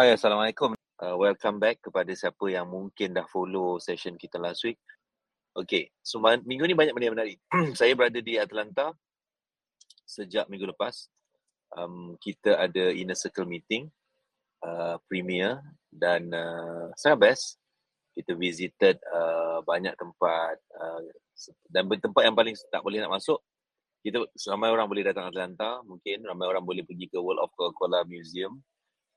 Hai, 0.00 0.16
Assalamualaikum. 0.16 0.72
Uh, 0.96 1.12
welcome 1.20 1.60
back 1.60 1.84
kepada 1.84 2.08
siapa 2.16 2.48
yang 2.48 2.64
mungkin 2.64 3.12
dah 3.12 3.28
follow 3.28 3.76
session 3.76 4.16
kita 4.16 4.40
last 4.40 4.64
week. 4.64 4.80
Okay, 5.52 5.92
so 6.00 6.16
minggu 6.24 6.64
ni 6.64 6.72
banyak 6.72 6.96
benda 6.96 7.04
yang 7.04 7.16
menarik. 7.20 7.36
saya 7.76 7.92
berada 7.92 8.16
di 8.16 8.40
Atlanta 8.40 8.96
sejak 10.08 10.48
minggu 10.48 10.72
lepas. 10.72 11.04
Um, 11.76 12.16
kita 12.16 12.56
ada 12.56 12.96
inner 12.96 13.12
circle 13.12 13.44
meeting, 13.44 13.92
uh, 14.64 14.96
premier 15.04 15.60
dan 15.92 16.32
uh, 16.32 16.88
sangat 16.96 17.36
best. 17.36 17.60
Kita 18.16 18.32
visited 18.40 18.96
uh, 19.04 19.60
banyak 19.68 19.92
tempat 20.00 20.56
uh, 20.80 21.04
dan 21.68 21.84
tempat 22.00 22.24
yang 22.24 22.32
paling 22.32 22.56
tak 22.72 22.80
boleh 22.80 23.04
nak 23.04 23.20
masuk 23.20 23.36
kita 24.00 24.24
ramai 24.48 24.72
orang 24.72 24.88
boleh 24.88 25.04
datang 25.04 25.28
Atlanta, 25.28 25.84
mungkin 25.84 26.24
ramai 26.24 26.48
orang 26.48 26.64
boleh 26.64 26.88
pergi 26.88 27.04
ke 27.04 27.20
World 27.20 27.44
of 27.44 27.52
Coca-Cola 27.52 28.00
Museum, 28.08 28.64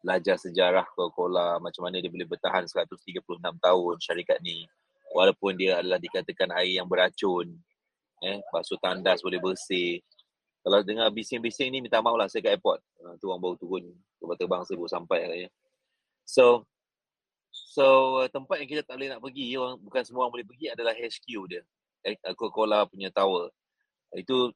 belajar 0.03 0.35
sejarah 0.35 0.83
Coca-Cola, 0.91 1.63
macam 1.63 1.87
mana 1.87 2.03
dia 2.03 2.11
boleh 2.11 2.27
bertahan 2.27 2.67
136 2.67 3.23
tahun 3.39 3.95
syarikat 4.03 4.43
ni. 4.43 4.67
Walaupun 5.15 5.55
dia 5.55 5.79
adalah 5.79 5.95
dikatakan 5.95 6.51
air 6.59 6.83
yang 6.83 6.87
beracun, 6.91 7.55
eh, 8.19 8.43
basuh 8.51 8.75
tandas 8.83 9.23
boleh 9.23 9.39
bersih. 9.39 10.03
Kalau 10.63 10.83
dengar 10.83 11.07
bising-bising 11.11 11.71
ni, 11.71 11.79
minta 11.79 12.03
maaf 12.03 12.19
lah 12.19 12.27
saya 12.27 12.43
kat 12.43 12.59
airport. 12.59 12.79
Uh, 12.99 13.15
tu 13.19 13.31
orang 13.31 13.39
baru 13.39 13.55
turun, 13.55 13.83
tempat 14.19 14.35
terbang 14.39 14.63
baru 14.63 14.91
sampai 14.91 15.19
katanya. 15.23 15.49
So, 16.23 16.67
so 17.51 17.85
tempat 18.31 18.63
yang 18.63 18.69
kita 18.71 18.81
tak 18.83 18.95
boleh 18.99 19.11
nak 19.11 19.21
pergi, 19.23 19.55
orang, 19.55 19.75
bukan 19.79 20.01
semua 20.03 20.27
orang 20.27 20.39
boleh 20.39 20.47
pergi 20.47 20.65
adalah 20.71 20.95
HQ 20.95 21.27
dia. 21.47 21.63
Eh, 22.03 22.15
Coca-Cola 22.35 22.87
punya 22.87 23.07
tower. 23.11 23.51
Itu 24.15 24.51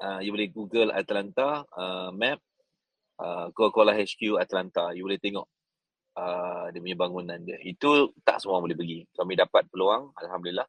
uh, 0.00 0.20
you 0.20 0.32
boleh 0.32 0.48
google 0.52 0.92
Atlanta 0.92 1.64
uh, 1.72 2.12
map 2.12 2.40
uh, 3.20 3.48
Coca-Cola 3.52 3.96
HQ 3.96 4.40
Atlanta 4.40 4.92
you 4.92 5.04
boleh 5.04 5.20
tengok 5.20 5.46
uh, 6.16 6.66
dia 6.72 6.80
punya 6.80 6.96
bangunan 6.98 7.38
dia. 7.44 7.60
Itu 7.60 8.16
tak 8.24 8.40
semua 8.40 8.58
boleh 8.58 8.74
pergi. 8.74 9.04
Kami 9.12 9.36
dapat 9.36 9.68
peluang 9.68 10.16
alhamdulillah. 10.16 10.66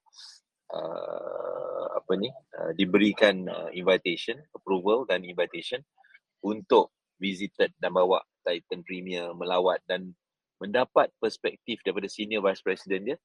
Uh, 0.67 1.95
apa 1.95 2.11
ni? 2.19 2.27
Uh, 2.52 2.75
diberikan 2.75 3.47
uh, 3.47 3.71
invitation 3.71 4.36
approval 4.52 5.08
dan 5.08 5.23
invitation 5.23 5.80
untuk 6.44 6.91
visited 7.17 7.73
dan 7.80 7.95
bawa 7.95 8.21
Titan 8.44 8.83
Premier 8.83 9.31
melawat 9.33 9.81
dan 9.88 10.14
mendapat 10.59 11.09
perspektif 11.17 11.81
daripada 11.81 12.09
senior 12.11 12.43
vice 12.43 12.61
president 12.61 13.03
dia 13.14 13.17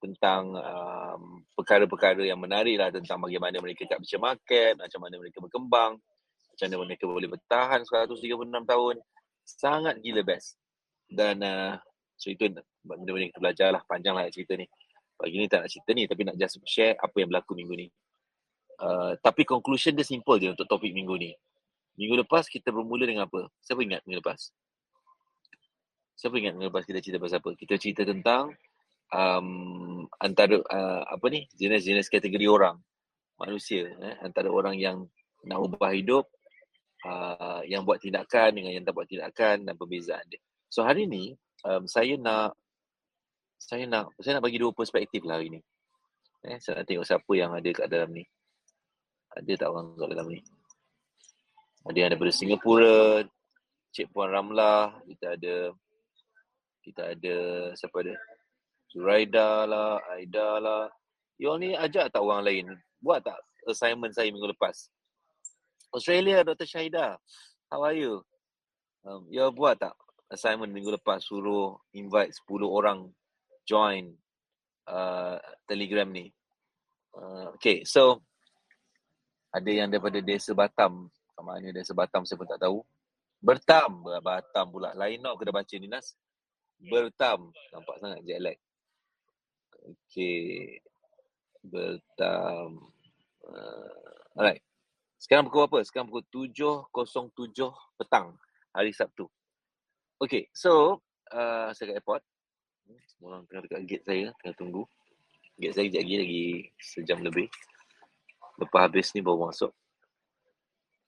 tentang 0.00 0.56
um, 0.56 1.44
perkara-perkara 1.52 2.24
yang 2.24 2.40
menarik 2.40 2.80
lah 2.80 2.88
tentang 2.88 3.20
bagaimana 3.20 3.60
mereka 3.60 3.84
kat 3.84 4.00
macam 4.00 4.32
market, 4.32 4.72
macam 4.80 5.00
mana 5.04 5.20
mereka 5.20 5.44
berkembang, 5.44 6.00
macam 6.60 6.76
mana 6.76 6.92
mereka 6.92 7.08
boleh 7.08 7.28
bertahan 7.32 7.80
136 7.88 8.20
tahun. 8.68 8.96
Sangat 9.48 9.96
gila 10.04 10.20
best. 10.20 10.60
Dan 11.08 11.40
uh, 11.40 11.80
so 12.20 12.28
itu 12.28 12.52
benda-benda 12.84 13.32
kita 13.32 13.40
belajar 13.40 13.68
lah. 13.72 13.82
Panjang 13.88 14.12
lah 14.12 14.28
cerita 14.28 14.60
ni. 14.60 14.68
Pagi 15.16 15.36
ni 15.40 15.48
tak 15.48 15.64
nak 15.64 15.70
cerita 15.72 15.90
ni 15.96 16.04
tapi 16.04 16.22
nak 16.28 16.36
just 16.36 16.60
share 16.68 17.00
apa 17.00 17.16
yang 17.16 17.32
berlaku 17.32 17.56
minggu 17.56 17.74
ni. 17.80 17.88
Uh, 18.76 19.16
tapi 19.24 19.48
conclusion 19.48 19.96
dia 19.96 20.04
simple 20.04 20.36
je 20.36 20.52
untuk 20.52 20.68
topik 20.68 20.92
minggu 20.92 21.16
ni. 21.16 21.32
Minggu 21.96 22.20
lepas 22.20 22.44
kita 22.44 22.68
bermula 22.68 23.08
dengan 23.08 23.24
apa? 23.24 23.48
Siapa 23.64 23.80
ingat 23.80 24.04
minggu 24.04 24.20
lepas? 24.20 24.52
Siapa 26.20 26.36
ingat 26.36 26.60
minggu 26.60 26.68
lepas 26.68 26.84
kita 26.84 27.00
cerita 27.00 27.16
pasal 27.16 27.40
apa? 27.40 27.56
Kita 27.56 27.80
cerita 27.80 28.04
tentang 28.04 28.52
um, 29.12 30.04
antara 30.20 30.60
uh, 30.60 31.02
apa 31.08 31.26
ni 31.32 31.48
jenis-jenis 31.56 32.12
kategori 32.12 32.44
orang 32.48 32.76
manusia 33.40 33.88
eh, 33.88 34.16
antara 34.20 34.52
orang 34.52 34.76
yang 34.76 35.08
nak 35.48 35.64
ubah 35.64 35.96
hidup 35.96 36.28
uh, 37.06 37.60
yang 37.64 37.84
buat 37.86 38.00
tindakan 38.00 38.56
dengan 38.56 38.72
yang 38.76 38.84
tak 38.84 38.94
buat 38.96 39.08
tindakan 39.08 39.64
dan 39.64 39.74
perbezaan 39.76 40.24
dia. 40.28 40.40
So 40.68 40.84
hari 40.84 41.06
ni 41.08 41.36
um, 41.64 41.84
saya 41.88 42.16
nak 42.16 42.56
saya 43.60 43.84
nak 43.84 44.12
saya 44.20 44.40
nak 44.40 44.44
bagi 44.44 44.60
dua 44.60 44.72
perspektif 44.72 45.24
lah 45.24 45.36
hari 45.36 45.52
ni. 45.52 45.60
Eh, 46.48 46.56
saya 46.56 46.80
nak 46.80 46.88
tengok 46.88 47.04
siapa 47.04 47.32
yang 47.36 47.52
ada 47.52 47.70
kat 47.70 47.86
dalam 47.92 48.10
ni. 48.16 48.24
Ada 49.36 49.52
tak 49.60 49.68
orang 49.68 49.92
kat 49.94 50.08
dalam 50.08 50.28
ni? 50.32 50.40
Ada 51.84 51.96
yang 51.96 52.08
daripada 52.12 52.32
Singapura, 52.32 53.24
Cik 53.92 54.12
Puan 54.12 54.32
Ramlah, 54.32 55.00
kita 55.04 55.36
ada 55.36 55.54
kita 56.80 57.02
ada 57.12 57.36
siapa 57.76 57.96
ada? 58.00 58.16
Zuraida 58.90 59.68
lah, 59.70 60.02
Aida 60.10 60.58
lah. 60.58 60.90
You 61.38 61.56
ni 61.56 61.72
ajak 61.72 62.12
tak 62.12 62.20
orang 62.20 62.42
lain? 62.42 62.66
Buat 63.00 63.24
tak 63.24 63.38
assignment 63.64 64.12
saya 64.12 64.28
minggu 64.28 64.50
lepas? 64.50 64.90
Australia, 65.90 66.46
Dr. 66.46 66.66
Syahida. 66.66 67.18
How 67.66 67.82
are 67.82 67.94
you? 67.98 68.22
Um, 69.02 69.26
you 69.26 69.42
buat 69.50 69.80
tak 69.80 69.94
assignment 70.30 70.70
minggu 70.70 70.94
lepas 70.94 71.18
suruh 71.24 71.74
invite 71.96 72.30
10 72.46 72.62
orang 72.62 73.10
join 73.66 74.14
uh, 74.86 75.38
telegram 75.66 76.06
ni? 76.10 76.30
Uh, 77.10 77.50
okay, 77.58 77.82
so 77.82 78.22
ada 79.50 79.66
yang 79.66 79.90
daripada 79.90 80.22
desa 80.22 80.54
Batam. 80.54 81.10
Sama 81.34 81.58
desa 81.74 81.90
Batam 81.90 82.22
saya 82.22 82.38
pun 82.38 82.46
tak 82.46 82.62
tahu. 82.62 82.78
Bertam, 83.42 84.06
Batam 84.22 84.66
pula. 84.70 84.94
Lain 84.94 85.18
nak 85.18 85.42
kena 85.42 85.50
baca 85.50 85.74
ni 85.74 85.90
Nas. 85.90 86.14
Bertam. 86.78 87.50
Nampak 87.74 87.96
sangat 87.98 88.22
jet 88.22 88.38
lag. 88.38 88.58
Okay. 89.74 90.78
Bertam. 91.66 92.94
Uh, 93.42 94.38
alright. 94.38 94.62
Sekarang 95.20 95.52
pukul 95.52 95.68
apa? 95.68 95.84
Sekarang 95.84 96.08
pukul 96.08 96.24
7.07 96.32 97.68
petang. 98.00 98.40
Hari 98.72 98.88
Sabtu. 98.96 99.28
Okay. 100.16 100.48
So, 100.56 101.04
uh, 101.28 101.68
saya 101.76 101.92
kat 101.92 101.96
airport. 102.00 102.24
Semua 103.12 103.36
orang 103.36 103.44
tengah 103.44 103.68
dekat 103.68 103.80
gate 103.84 104.04
saya. 104.08 104.26
Tengah 104.40 104.56
tunggu. 104.56 104.82
Gate 105.60 105.76
saya 105.76 105.84
kejap 105.92 106.02
lagi. 106.08 106.16
Lagi 106.24 106.44
sejam 106.80 107.18
lebih. 107.20 107.52
Lepas 108.56 108.80
habis 108.80 109.12
ni 109.12 109.20
baru 109.20 109.52
masuk. 109.52 109.72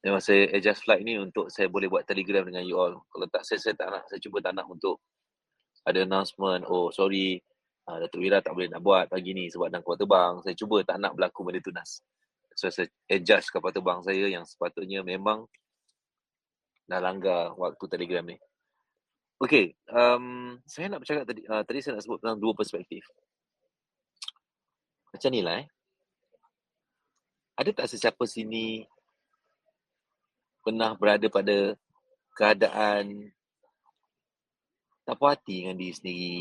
Memang 0.04 0.20
saya 0.20 0.50
adjust 0.52 0.84
flight 0.84 1.00
ni 1.06 1.16
untuk 1.16 1.48
saya 1.48 1.72
boleh 1.72 1.88
buat 1.88 2.04
telegram 2.04 2.44
dengan 2.44 2.66
you 2.68 2.76
all. 2.76 3.00
Kalau 3.08 3.26
tak, 3.32 3.48
saya, 3.48 3.64
saya 3.64 3.74
tak 3.80 3.88
nak. 3.96 4.04
Saya 4.12 4.20
cuba 4.20 4.44
tak 4.44 4.52
nak 4.52 4.68
untuk 4.68 5.00
ada 5.88 6.04
announcement. 6.04 6.68
Oh, 6.68 6.92
sorry 6.92 7.40
uh, 7.88 7.96
Datuk 8.02 8.20
Wira 8.22 8.44
tak 8.44 8.52
boleh 8.52 8.68
nak 8.68 8.82
buat 8.84 9.08
pagi 9.08 9.32
ni 9.32 9.48
sebab 9.48 9.72
dalam 9.72 9.80
kapal 9.80 9.96
terbang. 9.96 10.32
Saya 10.44 10.54
cuba 10.58 10.76
tak 10.84 10.96
nak 11.00 11.12
berlaku 11.16 11.40
benda 11.48 11.60
tu 11.64 11.72
Nas. 11.72 12.02
So 12.62 12.70
saya 12.70 12.86
adjust 13.10 13.50
kapal 13.50 13.74
terbang 13.74 14.06
saya 14.06 14.30
yang 14.30 14.46
sepatutnya 14.46 15.02
memang 15.02 15.50
dah 16.86 17.02
langgar 17.02 17.58
waktu 17.58 17.90
telegram 17.90 18.22
ni. 18.22 18.38
Okay, 19.42 19.74
um, 19.90 20.54
saya 20.62 20.86
nak 20.86 21.02
bercakap 21.02 21.26
tadi, 21.26 21.42
uh, 21.50 21.66
tadi 21.66 21.82
saya 21.82 21.98
nak 21.98 22.06
sebut 22.06 22.22
tentang 22.22 22.38
dua 22.38 22.54
perspektif. 22.54 23.02
Macam 25.10 25.34
ni 25.34 25.42
lah 25.42 25.58
eh. 25.58 25.66
Ada 27.58 27.82
tak 27.82 27.90
sesiapa 27.90 28.22
sini 28.30 28.86
pernah 30.62 30.94
berada 30.94 31.26
pada 31.26 31.74
keadaan 32.38 33.34
tak 35.02 35.18
puas 35.18 35.34
hati 35.34 35.66
dengan 35.66 35.74
diri 35.82 35.94
sendiri, 35.98 36.38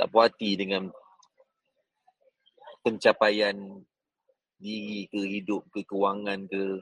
tak 0.00 0.08
puas 0.08 0.32
hati 0.32 0.56
dengan 0.56 0.88
pencapaian 2.80 3.84
diri 4.62 5.10
ke 5.10 5.18
hidup 5.18 5.66
ke 5.74 5.82
kewangan 5.82 6.46
ke. 6.46 6.78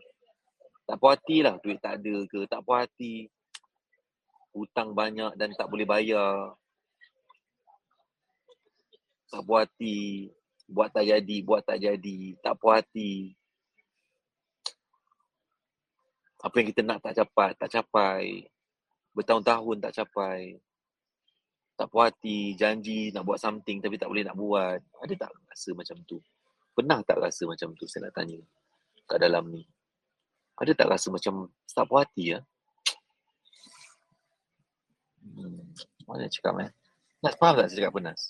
Tak 0.84 1.00
puas 1.00 1.16
hati 1.16 1.41
lah 1.41 1.56
duit 1.64 1.80
tak 1.80 2.04
ada 2.04 2.16
ke 2.28 2.44
tak 2.44 2.60
puas 2.60 2.84
hati. 2.84 3.24
Hutang 4.52 4.92
banyak 4.92 5.32
dan 5.41 5.56
tak 5.56 5.72
boleh 5.72 5.88
bayar. 5.88 6.52
Tak 9.32 9.41
puas 9.48 9.64
hati 9.64 10.28
buat 10.70 10.92
tak 10.94 11.08
jadi 11.08 11.36
buat 11.42 11.64
tak 11.64 11.80
jadi. 11.82 12.38
Tak 12.44 12.54
puas 12.60 12.84
hati. 12.84 13.34
Apa 16.41 16.54
yang 16.56 16.68
kita 16.72 16.82
nak 16.84 17.00
tak 17.00 17.16
capai 17.16 17.50
tak 17.56 17.70
capai. 17.72 18.44
Bertahun-tahun 19.16 19.76
tak 19.82 19.94
capai. 19.97 20.60
Tak 21.80 21.88
puas 21.88 22.12
hati, 22.12 22.53
janji 22.60 23.09
nak 23.09 23.24
buat 23.24 23.41
something 23.41 23.80
tapi 23.80 23.97
tak 23.97 24.12
boleh 24.12 24.21
nak 24.21 24.36
buat. 24.36 24.78
Ada 25.00 25.15
tak 25.16 25.33
rasa 25.48 25.72
macam 25.72 25.97
tu? 26.04 26.21
Pernah 26.75 27.03
tak 27.03 27.19
rasa 27.21 27.45
macam 27.45 27.75
tu? 27.75 27.84
Saya 27.84 28.09
nak 28.09 28.15
tanya 28.17 28.39
kat 29.11 29.19
dalam 29.19 29.51
ni. 29.51 29.67
Ada 30.61 30.72
tak 30.77 30.89
rasa 30.93 31.11
macam 31.11 31.51
tak 31.67 31.87
puas 31.89 32.07
hati 32.07 32.37
ya? 32.37 32.39
Hmm. 35.25 35.72
Mana 36.07 36.31
cakap 36.31 36.55
eh? 36.63 36.71
Nas 37.21 37.34
faham 37.37 37.55
tak 37.59 37.67
saya 37.69 37.78
cakap 37.84 37.93
penas? 37.99 38.21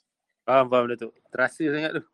Faham, 0.43 0.67
faham 0.73 0.85
Datuk. 0.89 1.13
Terasa 1.29 1.65
sangat 1.69 1.91
tu. 2.01 2.05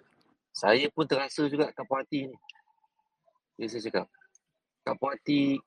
saya 0.64 0.86
pun 0.90 1.04
terasa 1.04 1.42
juga 1.46 1.70
tak 1.74 1.84
puas 1.84 2.02
hati 2.06 2.32
ni. 2.32 2.36
Dia 3.60 3.66
saya 3.70 3.82
cakap. 3.86 4.06
Tak 4.82 4.94
puas 4.98 5.12
hati. 5.20 5.58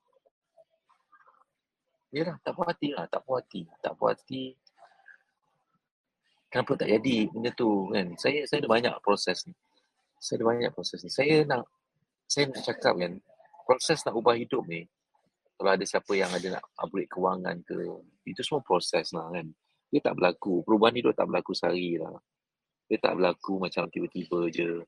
Yalah, 2.15 2.35
tak 2.41 2.53
puas 2.55 2.67
hati 2.73 2.87
lah. 2.95 3.05
Tak 3.11 3.21
puas 3.23 3.39
hati. 3.43 3.61
Tak 3.83 3.93
puas 3.95 4.15
hati 4.15 4.55
kenapa 6.51 6.79
tak 6.79 6.89
jadi 6.89 7.27
benda 7.31 7.51
tu 7.53 7.91
kan 7.91 8.07
saya 8.15 8.47
saya 8.47 8.63
ada 8.63 8.69
banyak 8.71 8.93
proses 9.03 9.43
ni 9.47 9.53
saya 10.17 10.41
ada 10.41 10.45
banyak 10.49 10.71
proses 10.73 10.99
ni 11.05 11.11
saya 11.13 11.45
nak 11.47 11.65
saya 12.27 12.49
nak 12.49 12.61
cakap 12.65 12.93
kan 12.97 13.13
proses 13.63 13.99
nak 14.03 14.13
ubah 14.17 14.35
hidup 14.35 14.63
ni 14.67 14.85
kalau 15.57 15.73
ada 15.73 15.85
siapa 15.89 16.13
yang 16.13 16.29
ada 16.29 16.59
nak 16.59 16.63
upgrade 16.77 17.09
kewangan 17.09 17.57
ke 17.65 17.73
itu 18.29 18.41
semua 18.43 18.61
proses 18.61 19.09
lah 19.15 19.31
kan 19.31 19.47
Dia 19.87 20.03
tak 20.03 20.19
berlaku. 20.19 20.67
Perubahan 20.67 20.99
hidup 20.99 21.15
tak 21.15 21.31
berlaku 21.31 21.55
sehari 21.55 21.95
lah. 21.95 22.11
Dia 22.91 22.99
tak 22.99 23.15
berlaku 23.15 23.55
macam 23.55 23.87
tiba-tiba 23.87 24.51
je. 24.51 24.83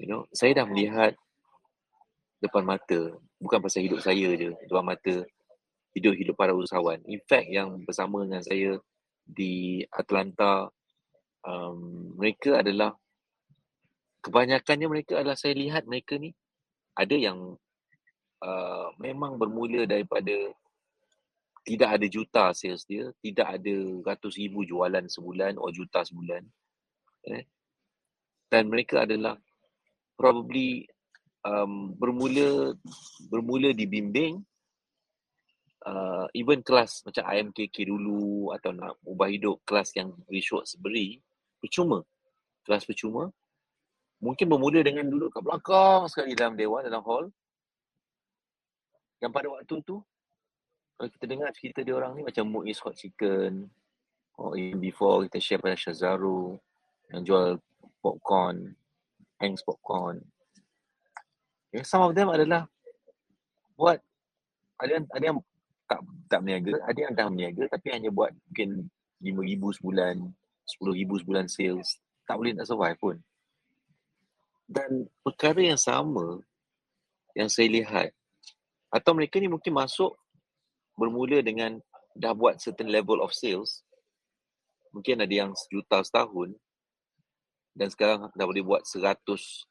You 0.00 0.08
know, 0.08 0.24
saya 0.32 0.56
dah 0.56 0.64
melihat 0.64 1.12
depan 2.40 2.64
mata. 2.64 3.12
Bukan 3.36 3.60
pasal 3.60 3.84
hidup 3.84 4.00
saya 4.00 4.32
je. 4.32 4.56
Depan 4.56 4.84
mata 4.84 5.20
hidup-hidup 5.92 6.32
para 6.32 6.56
usahawan. 6.56 7.00
In 7.08 7.20
fact, 7.28 7.48
yang 7.52 7.84
bersama 7.84 8.24
dengan 8.24 8.40
saya 8.40 8.80
di 9.24 9.84
Atlanta, 9.92 10.68
um, 11.44 12.12
mereka 12.16 12.64
adalah 12.64 12.96
kebanyakannya 14.26 14.90
mereka 14.90 15.22
adalah 15.22 15.38
saya 15.38 15.54
lihat 15.54 15.86
mereka 15.86 16.18
ni 16.18 16.34
ada 16.98 17.14
yang 17.14 17.54
uh, 18.42 18.88
memang 18.98 19.38
bermula 19.38 19.86
daripada 19.86 20.34
tidak 21.66 21.98
ada 21.98 22.06
juta 22.10 22.44
sales 22.54 22.82
dia, 22.86 23.10
tidak 23.22 23.58
ada 23.58 23.74
ratus 24.02 24.38
ribu 24.38 24.66
jualan 24.66 25.06
sebulan 25.06 25.58
atau 25.58 25.70
juta 25.74 26.02
sebulan. 26.02 26.42
Eh? 27.30 27.42
Dan 28.46 28.70
mereka 28.70 29.02
adalah 29.02 29.34
probably 30.14 30.86
um, 31.42 31.94
bermula 31.98 32.74
bermula 33.26 33.74
dibimbing 33.74 34.42
uh, 35.86 36.26
even 36.34 36.62
kelas 36.62 37.02
macam 37.02 37.26
IMKK 37.26 37.86
dulu 37.86 38.54
atau 38.54 38.70
nak 38.70 38.98
ubah 39.02 39.26
hidup 39.30 39.62
kelas 39.66 39.90
yang 39.98 40.14
resort 40.30 40.70
seberi 40.70 41.18
percuma 41.58 42.06
kelas 42.62 42.86
percuma 42.86 43.30
mungkin 44.20 44.46
bermula 44.48 44.80
dengan 44.80 45.06
duduk 45.08 45.32
kat 45.32 45.42
belakang 45.44 46.08
sekali 46.08 46.32
dalam 46.32 46.56
dewan, 46.56 46.84
dalam 46.84 47.04
hall. 47.04 47.26
Yang 49.20 49.32
pada 49.32 49.46
waktu 49.48 49.76
tu, 49.84 49.96
kalau 50.96 51.08
kita 51.12 51.24
dengar 51.28 51.48
cerita 51.52 51.80
dia 51.84 51.94
orang 51.96 52.16
ni 52.16 52.22
macam 52.24 52.44
Muiz 52.48 52.80
Hot 52.84 52.96
Chicken, 52.96 53.68
or 54.36 54.56
even 54.56 54.80
before 54.80 55.24
kita 55.28 55.40
share 55.40 55.60
pada 55.60 55.76
Shazaru, 55.76 56.56
yang 57.12 57.22
jual 57.24 57.60
popcorn, 58.00 58.76
Hanks 59.40 59.64
popcorn. 59.64 60.24
Okay, 61.72 61.84
some 61.84 62.04
of 62.04 62.16
them 62.16 62.32
adalah 62.32 62.64
buat, 63.76 64.00
ada 64.80 64.90
yang, 65.00 65.04
ada 65.12 65.24
yang 65.24 65.36
tak 65.86 66.00
tak 66.26 66.40
berniaga, 66.42 66.74
ada 66.82 66.98
yang 66.98 67.12
dah 67.14 67.26
berniaga 67.30 67.64
tapi 67.70 67.86
hanya 67.94 68.10
buat 68.10 68.34
mungkin 68.50 68.90
RM5,000 69.22 69.62
sebulan, 69.80 70.16
RM10,000 70.66 71.10
sebulan 71.22 71.46
sales. 71.46 71.88
Tak 72.26 72.36
boleh 72.36 72.52
nak 72.56 72.66
survive 72.66 72.98
pun. 72.98 73.16
Dan 74.66 75.06
perkara 75.22 75.62
yang 75.62 75.78
sama 75.78 76.42
yang 77.38 77.46
saya 77.46 77.70
lihat 77.70 78.10
atau 78.90 79.14
mereka 79.14 79.38
ni 79.38 79.46
mungkin 79.46 79.74
masuk 79.76 80.14
bermula 80.98 81.42
dengan 81.44 81.78
dah 82.16 82.32
buat 82.32 82.56
certain 82.56 82.88
level 82.88 83.20
of 83.20 83.30
sales 83.36 83.84
mungkin 84.96 85.20
ada 85.20 85.34
yang 85.34 85.52
sejuta 85.52 86.00
setahun 86.00 86.56
dan 87.76 87.92
sekarang 87.92 88.32
dah 88.32 88.46
boleh 88.48 88.64
buat 88.64 88.82
seratus 88.88 89.68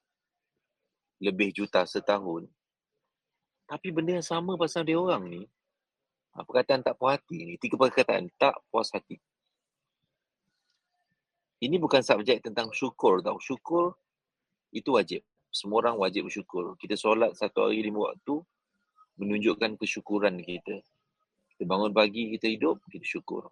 lebih 1.18 1.50
juta 1.50 1.81
setahun. 1.89 2.45
Tapi 3.65 3.89
benda 3.89 4.21
yang 4.21 4.27
sama 4.27 4.53
pasal 4.53 4.86
dia 4.86 5.01
orang 5.01 5.25
ni 5.25 5.41
perkataan 6.38 6.86
tak 6.86 7.00
puas 7.01 7.18
hati 7.18 7.50
ni 7.50 7.56
tiga 7.57 7.81
perkataan 7.81 8.30
tak 8.38 8.53
puas 8.69 8.94
hati. 8.94 9.18
Ini 11.65 11.81
bukan 11.81 12.06
subjek 12.06 12.45
tentang 12.45 12.69
syukur 12.69 13.25
tau. 13.25 13.41
Syukur 13.41 13.98
itu 14.75 14.92
wajib. 14.92 15.24
Semua 15.48 15.80
orang 15.88 15.95
wajib 15.95 16.27
bersyukur. 16.27 16.75
Kita 16.75 17.00
solat 17.00 17.31
satu 17.39 17.72
hari 17.72 17.80
lima 17.88 18.12
waktu 18.12 18.44
menunjukkan 19.16 19.80
kesyukuran 19.80 20.36
kita. 20.44 20.83
Kita 21.56 21.63
bangun 21.63 21.95
pagi, 21.95 22.36
kita 22.36 22.51
hidup, 22.51 22.83
kita 22.92 23.07
syukur. 23.07 23.48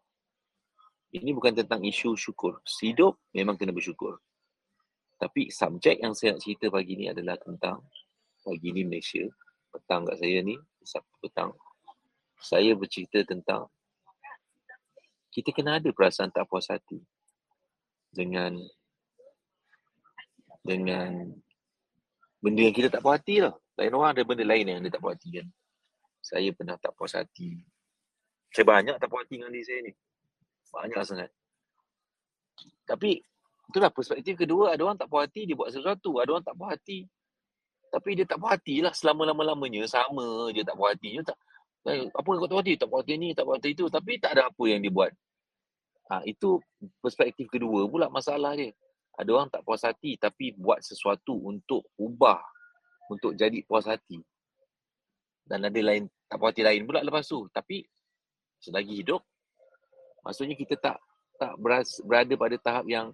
Ini 1.16 1.32
bukan 1.32 1.56
tentang 1.56 1.80
isu 1.88 2.20
syukur. 2.20 2.60
Hidup 2.68 3.16
memang 3.32 3.56
kena 3.56 3.72
bersyukur. 3.72 4.20
Tapi 5.16 5.48
subjek 5.48 6.04
yang 6.04 6.12
saya 6.12 6.36
nak 6.36 6.44
cerita 6.44 6.68
pagi 6.68 7.00
ni 7.00 7.08
adalah 7.08 7.40
tentang 7.40 7.80
pagi 8.44 8.76
ni 8.76 8.84
Malaysia. 8.84 9.24
Petang 9.72 10.04
kat 10.04 10.20
saya 10.20 10.44
ni, 10.44 10.60
Sabtu 10.84 11.16
petang. 11.24 11.56
Saya 12.44 12.76
bercerita 12.76 13.24
tentang 13.24 13.72
kita 15.32 15.56
kena 15.56 15.80
ada 15.80 15.90
perasaan 15.96 16.30
tak 16.30 16.46
puas 16.46 16.68
hati 16.68 17.00
dengan 18.14 18.60
dengan 20.64 21.28
benda 22.40 22.62
yang 22.64 22.76
kita 22.76 22.88
tak 22.90 23.04
puas 23.04 23.20
hati 23.20 23.44
lah. 23.44 23.54
Lain 23.76 23.92
orang 23.94 24.16
ada 24.16 24.24
benda 24.24 24.44
lain 24.48 24.66
yang 24.66 24.80
dia 24.80 24.92
tak 24.96 25.04
puas 25.04 25.20
hati 25.20 25.30
kan. 25.44 25.48
Saya 26.24 26.50
pernah 26.56 26.80
tak 26.80 26.96
puas 26.96 27.12
hati. 27.12 27.60
Saya 28.56 28.66
banyak 28.66 28.96
tak 28.96 29.12
puas 29.12 29.28
hati 29.28 29.44
dengan 29.44 29.52
diri 29.52 29.68
saya 29.68 29.80
ni. 29.84 29.94
Banyak 30.72 31.04
sangat. 31.04 31.30
Tapi 32.88 33.20
itulah 33.70 33.92
perspektif 33.92 34.40
kedua. 34.40 34.72
Ada 34.72 34.82
orang 34.88 34.98
tak 34.98 35.12
puas 35.12 35.28
hati, 35.28 35.44
dia 35.44 35.56
buat 35.60 35.70
sesuatu. 35.70 36.24
Ada 36.24 36.30
orang 36.40 36.46
tak 36.48 36.56
puas 36.56 36.72
hati. 36.72 37.04
Tapi 37.92 38.10
dia 38.18 38.26
tak 38.26 38.40
puas 38.40 38.56
hati 38.56 38.80
lah 38.80 38.96
selama-lama-lamanya. 38.96 39.84
Sama 39.86 40.48
je 40.56 40.64
tak 40.64 40.80
puas 40.80 40.96
hati. 40.96 41.20
Tak, 41.28 41.38
eh, 41.92 42.08
apa 42.08 42.28
yang 42.32 42.40
kau 42.40 42.48
tak 42.48 42.56
puas 42.56 42.64
hati? 42.64 42.74
Tak 42.80 42.88
puas 42.88 43.02
hati 43.04 43.14
ni, 43.20 43.30
tak 43.36 43.44
puas 43.44 43.58
hati 43.60 43.70
itu. 43.76 43.86
Tapi 43.92 44.12
tak 44.16 44.32
ada 44.40 44.48
apa 44.48 44.64
yang 44.64 44.80
dia 44.80 44.94
buat. 44.94 45.12
Ha, 46.12 46.24
itu 46.28 46.60
perspektif 47.00 47.48
kedua 47.48 47.88
pula 47.88 48.12
masalah 48.12 48.60
dia 48.60 48.76
ada 49.14 49.30
orang 49.30 49.50
tak 49.54 49.62
puas 49.62 49.86
hati 49.86 50.18
tapi 50.18 50.58
buat 50.58 50.82
sesuatu 50.82 51.38
untuk 51.38 51.86
ubah 52.02 52.42
untuk 53.14 53.38
jadi 53.38 53.62
puas 53.62 53.86
hati. 53.86 54.18
Dan 55.46 55.70
ada 55.70 55.80
lain 55.80 56.10
tak 56.26 56.42
puas 56.42 56.50
hati 56.50 56.66
lain 56.66 56.90
pula 56.90 57.06
lepas 57.06 57.22
tu. 57.30 57.46
Tapi 57.54 57.86
selagi 58.58 59.06
hidup 59.06 59.22
maksudnya 60.26 60.58
kita 60.58 60.76
tak 60.82 60.98
tak 61.38 61.54
berada 62.02 62.34
pada 62.40 62.56
tahap 62.58 62.86
yang 62.90 63.14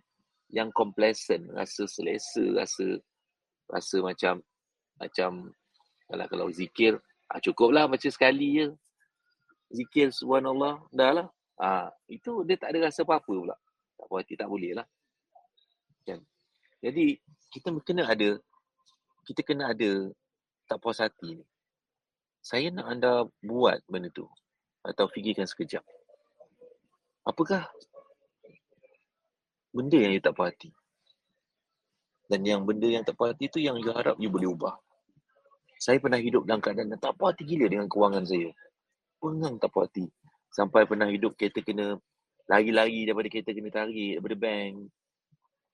yang 0.53 0.69
complacent 0.71 1.49
rasa 1.51 1.89
selesa 1.89 2.43
rasa 2.53 2.85
rasa 3.67 3.97
macam 3.99 4.39
macam 5.01 5.51
kalau 6.09 6.25
kalau 6.31 6.47
zikir 6.49 6.95
ah, 7.27 7.43
cukuplah 7.43 7.91
baca 7.91 8.07
sekali 8.07 8.63
je. 8.63 8.67
Zikir 9.69 10.09
subhanallah 10.09 10.81
dah 10.89 11.11
lah. 11.13 11.27
Ah, 11.59 11.91
itu 12.07 12.47
dia 12.47 12.55
tak 12.55 12.71
ada 12.73 12.87
rasa 12.87 13.03
apa-apa 13.03 13.29
pula. 13.29 13.55
Tak 13.99 14.05
puas 14.07 14.23
hati 14.23 14.39
tak 14.39 14.47
boleh 14.47 14.79
lah 14.79 14.87
jadi 16.79 17.19
kita 17.51 17.75
kena 17.83 18.07
ada 18.07 18.39
kita 19.27 19.41
kena 19.43 19.75
ada 19.75 20.09
tak 20.65 20.79
puas 20.79 21.03
hati 21.03 21.43
ni. 21.43 21.45
Saya 22.39 22.71
nak 22.71 22.87
anda 22.87 23.27
buat 23.43 23.83
benda 23.91 24.07
tu 24.15 24.25
atau 24.81 25.11
fikirkan 25.11 25.43
sekejap. 25.43 25.83
Apakah 27.27 27.67
benda 29.75 29.97
yang 29.99 30.15
you 30.15 30.23
tak 30.23 30.33
puas 30.33 30.55
hati? 30.55 30.71
Dan 32.31 32.47
yang 32.47 32.63
benda 32.63 32.87
yang 32.87 33.03
tak 33.03 33.19
puas 33.19 33.35
hati 33.35 33.51
tu 33.51 33.59
yang 33.59 33.75
you 33.75 33.91
harap 33.91 34.15
you 34.15 34.31
boleh 34.31 34.47
ubah. 34.47 34.79
Saya 35.83 35.99
pernah 35.99 36.19
hidup 36.19 36.47
dalam 36.47 36.63
keadaan 36.63 36.95
tak 36.95 37.11
puas 37.19 37.35
hati 37.35 37.43
gila 37.43 37.67
dengan 37.67 37.91
kewangan 37.91 38.23
saya. 38.23 38.55
Pengang 39.19 39.59
tak 39.59 39.69
puas 39.75 39.91
hati. 39.91 40.07
Sampai 40.55 40.87
pernah 40.87 41.11
hidup 41.11 41.35
kereta 41.35 41.59
kena 41.59 41.99
lari-lari 42.47 43.03
daripada 43.03 43.27
kereta 43.27 43.51
kena 43.51 43.69
tarik 43.69 44.17
daripada 44.17 44.37
bank 44.39 44.89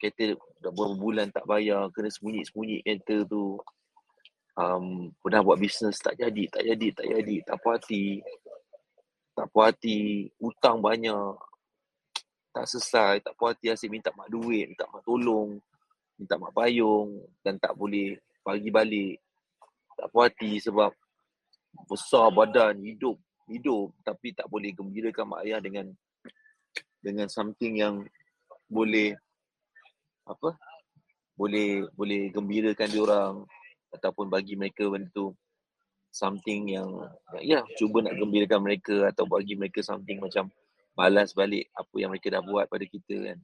kereta 0.06 0.38
dah 0.62 0.70
beberapa 0.70 0.96
bulan 1.02 1.28
tak 1.34 1.50
bayar, 1.50 1.90
kena 1.90 2.14
sembunyi-sembunyi 2.14 2.86
kereta 2.86 3.26
tu. 3.26 3.58
Um, 4.56 5.12
pernah 5.20 5.44
buat 5.44 5.60
bisnes 5.60 5.98
tak 6.00 6.16
jadi, 6.22 6.48
tak 6.48 6.64
jadi, 6.64 6.88
tak 6.94 7.06
jadi, 7.10 7.36
tak 7.44 7.58
puas 7.60 7.82
hati. 7.82 8.22
Tak 9.34 9.50
puas 9.50 9.74
hati, 9.74 10.30
hutang 10.38 10.80
banyak. 10.80 11.34
Tak 12.54 12.66
selesai, 12.70 13.26
tak 13.26 13.34
puas 13.36 13.58
hati 13.58 13.74
asyik 13.74 13.90
minta 13.92 14.14
mak 14.14 14.30
duit, 14.30 14.70
minta 14.72 14.88
mak 14.88 15.04
tolong, 15.04 15.60
minta 16.16 16.40
mak 16.40 16.54
payung 16.56 17.20
dan 17.44 17.60
tak 17.60 17.74
boleh 17.76 18.16
bagi 18.46 18.70
balik. 18.70 19.18
Tak 19.98 20.08
puas 20.14 20.30
hati 20.30 20.62
sebab 20.62 20.94
besar 21.90 22.32
badan, 22.32 22.80
hidup, 22.80 23.20
hidup 23.52 23.92
tapi 24.08 24.32
tak 24.32 24.48
boleh 24.48 24.72
gembirakan 24.72 25.36
mak 25.36 25.44
ayah 25.44 25.60
dengan 25.60 25.92
dengan 27.04 27.28
something 27.28 27.76
yang 27.76 27.96
boleh 28.66 29.14
apa 30.26 30.58
boleh 31.38 31.86
boleh 31.94 32.34
gembirakan 32.34 32.88
dia 32.90 33.02
orang 33.04 33.34
ataupun 33.94 34.28
bagi 34.28 34.58
mereka 34.58 34.88
benda 34.90 35.12
tu 35.14 35.32
something 36.10 36.72
yang 36.72 36.90
ya 37.44 37.62
cuba 37.76 38.00
nak 38.00 38.16
gembirakan 38.16 38.64
mereka 38.64 39.12
atau 39.12 39.28
bagi 39.28 39.60
mereka 39.60 39.84
something 39.84 40.24
macam 40.24 40.48
balas 40.96 41.36
balik 41.36 41.68
apa 41.76 41.96
yang 42.00 42.10
mereka 42.10 42.32
dah 42.32 42.42
buat 42.42 42.72
pada 42.72 42.88
kita 42.88 43.16
kan. 43.20 43.38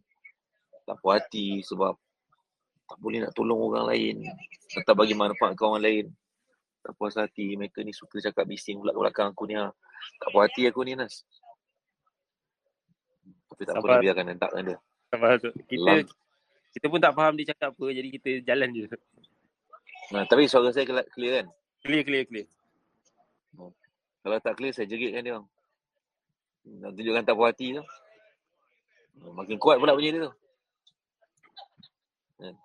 Tak 0.87 0.97
puas 1.03 1.19
hati 1.19 1.59
sebab 1.67 1.93
tak 2.87 2.97
boleh 3.03 3.27
nak 3.27 3.35
tolong 3.35 3.59
orang 3.59 3.91
lain 3.91 4.23
atau 4.71 4.93
bagi 4.95 5.13
manfaat 5.13 5.53
ke 5.53 5.61
orang 5.67 5.83
lain. 5.83 6.05
Tak 6.81 6.95
puas 6.95 7.19
hati 7.19 7.59
mereka 7.59 7.83
ni 7.83 7.91
suka 7.91 8.23
cakap 8.23 8.47
bising 8.47 8.79
pula 8.79 8.95
belakang 8.95 9.35
aku 9.35 9.45
ni 9.45 9.59
ha. 9.59 9.69
tak 10.17 10.29
puas 10.31 10.47
hati 10.47 10.71
aku 10.71 10.81
ni 10.87 10.95
Nas. 10.95 11.27
Tapi 13.51 13.67
tak 13.67 13.83
boleh 13.83 13.99
biarkan 13.99 14.39
tak 14.39 14.51
ada 14.55 14.75
kita 15.67 16.07
kita 16.71 16.85
pun 16.87 16.99
tak 17.03 17.13
faham 17.15 17.35
dia 17.35 17.51
cakap 17.51 17.75
apa 17.75 17.85
jadi 17.91 18.09
kita 18.11 18.29
jalan 18.47 18.69
je. 18.71 18.85
Nah, 20.11 20.23
tapi 20.27 20.47
suara 20.47 20.71
saya 20.75 20.87
clear 20.87 21.43
kan? 21.43 21.47
Clear, 21.83 22.03
clear, 22.03 22.23
clear. 22.27 22.47
Oh. 23.55 23.71
Kalau 24.21 24.37
tak 24.43 24.59
clear, 24.59 24.75
saya 24.75 24.87
jeritkan 24.87 25.23
dia. 25.23 25.39
Nak 26.67 26.91
tunjukkan 26.93 27.23
tak 27.25 27.35
puas 27.35 27.51
hati 27.55 27.79
tu. 27.79 27.83
Makin 29.21 29.57
kuat 29.57 29.79
pula 29.79 29.95
bunyi 29.95 30.13
dia 30.13 30.29
tu. 30.29 30.33
Kan? 32.39 32.55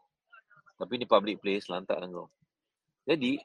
Tapi 0.76 0.92
ni 1.00 1.06
public 1.08 1.40
place, 1.40 1.70
lantak 1.70 1.96
lah 1.96 2.08
kau. 2.10 2.28
Jadi, 3.06 3.40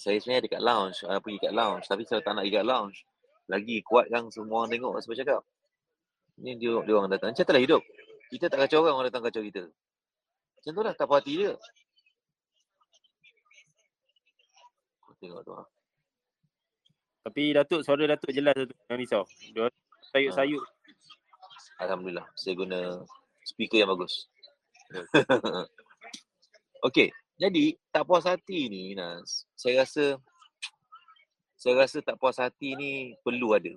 saya 0.00 0.16
sebenarnya 0.16 0.44
dekat 0.48 0.62
lounge, 0.64 0.98
uh, 1.04 1.20
pergi 1.20 1.38
kat 1.40 1.52
lounge. 1.52 1.84
Tapi 1.86 2.02
saya 2.04 2.20
tak 2.20 2.36
nak 2.36 2.44
pergi 2.44 2.56
kat 2.58 2.66
lounge. 2.66 2.98
Lagi 3.50 3.76
kuat 3.82 4.06
kan 4.08 4.28
semua 4.28 4.64
orang 4.64 4.70
tengok 4.72 4.94
sebab 5.02 5.16
cakap. 5.16 5.42
Ni 6.40 6.56
dia, 6.56 6.72
dia 6.84 6.94
orang 6.96 7.10
datang. 7.12 7.32
Macam 7.32 7.52
lah 7.52 7.62
hidup. 7.62 7.82
Kita 8.30 8.46
tak 8.46 8.62
kacau 8.66 8.86
orang, 8.86 8.94
orang 8.94 9.08
datang 9.10 9.26
kacau 9.26 9.42
kita. 9.42 9.66
Macam 9.66 10.72
tu 10.72 10.82
lah, 10.86 10.94
tak 10.94 11.06
puas 11.10 11.18
hati 11.18 11.34
dia. 11.42 11.52
Tengok 15.20 15.42
tu 15.44 15.52
lah. 15.52 15.66
Tapi 17.20 17.52
Datuk, 17.52 17.84
suara 17.84 18.08
Datuk 18.08 18.32
jelas 18.32 18.56
tu. 18.56 18.72
Jangan 18.88 18.96
risau. 18.96 19.22
Dia 19.52 19.68
sayuk-sayuk. 20.14 20.64
Alhamdulillah. 21.82 22.24
Saya 22.38 22.54
guna 22.56 22.78
speaker 23.44 23.84
yang 23.84 23.90
bagus. 23.92 24.30
okay. 26.88 27.12
Jadi, 27.36 27.76
tak 27.92 28.08
puas 28.08 28.24
hati 28.24 28.68
ni, 28.72 28.92
Nas. 28.96 29.48
Saya 29.56 29.84
rasa 29.84 30.16
saya 31.60 31.76
rasa 31.76 32.00
tak 32.00 32.16
puas 32.16 32.40
hati 32.40 32.72
ni 32.72 33.12
perlu 33.20 33.52
ada. 33.52 33.76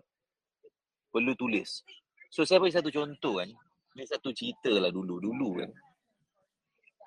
Perlu 1.12 1.36
tulis. 1.36 1.84
So, 2.32 2.48
saya 2.48 2.64
bagi 2.64 2.76
satu 2.76 2.88
contoh 2.88 3.44
kan. 3.44 3.52
Ini 3.94 4.04
satu 4.10 4.34
cerita 4.34 4.74
lah 4.74 4.90
dulu-dulu 4.90 5.62
kan. 5.62 5.72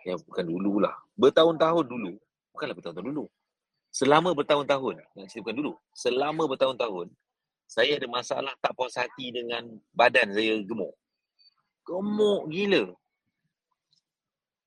Ya, 0.07 0.14
bukan 0.23 0.45
dululah. 0.47 0.95
Bertahun-tahun 1.19 1.85
dulu. 1.87 2.14
Bukanlah 2.55 2.75
bertahun-tahun 2.78 3.11
dulu 3.11 3.26
selama 3.97 4.37
bertahun-tahun, 4.37 5.00
nak 5.16 5.26
cerita 5.33 5.49
bukan 5.49 5.57
dulu, 5.57 5.73
selama 5.97 6.43
bertahun-tahun, 6.52 7.09
saya 7.64 7.97
ada 7.97 8.05
masalah 8.12 8.52
tak 8.61 8.76
puas 8.76 8.93
hati 8.93 9.33
dengan 9.33 9.64
badan 9.97 10.37
saya 10.37 10.61
gemuk. 10.61 10.93
Gemuk 11.88 12.52
gila. 12.52 12.93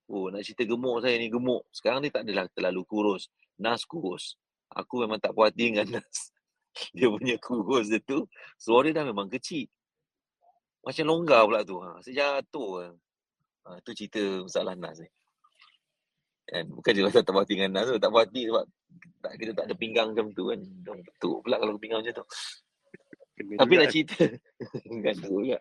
Oh, 0.10 0.34
nak 0.34 0.42
cerita 0.42 0.66
gemuk 0.66 1.06
saya 1.06 1.16
ni 1.22 1.30
gemuk. 1.30 1.62
Sekarang 1.70 2.02
ni 2.02 2.10
tak 2.10 2.26
adalah 2.26 2.50
terlalu 2.50 2.82
kurus. 2.90 3.30
Nas 3.62 3.86
kurus. 3.86 4.34
Aku 4.74 5.06
memang 5.06 5.22
tak 5.22 5.38
puas 5.38 5.54
hati 5.54 5.70
dengan 5.70 5.86
Nas. 6.02 6.34
Dia 6.98 7.08
punya 7.14 7.38
kurus 7.38 7.94
dia 7.94 8.02
tu, 8.02 8.26
suara 8.58 8.90
dah 8.90 9.06
memang 9.06 9.30
kecil. 9.30 9.70
Macam 10.84 11.06
longgar 11.06 11.42
pula 11.46 11.60
tu. 11.68 11.78
Ha, 11.84 12.00
saya 12.04 12.14
jatuh. 12.40 12.96
Ha, 13.68 13.80
tu 13.84 13.92
cerita 13.92 14.22
masalah 14.44 14.74
Nas 14.80 14.98
ni. 15.04 15.10
Kan? 16.50 16.66
Bukan 16.74 16.92
je 16.96 17.02
pasal 17.06 17.22
tak 17.22 17.34
puas 17.36 17.44
hati 17.46 17.54
dengan 17.60 17.72
Nas 17.78 17.88
tu. 17.92 18.00
Tak 18.00 18.10
puas 18.10 18.24
hati 18.26 18.42
sebab 18.50 18.64
tak 19.20 19.34
kita 19.38 19.52
tak 19.54 19.66
ada 19.70 19.76
pinggang 19.76 20.08
macam 20.16 20.28
tu 20.34 20.44
kan. 20.50 20.60
Betul 21.04 21.36
pula 21.44 21.56
kalau 21.60 21.78
pinggang 21.78 22.02
macam 22.02 22.16
tu. 22.24 22.28
Kena 23.38 23.60
Tapi 23.62 23.74
nak 23.78 23.90
cerita. 23.92 24.20
tu 25.24 25.32
juga. 25.44 25.58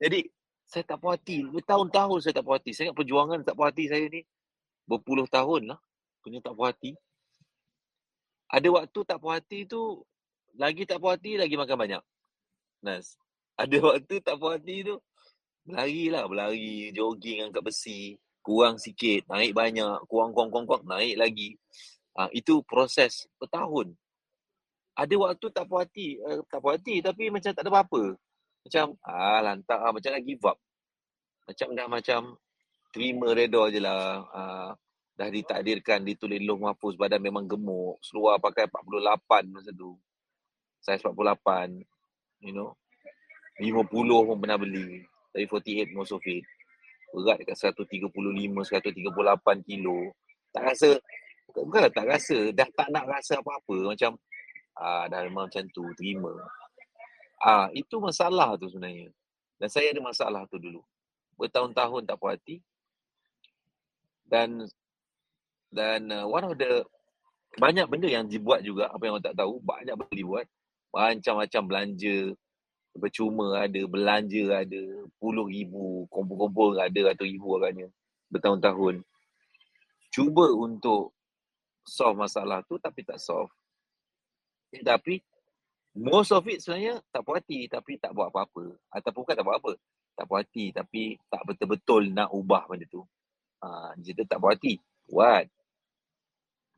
Jadi, 0.00 0.20
saya 0.66 0.84
tak 0.88 0.98
puas 1.00 1.20
hati. 1.20 1.44
Bertahun-tahun 1.46 2.18
saya 2.24 2.34
tak 2.40 2.44
puas 2.48 2.56
hati. 2.60 2.72
Saya 2.72 2.84
ingat 2.90 2.96
perjuangan 2.96 3.38
tak 3.44 3.54
puas 3.54 3.68
hati 3.70 3.84
saya 3.92 4.04
ni 4.08 4.20
berpuluh 4.88 5.28
tahun 5.28 5.72
lah. 5.72 5.78
Punya 6.24 6.40
tak 6.40 6.56
puas 6.56 6.72
hati. 6.72 6.96
Ada 8.52 8.68
waktu 8.68 9.00
tak 9.08 9.18
puas 9.20 9.40
hati 9.40 9.64
tu, 9.64 10.04
lagi 10.60 10.84
tak 10.84 11.00
puas 11.00 11.16
hati, 11.16 11.40
lagi 11.40 11.56
makan 11.56 11.76
banyak. 11.76 12.02
Nas. 12.84 13.16
Ada 13.60 13.76
waktu 13.80 14.14
tak 14.24 14.36
puas 14.40 14.56
hati 14.56 14.86
tu, 14.86 14.96
berlari 15.66 16.04
lah. 16.08 16.24
Berlari, 16.26 16.90
jogging, 16.94 17.48
angkat 17.48 17.62
besi. 17.62 18.16
Kurang 18.42 18.80
sikit, 18.80 19.28
naik 19.30 19.54
banyak. 19.54 20.02
Kurang, 20.10 20.34
kurang, 20.34 20.50
kurang, 20.50 20.66
kurang, 20.66 20.84
naik 20.88 21.14
lagi. 21.14 21.54
Ha, 22.18 22.28
itu 22.34 22.60
proses 22.66 23.30
bertahun. 23.40 23.94
Ada 24.92 25.14
waktu 25.16 25.46
tak 25.48 25.64
puas 25.64 25.88
hati, 25.88 26.20
uh, 26.20 26.44
tak 26.44 26.60
puas 26.60 26.76
hati 26.76 27.00
tapi 27.00 27.32
macam 27.32 27.48
tak 27.56 27.64
ada 27.64 27.72
apa-apa. 27.72 28.12
Macam 28.62 28.84
ah 29.02 29.40
lantak 29.40 29.80
ah 29.80 29.88
macam 29.88 30.10
nak 30.12 30.24
give 30.28 30.44
up. 30.44 30.58
Macam 31.48 31.68
dah 31.72 31.86
macam 31.88 32.20
terima 32.92 33.32
redha 33.32 33.62
je 33.72 33.80
lah. 33.80 34.20
Uh, 34.28 34.70
dah 35.16 35.28
ditakdirkan 35.32 36.04
ditulis 36.04 36.40
loh 36.44 36.60
mahfuz 36.60 37.00
badan 37.00 37.24
memang 37.24 37.48
gemuk. 37.48 37.96
Seluar 38.04 38.36
pakai 38.36 38.68
48 38.68 39.48
masa 39.48 39.72
tu. 39.72 39.96
Saiz 40.84 41.00
48. 41.00 41.80
You 42.44 42.52
know. 42.52 42.76
50 43.62 44.26
pun 44.26 44.36
pernah 44.42 44.58
beli. 44.58 45.06
Dari 45.30 45.46
48 45.46 45.94
most 45.94 46.10
of 46.10 46.24
it. 46.26 46.42
Berat 47.14 47.38
dekat 47.44 47.56
135, 47.78 48.10
138 48.10 49.68
kilo. 49.68 50.10
Tak 50.50 50.62
rasa 50.66 50.98
bukanlah 51.52 51.92
tak 51.92 52.08
rasa, 52.08 52.48
dah 52.50 52.68
tak 52.72 52.88
nak 52.88 53.04
rasa 53.04 53.38
apa-apa 53.38 53.92
macam 53.92 54.16
ah 54.80 55.04
dah 55.04 55.20
memang 55.28 55.52
macam 55.52 55.64
tu, 55.70 55.84
terima. 55.94 56.32
Ah 57.38 57.68
itu 57.76 58.00
masalah 58.00 58.56
tu 58.56 58.72
sebenarnya. 58.72 59.12
Dan 59.60 59.68
saya 59.68 59.92
ada 59.94 60.00
masalah 60.02 60.42
tu 60.48 60.56
dulu. 60.58 60.80
Bertahun-tahun 61.36 62.02
tak 62.08 62.16
puas 62.18 62.34
hati. 62.40 62.58
Dan 64.26 64.66
dan 65.72 66.08
uh, 66.08 66.26
one 66.28 66.44
of 66.48 66.56
the 66.56 66.84
banyak 67.60 67.84
benda 67.84 68.08
yang 68.08 68.24
dibuat 68.24 68.64
juga 68.64 68.88
apa 68.88 69.02
yang 69.04 69.20
orang 69.20 69.26
tak 69.28 69.36
tahu, 69.36 69.60
banyak 69.60 69.94
benda 69.94 70.14
dibuat. 70.16 70.46
Macam-macam 70.92 71.62
belanja 71.68 72.16
percuma 72.96 73.56
ada, 73.64 73.80
belanja 73.88 74.64
ada, 74.64 74.82
puluh 75.16 75.48
ribu, 75.48 76.04
kumpul-kumpul 76.12 76.76
ada 76.76 77.12
atau 77.12 77.24
ribu 77.24 77.56
agaknya 77.56 77.88
bertahun-tahun. 78.32 79.04
Cuba 80.12 80.48
untuk 80.52 81.16
solve 81.84 82.20
masalah 82.20 82.60
tu 82.64 82.76
tapi 82.76 83.04
tak 83.04 83.16
solve. 83.20 83.48
Tapi 84.72 85.20
most 85.96 86.32
of 86.32 86.44
it 86.48 86.64
sebenarnya 86.64 87.00
tak 87.12 87.24
puas 87.24 87.44
hati 87.44 87.68
tapi 87.68 88.00
tak 88.00 88.16
buat 88.16 88.32
apa-apa. 88.32 88.76
Ataupun 88.88 89.24
bukan 89.24 89.36
tak 89.36 89.44
buat 89.44 89.56
apa. 89.60 89.72
Tak 90.16 90.24
puas 90.28 90.40
hati 90.44 90.72
tapi 90.72 91.16
tak 91.28 91.42
betul-betul 91.44 92.12
nak 92.12 92.32
ubah 92.32 92.68
benda 92.68 92.88
tu. 92.88 93.04
Ha, 93.60 93.96
jadi 94.00 94.24
tak 94.24 94.40
puas 94.40 94.56
hati. 94.56 94.80
Buat. 95.08 95.48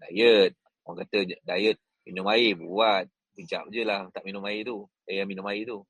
Diet. 0.02 0.54
Orang 0.86 1.06
kata 1.06 1.18
diet 1.26 1.78
minum 2.06 2.26
air 2.30 2.54
buat. 2.58 3.06
Kejap 3.34 3.66
je 3.70 3.82
lah 3.82 4.06
tak 4.14 4.22
minum 4.26 4.42
air 4.46 4.62
tu. 4.66 4.86
Eh 5.06 5.22
minum 5.26 5.46
air 5.50 5.66
tu. 5.66 5.82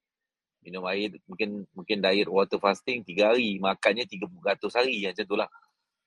Minum 0.64 0.88
air 0.88 1.12
mungkin 1.28 1.68
mungkin 1.76 2.00
diet 2.00 2.26
water 2.26 2.56
fasting 2.56 3.04
3 3.04 3.30
hari. 3.30 3.60
Makannya 3.60 4.08
300 4.08 4.72
hari 4.72 5.04
macam 5.04 5.24
tu 5.28 5.36
lah. 5.36 5.50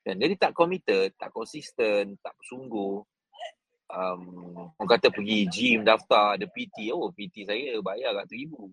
Kan? 0.08 0.18
Jadi 0.24 0.34
tak 0.40 0.56
committed, 0.56 1.20
tak 1.20 1.36
konsisten, 1.36 2.16
tak 2.24 2.34
bersungguh. 2.40 3.04
Um, 3.88 4.72
orang 4.76 4.90
kata 5.00 5.12
pergi 5.12 5.48
gym, 5.52 5.84
daftar, 5.84 6.40
ada 6.40 6.48
PT. 6.48 6.96
Oh, 6.96 7.12
PT 7.12 7.44
saya 7.44 7.76
bayar 7.84 8.16
kat 8.24 8.32
seribu. 8.32 8.72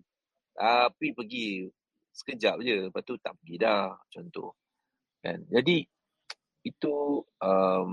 Tapi 0.55 1.11
pergi 1.11 1.67
sekejap 2.15 2.55
je. 2.63 2.75
Lepas 2.87 3.03
tu 3.03 3.19
tak 3.19 3.35
pergi 3.39 3.55
dah. 3.59 3.91
Contoh. 4.07 4.55
Kan? 5.19 5.43
Jadi, 5.51 5.83
itu 6.63 7.19
um, 7.43 7.91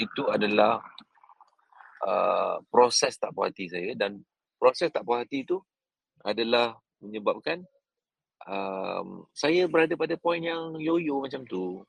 itu 0.00 0.22
adalah 0.28 0.80
uh, 2.00 2.56
proses 2.72 3.12
tak 3.20 3.36
puas 3.36 3.52
hati 3.52 3.68
saya. 3.68 3.92
Dan 3.92 4.24
proses 4.56 4.88
tak 4.88 5.04
puas 5.04 5.20
hati 5.20 5.44
itu 5.44 5.60
adalah 6.26 6.74
menyebabkan 6.98 7.62
um, 8.50 9.30
saya 9.30 9.70
berada 9.70 9.94
pada 9.94 10.18
poin 10.18 10.42
yang 10.42 10.74
yo-yo 10.82 11.22
macam 11.22 11.46
tu 11.46 11.86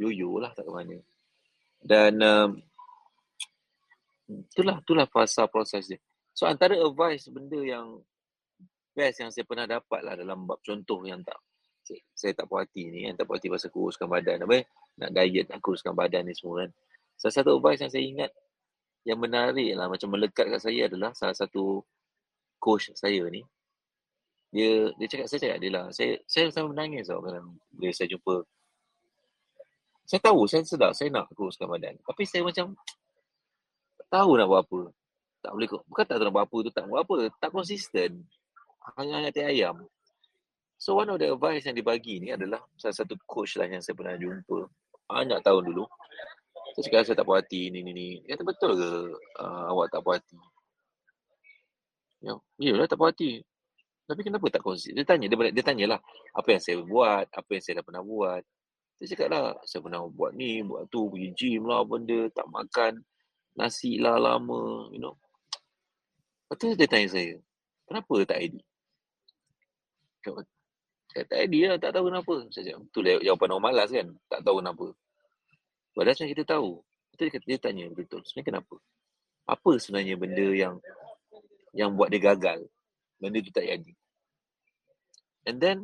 yoyo 0.00 0.40
lah 0.40 0.50
tak 0.56 0.66
ke 0.66 0.72
mana. 0.72 0.96
Dan 1.80 2.18
um, 2.20 2.50
itulah 4.28 4.82
itulah 4.82 5.06
fasa 5.06 5.46
proses 5.46 5.86
dia. 5.86 6.00
So 6.34 6.48
antara 6.48 6.74
advice 6.74 7.28
benda 7.28 7.60
yang 7.60 8.00
best 8.96 9.22
yang 9.22 9.30
saya 9.30 9.44
pernah 9.46 9.68
dapat 9.68 10.00
lah 10.02 10.18
dalam 10.18 10.48
bab 10.48 10.58
contoh 10.64 11.04
yang 11.06 11.22
tak 11.22 11.38
saya, 12.14 12.30
tak 12.38 12.46
puas 12.46 12.70
hati 12.70 12.86
ni, 12.86 13.02
yang 13.10 13.18
tak 13.18 13.26
puas 13.26 13.42
hati 13.42 13.50
pasal 13.50 13.66
kuruskan 13.74 14.06
badan, 14.06 14.46
apa 14.46 14.62
nak 14.94 15.10
diet, 15.10 15.50
nak 15.50 15.58
kuruskan 15.58 15.90
badan 15.90 16.22
ni 16.22 16.38
semua 16.38 16.62
kan. 16.62 16.70
Salah 17.18 17.34
satu 17.34 17.58
advice 17.58 17.82
yang 17.82 17.90
saya 17.90 18.04
ingat 18.06 18.30
yang 19.02 19.18
menarik 19.18 19.74
lah, 19.74 19.90
macam 19.90 20.14
melekat 20.14 20.46
kat 20.54 20.60
saya 20.62 20.86
adalah 20.86 21.10
salah 21.18 21.34
satu 21.34 21.82
coach 22.62 22.94
saya 22.94 23.26
ni. 23.26 23.42
Dia 24.50 24.90
dia 24.98 25.06
cakap, 25.06 25.26
saya 25.30 25.40
cakap 25.46 25.58
dia 25.62 25.70
lah, 25.70 25.86
saya, 25.94 26.18
saya 26.26 26.50
sama 26.50 26.74
menangis 26.74 27.06
tau 27.06 27.22
kalau 27.22 27.54
bila 27.70 27.94
saya 27.94 28.10
jumpa 28.10 28.42
saya 30.10 30.26
tahu, 30.26 30.42
saya 30.50 30.66
sedar, 30.66 30.90
saya 30.90 31.06
nak 31.14 31.30
kuruskan 31.38 31.70
badan. 31.70 31.94
Tapi 32.02 32.26
saya 32.26 32.42
macam 32.42 32.74
tahu 34.10 34.34
nak 34.34 34.50
buat 34.50 34.66
apa. 34.66 34.80
Tak 35.38 35.54
boleh, 35.54 35.68
bukan 35.70 36.02
tak 36.02 36.18
tahu 36.18 36.26
nak 36.26 36.34
buat 36.34 36.44
apa 36.50 36.56
tu, 36.66 36.70
tak 36.74 36.84
buat 36.90 37.00
apa. 37.06 37.16
Tak 37.38 37.50
konsisten. 37.54 38.26
Hanya 38.98 39.30
hati 39.30 39.46
ayam. 39.46 39.86
So 40.82 40.98
one 40.98 41.14
of 41.14 41.22
the 41.22 41.30
advice 41.30 41.62
yang 41.62 41.78
dibagi 41.78 42.18
ni 42.18 42.34
adalah 42.34 42.58
salah 42.74 42.96
satu 43.06 43.14
coach 43.22 43.54
lah 43.54 43.70
yang 43.70 43.78
saya 43.78 43.94
pernah 43.94 44.18
jumpa. 44.18 44.66
Banyak 45.06 45.46
tahun 45.46 45.62
dulu. 45.70 45.86
Saya 46.74 46.82
cakap 46.90 47.00
saya 47.06 47.16
tak 47.22 47.26
puas 47.30 47.46
hati, 47.46 47.70
ni, 47.70 47.86
ni, 47.86 47.94
ni. 47.94 48.08
Kata 48.26 48.42
betul 48.42 48.82
ke 48.82 48.90
uh, 49.38 49.70
awak 49.70 49.94
tak 49.94 50.02
puas 50.02 50.18
hati? 50.18 50.38
Ya, 52.18 52.34
iyalah 52.58 52.90
tak 52.90 52.98
puas 52.98 53.14
hati. 53.14 53.46
Tapi 54.10 54.26
kenapa 54.26 54.46
tak 54.50 54.62
konsisten? 54.66 54.98
Dia 54.98 55.06
tanya, 55.06 55.30
dia, 55.30 55.38
dia 55.54 55.62
tanyalah 55.62 56.00
apa 56.34 56.48
yang 56.50 56.62
saya 56.62 56.82
buat, 56.82 57.30
apa 57.30 57.50
yang 57.54 57.62
saya 57.62 57.74
dah 57.78 57.84
pernah 57.86 58.02
buat. 58.02 58.42
Saya 58.98 59.06
cakap 59.14 59.28
lah, 59.30 59.54
saya 59.62 59.80
pernah 59.86 60.02
buat 60.10 60.34
ni, 60.34 60.66
buat 60.66 60.90
tu, 60.90 61.06
pergi 61.06 61.30
gym 61.38 61.70
lah 61.70 61.86
benda, 61.86 62.26
tak 62.34 62.50
makan 62.50 63.06
nasi 63.54 64.02
lah 64.02 64.18
lama, 64.18 64.90
you 64.90 64.98
know. 64.98 65.14
Lepas 66.50 66.58
tu 66.58 66.74
dia 66.74 66.90
tanya 66.90 67.06
saya, 67.06 67.38
kenapa 67.86 68.14
tak 68.26 68.38
edit? 68.42 68.66
Kata 71.10 71.42
dia 71.46 71.74
tak 71.78 71.90
tahu 71.94 72.06
kenapa. 72.10 72.34
Saya 72.54 72.62
cakap, 72.70 72.80
betul 72.86 73.02
lah 73.06 73.18
jawapan 73.22 73.48
orang 73.54 73.64
malas 73.70 73.88
kan. 73.90 74.08
Tak 74.30 74.40
tahu 74.46 74.56
kenapa. 74.62 74.86
Padahal 75.94 76.14
sebenarnya 76.14 76.34
kita 76.34 76.44
tahu. 76.46 76.70
Kita 77.10 77.22
dia, 77.26 77.40
dia 77.46 77.58
tanya 77.58 77.84
betul. 77.90 78.22
Sebenarnya 78.22 78.48
kenapa? 78.54 78.74
Apa 79.50 79.70
sebenarnya 79.82 80.14
benda 80.14 80.46
yang 80.54 80.74
yang 81.74 81.94
buat 81.98 82.14
dia 82.14 82.22
gagal? 82.22 82.66
Benda 83.20 83.38
tu 83.44 83.52
tak 83.52 83.68
jadi. 83.68 83.92
And 85.46 85.60
then 85.60 85.78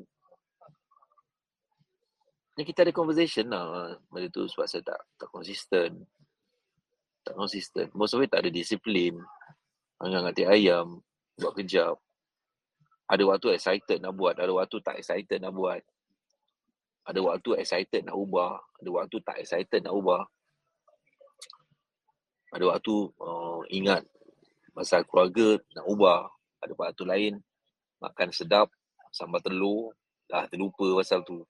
yang 2.56 2.66
kita 2.66 2.88
ada 2.88 2.92
conversation 2.96 3.52
lah. 3.52 4.00
Benda 4.08 4.32
tu 4.32 4.48
sebab 4.48 4.64
saya 4.64 4.82
tak 4.82 5.00
tak 5.20 5.28
konsisten. 5.28 6.08
Tak 7.22 7.36
konsisten. 7.36 7.92
Most 7.92 8.16
of 8.16 8.24
it 8.24 8.32
tak 8.32 8.42
ada 8.42 8.50
disiplin. 8.50 9.20
Angkat-angkat 10.00 10.48
ayam. 10.48 11.04
Buat 11.36 11.52
kejap. 11.60 12.00
Ada 13.06 13.22
waktu 13.22 13.54
excited 13.54 14.02
nak 14.02 14.18
buat, 14.18 14.34
ada 14.34 14.50
waktu 14.50 14.82
tak 14.82 14.98
excited 14.98 15.38
nak 15.38 15.54
buat. 15.54 15.78
Ada 17.06 17.22
waktu 17.22 17.50
excited 17.62 18.02
nak 18.02 18.18
ubah, 18.18 18.58
ada 18.82 18.90
waktu 18.90 19.16
tak 19.22 19.38
excited 19.38 19.86
nak 19.86 19.94
ubah. 19.94 20.26
Ada 22.50 22.64
waktu 22.66 22.94
uh, 23.22 23.62
ingat 23.70 24.02
pasal 24.74 25.06
keluarga 25.06 25.54
nak 25.78 25.86
ubah. 25.86 26.26
Ada 26.62 26.72
waktu 26.76 27.04
lain 27.04 27.34
makan 28.00 28.28
sedap, 28.32 28.68
sambal 29.12 29.40
telur, 29.40 29.96
dah 30.28 30.44
terlupa 30.50 30.84
pasal 31.00 31.24
tu. 31.24 31.44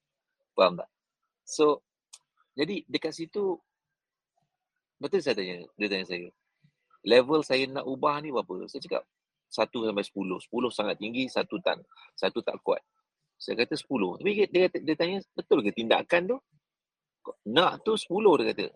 Faham 0.54 0.78
tak? 0.78 0.88
So, 1.46 1.82
jadi 2.56 2.82
dekat 2.86 3.12
situ, 3.14 3.58
betul 4.98 5.20
saya 5.20 5.36
tanya, 5.36 5.66
dia 5.76 5.86
tanya 5.90 6.06
saya, 6.08 6.28
level 7.04 7.40
saya 7.44 7.64
nak 7.68 7.84
ubah 7.86 8.18
ni 8.22 8.32
berapa? 8.34 8.66
Saya 8.66 8.80
cakap, 8.82 9.02
satu 9.46 9.86
sampai 9.86 10.04
sepuluh. 10.06 10.38
Sepuluh 10.42 10.70
sangat 10.74 10.98
tinggi, 10.98 11.30
satu 11.30 11.58
tak, 11.62 11.82
satu 12.18 12.42
tak 12.42 12.58
kuat. 12.62 12.82
Saya 13.36 13.62
kata 13.62 13.76
sepuluh. 13.76 14.16
Tapi 14.16 14.32
dia, 14.32 14.46
dia, 14.48 14.66
dia 14.72 14.94
tanya, 14.96 15.18
betul 15.36 15.60
ke 15.60 15.70
tindakan 15.70 16.34
tu? 16.34 16.38
Nak 17.52 17.84
tu 17.84 17.94
sepuluh 17.98 18.38
dia 18.40 18.54
kata. 18.54 18.66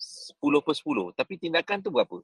Sepuluh 0.00 0.60
per 0.60 0.74
sepuluh. 0.76 1.12
Tapi 1.16 1.40
tindakan 1.40 1.80
tu 1.80 1.90
berapa? 1.92 2.20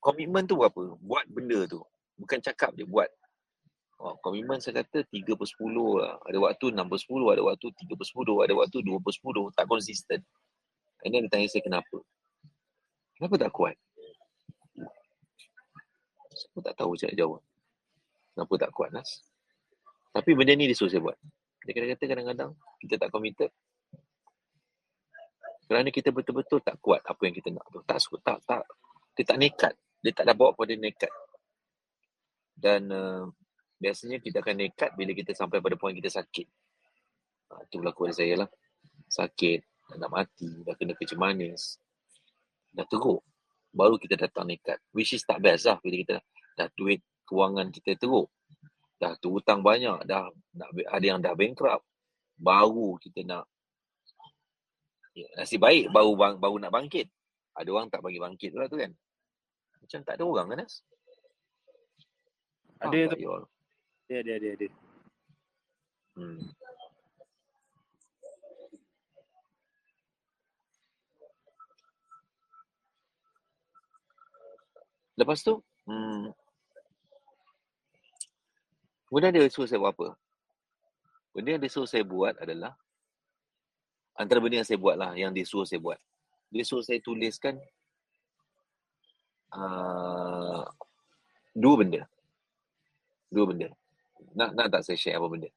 Komitmen 0.00 0.46
tu 0.46 0.56
berapa? 0.56 0.96
Buat 1.02 1.26
benda 1.28 1.66
tu. 1.68 1.82
Bukan 2.16 2.40
cakap 2.40 2.72
dia, 2.72 2.88
buat. 2.88 3.08
Oh, 3.96 4.12
komitmen 4.20 4.60
saya 4.60 4.84
kata 4.84 5.08
tiga 5.08 5.32
per 5.32 5.48
sepuluh 5.48 6.04
lah. 6.04 6.20
Ada 6.28 6.36
waktu 6.36 6.68
enam 6.68 6.84
per 6.84 7.00
sepuluh, 7.00 7.32
ada 7.32 7.40
waktu 7.40 7.72
tiga 7.80 7.96
per 7.96 8.04
sepuluh, 8.04 8.44
ada 8.44 8.52
waktu 8.52 8.84
dua 8.84 9.00
per 9.00 9.12
sepuluh. 9.12 9.48
Tak 9.56 9.64
konsisten. 9.64 10.20
And 11.00 11.10
then 11.16 11.24
dia 11.28 11.32
tanya 11.32 11.48
saya 11.48 11.64
kenapa? 11.64 12.04
Kenapa 13.16 13.34
tak 13.40 13.52
kuat? 13.56 13.76
Saya 16.36 16.60
tak 16.60 16.76
tahu 16.76 16.92
macam 16.92 17.08
nak 17.08 17.16
jawab. 17.16 17.42
Kenapa 18.36 18.54
tak 18.60 18.70
kuat 18.76 18.90
Nas? 18.92 19.10
Tapi 20.12 20.36
benda 20.36 20.52
ni 20.52 20.68
dia 20.68 20.76
suruh 20.76 20.92
saya 20.92 21.00
buat. 21.00 21.16
Dia 21.64 21.72
kata-kata 21.72 22.04
kadang-kadang 22.04 22.50
kita 22.84 22.94
tak 23.00 23.08
committed. 23.08 23.48
Kerana 25.66 25.88
kita 25.88 26.12
betul-betul 26.12 26.60
tak 26.60 26.76
kuat 26.84 27.00
apa 27.00 27.20
yang 27.24 27.32
kita 27.32 27.48
nak. 27.56 27.64
Tak, 27.88 27.98
tak, 28.20 28.38
tak, 28.44 28.62
dia 29.16 29.24
tak 29.24 29.38
nekat. 29.40 29.72
Dia 30.04 30.12
tak 30.12 30.28
dah 30.28 30.36
bawa 30.36 30.52
pada 30.52 30.76
nekat. 30.76 31.08
Dan 32.56 32.88
uh, 32.88 33.28
biasanya 33.76 34.18
kita 34.24 34.40
akan 34.40 34.56
nekat 34.64 34.96
bila 34.96 35.12
kita 35.12 35.36
sampai 35.36 35.60
pada 35.60 35.76
poin 35.76 35.92
kita 35.92 36.08
sakit. 36.08 36.48
Uh, 37.52 37.60
itu 37.68 37.76
berlaku 37.78 38.08
pada 38.08 38.16
saya 38.16 38.34
lah. 38.44 38.48
Sakit, 39.06 39.60
nak 40.00 40.10
mati, 40.10 40.50
dah 40.64 40.74
kena 40.74 40.96
kerja 40.96 41.14
manis. 41.14 41.78
Dah 42.72 42.88
teruk 42.88 43.20
baru 43.76 44.00
kita 44.00 44.16
datang 44.16 44.48
nekat. 44.48 44.80
Which 44.96 45.12
is 45.12 45.20
tak 45.28 45.44
best 45.44 45.68
lah 45.68 45.76
bila 45.84 46.00
kita 46.00 46.16
dah 46.56 46.68
duit 46.72 47.04
kewangan 47.28 47.68
kita 47.68 48.00
teruk. 48.00 48.32
Dah 48.96 49.12
tu 49.20 49.36
hutang 49.36 49.60
banyak, 49.60 50.08
dah 50.08 50.32
nak, 50.56 50.70
ada 50.72 51.04
yang 51.04 51.20
dah 51.20 51.36
bankrupt. 51.36 51.84
Baru 52.40 52.96
kita 52.96 53.20
nak 53.28 53.44
ya, 55.12 55.28
nasib 55.36 55.60
baik 55.60 55.92
baru 55.92 56.16
bang, 56.16 56.34
baru 56.40 56.56
nak 56.56 56.72
bangkit. 56.72 57.12
Ada 57.52 57.68
orang 57.68 57.92
tak 57.92 58.00
bagi 58.00 58.16
bangkit 58.16 58.56
lah 58.56 58.68
tu 58.72 58.80
kan. 58.80 58.92
Macam 59.84 60.00
tak 60.00 60.14
ada 60.16 60.24
orang 60.24 60.46
kan 60.48 60.58
Nas? 60.64 60.80
Ada 62.80 63.16
tu. 63.16 63.16
Ada, 64.06 64.16
ada, 64.20 64.32
ada, 64.36 64.48
ada. 64.52 64.68
Hmm. 66.16 66.40
Lepas 75.16 75.40
tu, 75.40 75.64
hmm, 75.88 76.28
kemudian 79.08 79.32
dia 79.32 79.48
suruh 79.48 79.64
saya 79.64 79.80
buat 79.80 79.96
apa? 79.96 80.08
Benda 81.32 81.56
yang 81.56 81.62
dia 81.64 81.72
suruh 81.72 81.88
saya 81.88 82.04
buat 82.04 82.36
adalah, 82.36 82.76
antara 84.12 84.44
benda 84.44 84.60
yang 84.60 84.68
saya 84.68 84.76
buat 84.76 84.96
lah, 85.00 85.16
yang 85.16 85.32
dia 85.32 85.48
suruh 85.48 85.64
saya 85.64 85.80
buat. 85.80 85.96
Dia 86.52 86.68
suruh 86.68 86.84
saya 86.84 87.00
tuliskan 87.00 87.56
uh, 89.56 90.68
dua 91.56 91.74
benda. 91.80 92.04
Dua 93.30 93.44
benda. 93.48 93.68
Nak, 94.36 94.50
nak 94.54 94.66
tak 94.72 94.82
saya 94.86 94.96
share 94.98 95.16
apa 95.18 95.26
benda? 95.28 95.50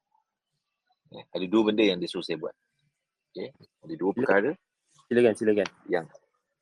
Eh, 1.09 1.25
ada 1.33 1.45
dua 1.49 1.73
benda 1.73 1.81
yang 1.81 1.97
dia 1.97 2.09
suruh 2.09 2.25
saya 2.25 2.37
buat. 2.37 2.53
Okay. 3.33 3.49
Ada 3.85 3.93
dua 3.97 4.11
perkara. 4.13 4.51
Silakan, 5.09 5.33
silakan. 5.33 5.69
Yang 5.89 6.05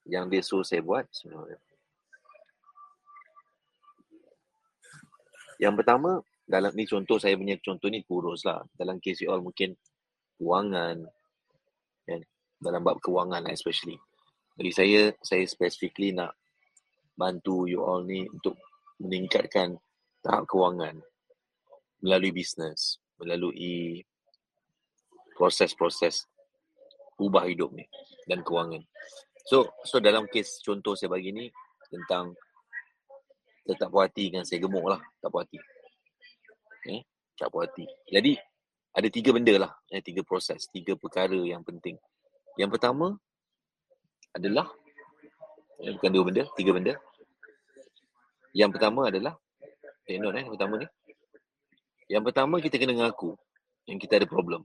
yang 0.08 0.26
dia 0.32 0.39
suruh 0.39 0.63
saya 0.63 0.80
buat 0.80 1.04
sebenarnya. 1.12 1.60
Yang 5.60 5.74
pertama, 5.84 6.22
dalam 6.48 6.72
ni 6.72 6.88
contoh 6.88 7.20
saya 7.20 7.36
punya 7.36 7.60
contoh 7.60 7.91
ni 7.91 8.08
kurus 8.08 8.48
lah. 8.48 8.63
Dalam 8.78 9.04
case 9.04 9.26
you 9.26 9.30
all 9.34 9.43
mungkin 9.43 9.76
kewangan. 10.39 11.04
Kan? 12.08 12.22
Dalam 12.56 12.82
bab 12.88 13.04
kewangan 13.04 13.43
lah 13.43 13.52
especially. 13.52 14.00
Jadi 14.58 14.72
saya, 14.74 15.02
saya 15.22 15.43
specifically 15.43 16.15
nak 16.15 16.34
bantu 17.20 17.67
you 17.67 17.84
all 17.84 18.02
ni 18.06 18.26
untuk 18.32 18.56
meningkatkan 19.04 19.76
tahap 20.27 20.43
kewangan 20.43 20.99
melalui 22.03 22.35
bisnes, 22.35 22.99
melalui 23.15 24.03
proses-proses 25.39 26.27
ubah 27.15 27.47
hidup 27.47 27.71
ni 27.71 27.87
dan 28.27 28.43
kewangan. 28.43 28.83
So, 29.47 29.71
so 29.87 30.03
dalam 30.03 30.27
case 30.27 30.59
contoh 30.59 30.99
saya 30.99 31.07
bagi 31.07 31.31
ni 31.31 31.47
tentang 31.87 32.35
kita 33.63 33.87
tak 33.87 33.89
puas 33.91 34.11
hati 34.11 34.27
dengan 34.27 34.43
saya 34.43 34.59
gemuk 34.59 34.83
lah. 34.83 34.99
Tak 35.23 35.31
puas 35.31 35.47
hati. 35.47 35.59
Eh, 36.91 37.03
tak 37.39 37.47
puas 37.47 37.67
hati. 37.67 37.87
Jadi, 38.11 38.35
ada 38.95 39.07
tiga 39.11 39.35
benda 39.35 39.55
lah. 39.59 39.71
Eh, 39.91 40.03
tiga 40.03 40.23
proses. 40.23 40.67
Tiga 40.71 40.95
perkara 40.95 41.35
yang 41.35 41.63
penting. 41.67 41.99
Yang 42.55 42.79
pertama 42.79 43.19
adalah, 44.31 44.71
eh, 45.83 45.91
bukan 45.99 46.11
dua 46.11 46.23
benda, 46.27 46.43
tiga 46.55 46.71
benda. 46.75 46.95
Yang 48.55 48.79
pertama 48.79 49.11
adalah, 49.11 49.35
eh, 50.08 50.20
note 50.20 50.39
eh, 50.39 50.41
yang 50.48 50.52
pertama 50.56 50.74
ni. 50.80 50.88
Yang 52.08 52.24
pertama, 52.32 52.56
kita 52.63 52.80
kena 52.80 52.96
mengaku 52.96 53.36
yang 53.88 54.00
kita 54.00 54.20
ada 54.20 54.28
problem. 54.28 54.63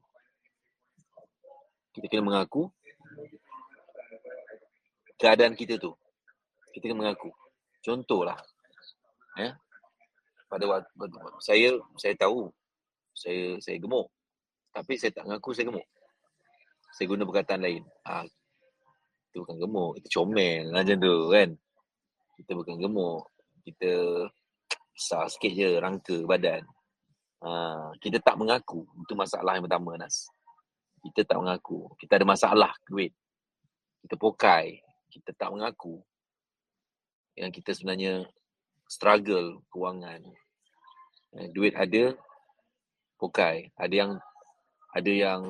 Kita 1.91 2.07
kena 2.07 2.23
mengaku 2.23 2.71
keadaan 5.19 5.59
kita 5.59 5.79
tu. 5.83 5.95
Kita 6.71 6.87
kena 6.87 7.07
mengaku. 7.07 7.35
Contohlah, 7.83 8.39
ya. 9.35 9.59
Pada 10.47 10.65
waktu 10.69 10.87
saya 11.43 11.81
saya 11.99 12.15
tahu 12.15 12.53
saya 13.17 13.59
saya 13.59 13.77
gemuk. 13.83 14.07
Tapi 14.73 14.95
saya 14.97 15.11
tak 15.11 15.27
mengaku 15.27 15.51
saya 15.53 15.69
gemuk. 15.69 15.87
Saya 16.95 17.07
guna 17.09 17.27
perkataan 17.27 17.61
lain. 17.65 17.83
Ah, 18.05 18.23
itu 19.33 19.43
bukan 19.43 19.57
gemuk, 19.59 19.93
itu 19.97 20.09
comel 20.13 20.69
macam 20.71 20.97
tu 21.01 21.15
kan. 21.33 21.51
Kita 22.37 22.53
bukan 22.53 22.77
gemuk. 22.79 23.25
Kita 23.65 23.91
besar 25.03 25.27
sikit 25.27 25.51
je 25.51 25.83
rangka 25.83 26.23
badan. 26.23 26.63
Ha, 27.43 27.91
kita 27.99 28.23
tak 28.23 28.39
mengaku. 28.39 28.87
Itu 29.03 29.19
masalah 29.19 29.59
yang 29.59 29.67
pertama 29.67 29.99
Nas. 29.99 30.31
Kita 31.03 31.27
tak 31.27 31.43
mengaku. 31.43 31.91
Kita 31.99 32.23
ada 32.23 32.23
masalah 32.23 32.71
duit. 32.87 33.11
Kita 34.07 34.15
pokai. 34.15 34.79
Kita 35.11 35.35
tak 35.35 35.51
mengaku. 35.51 35.99
Yang 37.35 37.51
kita 37.59 37.75
sebenarnya 37.75 38.31
struggle 38.87 39.67
kewangan. 39.75 40.23
Eh, 41.35 41.51
duit 41.51 41.75
ada, 41.75 42.15
pokai. 43.19 43.75
Ada 43.75 43.95
yang 44.07 44.13
ada 44.95 45.11
yang 45.11 45.41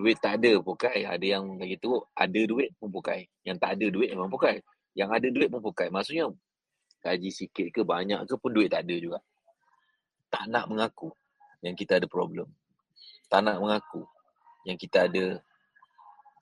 duit 0.00 0.16
tak 0.24 0.40
ada 0.40 0.56
pokai. 0.64 1.04
Ada 1.04 1.26
yang 1.36 1.60
lagi 1.60 1.76
teruk, 1.76 2.08
ada 2.16 2.40
duit 2.48 2.72
pun 2.80 2.88
pokai. 2.88 3.28
Yang 3.44 3.56
tak 3.60 3.70
ada 3.76 3.86
duit 3.92 4.08
memang 4.16 4.32
pokai. 4.32 4.64
Yang 4.96 5.10
ada 5.20 5.28
duit 5.28 5.48
pun 5.52 5.60
pokai. 5.60 5.92
Maksudnya 5.92 6.32
gaji 7.02 7.30
sikit 7.30 7.66
ke 7.70 7.80
banyak 7.86 8.26
ke 8.26 8.34
pun 8.38 8.50
duit 8.52 8.68
tak 8.68 8.84
ada 8.86 8.96
juga. 8.98 9.18
Tak 10.28 10.44
nak 10.50 10.68
mengaku 10.68 11.08
yang 11.64 11.74
kita 11.74 11.98
ada 11.98 12.06
problem. 12.10 12.50
Tak 13.28 13.44
nak 13.44 13.60
mengaku 13.60 14.04
yang 14.68 14.76
kita 14.76 15.08
ada 15.08 15.40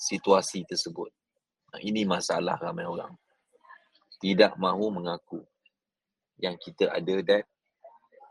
situasi 0.00 0.66
tersebut. 0.66 1.08
Ini 1.76 2.08
masalah 2.08 2.56
ramai 2.56 2.88
orang. 2.88 3.12
Tidak 4.16 4.56
mahu 4.56 4.96
mengaku 4.96 5.44
yang 6.40 6.56
kita 6.56 6.88
ada 6.92 7.14
that 7.24 7.44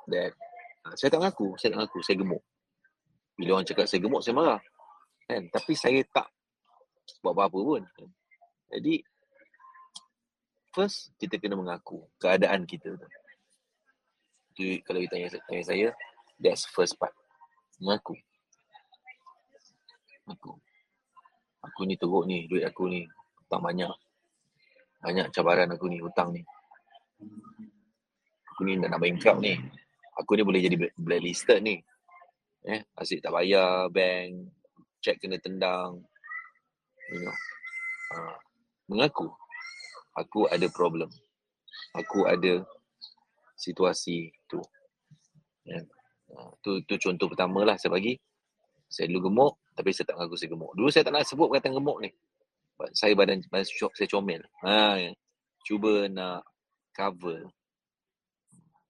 that 0.10 0.34
Saya 0.94 1.10
tak 1.10 1.18
mengaku, 1.18 1.58
saya 1.58 1.74
tak 1.74 1.78
mengaku, 1.82 2.00
saya 2.06 2.16
gemuk. 2.22 2.44
Bila 3.34 3.58
orang 3.58 3.66
cakap 3.66 3.90
saya 3.90 4.00
gemuk, 4.06 4.22
saya 4.22 4.38
marah. 4.38 4.62
Kan? 5.26 5.50
Tapi 5.50 5.74
saya 5.74 5.98
tak 6.14 6.30
buat 7.26 7.34
apa-apa 7.34 7.58
pun. 7.58 7.82
Jadi, 8.70 9.02
first, 10.76 11.16
kita 11.16 11.40
kena 11.40 11.56
mengaku 11.56 12.04
keadaan 12.20 12.68
kita 12.68 12.92
tu. 13.00 13.08
Jadi, 14.60 14.84
kalau 14.84 15.00
kita 15.00 15.16
tanya, 15.16 15.28
tanya 15.48 15.64
saya, 15.64 15.88
that's 16.36 16.68
first 16.68 17.00
part. 17.00 17.16
Mengaku. 17.80 18.20
Mengaku. 20.28 20.60
Aku 21.64 21.88
ni 21.88 21.96
teruk 21.96 22.28
ni, 22.28 22.52
duit 22.52 22.68
aku 22.68 22.92
ni 22.92 23.08
hutang 23.40 23.64
banyak. 23.64 23.96
Banyak 25.00 25.32
cabaran 25.32 25.72
aku 25.72 25.88
ni, 25.88 26.04
hutang 26.04 26.36
ni. 26.36 26.44
Aku 28.52 28.68
ni 28.68 28.76
nak 28.76 29.00
bankrupt 29.00 29.40
ni. 29.40 29.56
Aku 30.20 30.36
ni 30.36 30.44
boleh 30.44 30.60
jadi 30.60 30.76
blacklisted 30.96 31.64
ni. 31.64 31.80
Eh, 32.66 32.82
asyik 32.98 33.22
tak 33.22 33.32
bayar 33.32 33.88
bank, 33.94 34.52
cek 35.04 35.22
kena 35.22 35.38
tendang. 35.38 36.02
You 37.14 37.22
know. 37.22 37.38
Uh, 38.16 38.38
mengaku 38.90 39.34
aku 40.16 40.48
ada 40.50 40.68
problem. 40.72 41.12
Aku 41.96 42.28
ada 42.28 42.64
situasi 43.60 44.32
tu. 44.48 44.60
Ya. 45.68 45.80
Uh, 46.26 46.52
tu 46.66 46.82
tu 46.90 46.98
contoh 46.98 47.30
pertama 47.30 47.64
lah 47.64 47.76
saya 47.78 47.94
bagi. 47.94 48.18
Saya 48.90 49.12
dulu 49.12 49.30
gemuk 49.30 49.54
tapi 49.76 49.92
saya 49.92 50.08
tak 50.08 50.16
mengaku 50.18 50.36
saya 50.40 50.50
gemuk. 50.56 50.72
Dulu 50.74 50.88
saya 50.88 51.04
tak 51.04 51.14
nak 51.14 51.28
sebut 51.28 51.48
perkataan 51.52 51.76
gemuk 51.76 52.00
ni. 52.00 52.10
Saya 52.92 53.16
badan, 53.16 53.40
badan 53.48 53.68
syok, 53.68 53.96
saya 53.96 54.08
comel. 54.12 54.44
Ha, 54.64 55.00
ya. 55.00 55.12
Cuba 55.64 56.12
nak 56.12 56.44
cover. 56.92 57.48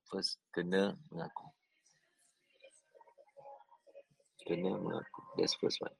First, 0.09 0.41
kena 0.53 0.97
mengaku. 1.09 1.49
Kena 4.45 4.77
mengaku. 4.77 5.21
That's 5.37 5.57
first 5.57 5.81
one. 5.81 5.93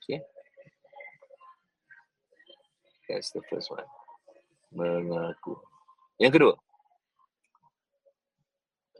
Okay. 0.00 0.24
That's 3.12 3.28
the 3.36 3.44
first 3.44 3.68
one. 3.68 3.84
Mengaku. 4.72 5.60
Yang 6.16 6.32
kedua. 6.40 6.54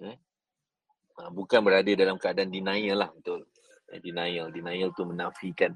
Eh? 0.05 0.17
Ha, 1.17 1.33
bukan 1.33 1.65
berada 1.65 1.89
dalam 1.97 2.21
keadaan 2.21 2.53
denial 2.53 3.01
lah. 3.01 3.11
Betul. 3.17 3.49
Eh, 3.89 4.05
denial. 4.05 4.53
Denial 4.53 4.93
tu 4.93 5.09
menafikan. 5.09 5.73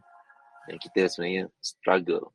Dan 0.69 0.77
kita 0.77 1.09
sebenarnya 1.09 1.49
struggle. 1.65 2.29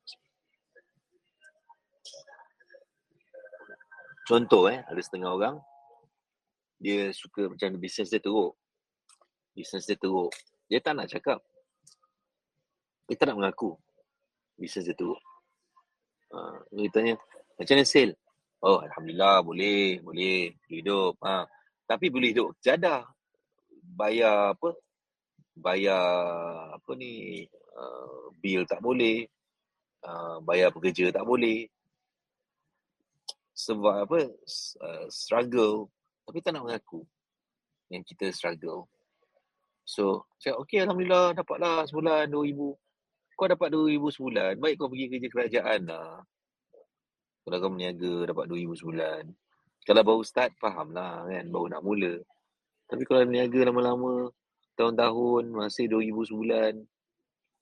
Contoh 4.26 4.74
eh, 4.74 4.82
ada 4.82 5.02
setengah 5.06 5.30
orang 5.30 5.56
dia 6.82 7.14
suka 7.14 7.46
macam 7.46 7.78
bisnes 7.78 8.10
dia 8.10 8.18
teruk. 8.18 8.58
Bisnes 9.54 9.86
dia 9.86 9.94
teruk. 9.94 10.34
Dia 10.66 10.82
tak 10.82 10.98
nak 10.98 11.14
cakap. 11.14 11.38
Dia 13.06 13.16
tak 13.22 13.30
nak 13.30 13.38
mengaku. 13.38 13.78
Bisnes 14.58 14.90
dia 14.90 14.98
teruk. 14.98 15.22
Ha, 16.32 16.64
dia 16.72 16.88
tanya, 16.92 17.14
macam 17.60 17.76
mana 17.76 17.86
sale? 17.88 18.16
Oh, 18.64 18.80
Alhamdulillah, 18.80 19.44
boleh, 19.44 20.00
boleh 20.00 20.56
hidup. 20.72 21.20
Ha. 21.26 21.44
Tapi 21.90 22.08
boleh 22.08 22.32
hidup 22.32 22.56
jadah. 22.64 23.04
Bayar 23.84 24.56
apa? 24.56 24.72
Bayar 25.58 26.06
apa 26.80 26.92
ni? 26.96 27.44
Uh, 27.76 28.32
bil 28.40 28.64
tak 28.64 28.80
boleh. 28.80 29.28
Uh, 30.06 30.40
bayar 30.46 30.72
pekerja 30.72 31.12
tak 31.12 31.28
boleh. 31.28 31.68
Sebab 33.52 34.08
apa? 34.08 34.20
Uh, 34.80 35.06
struggle. 35.12 35.92
Tapi 36.24 36.40
tak 36.40 36.56
nak 36.56 36.70
mengaku 36.70 37.04
yang 37.92 38.08
kita 38.08 38.32
struggle. 38.32 38.88
So, 39.84 40.24
saya 40.40 40.56
okey 40.64 40.80
Alhamdulillah 40.80 41.36
dapatlah 41.36 41.84
sebulan 41.92 42.32
2000 42.32 42.56
kau 43.42 43.50
dapat 43.50 43.74
2000 43.74 43.98
sebulan, 44.14 44.54
baik 44.62 44.78
kau 44.78 44.86
pergi 44.86 45.10
kerja 45.10 45.28
kerajaan 45.34 45.90
lah. 45.90 46.22
Kalau 47.42 47.58
kau 47.58 47.74
meniaga 47.74 48.30
dapat 48.30 48.46
2000 48.54 48.78
sebulan. 48.78 49.24
Kalau 49.82 50.02
baru 50.06 50.22
start, 50.22 50.54
faham 50.62 50.94
lah 50.94 51.26
kan, 51.26 51.50
baru 51.50 51.74
nak 51.74 51.82
mula. 51.82 52.22
Tapi 52.86 53.02
kalau 53.02 53.26
meniaga 53.26 53.66
lama-lama, 53.66 54.30
tahun-tahun, 54.78 55.58
masih 55.58 55.90
2000 55.90 56.30
sebulan, 56.30 56.74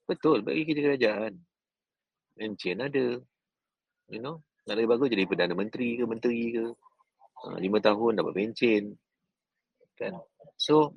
betul, 0.04 0.44
bagi 0.44 0.68
kerja 0.68 0.84
kerajaan. 0.84 1.40
Pension 2.36 2.84
ada. 2.84 3.08
You 4.12 4.20
know, 4.20 4.44
nak 4.68 4.76
lebih 4.76 5.00
bagus 5.00 5.16
jadi 5.16 5.32
Perdana 5.32 5.56
Menteri 5.56 5.96
ke, 5.96 6.04
Menteri 6.04 6.60
ke. 6.60 6.66
Ha, 7.40 7.56
lima 7.56 7.80
tahun 7.80 8.20
dapat 8.20 8.36
pension. 8.36 9.00
Kan? 9.96 10.12
So, 10.60 10.92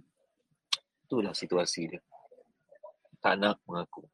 itulah 1.07 1.31
situasi 1.38 1.87
dia. 1.87 2.03
Tak 3.23 3.38
nak 3.38 3.62
mengaku. 3.62 4.11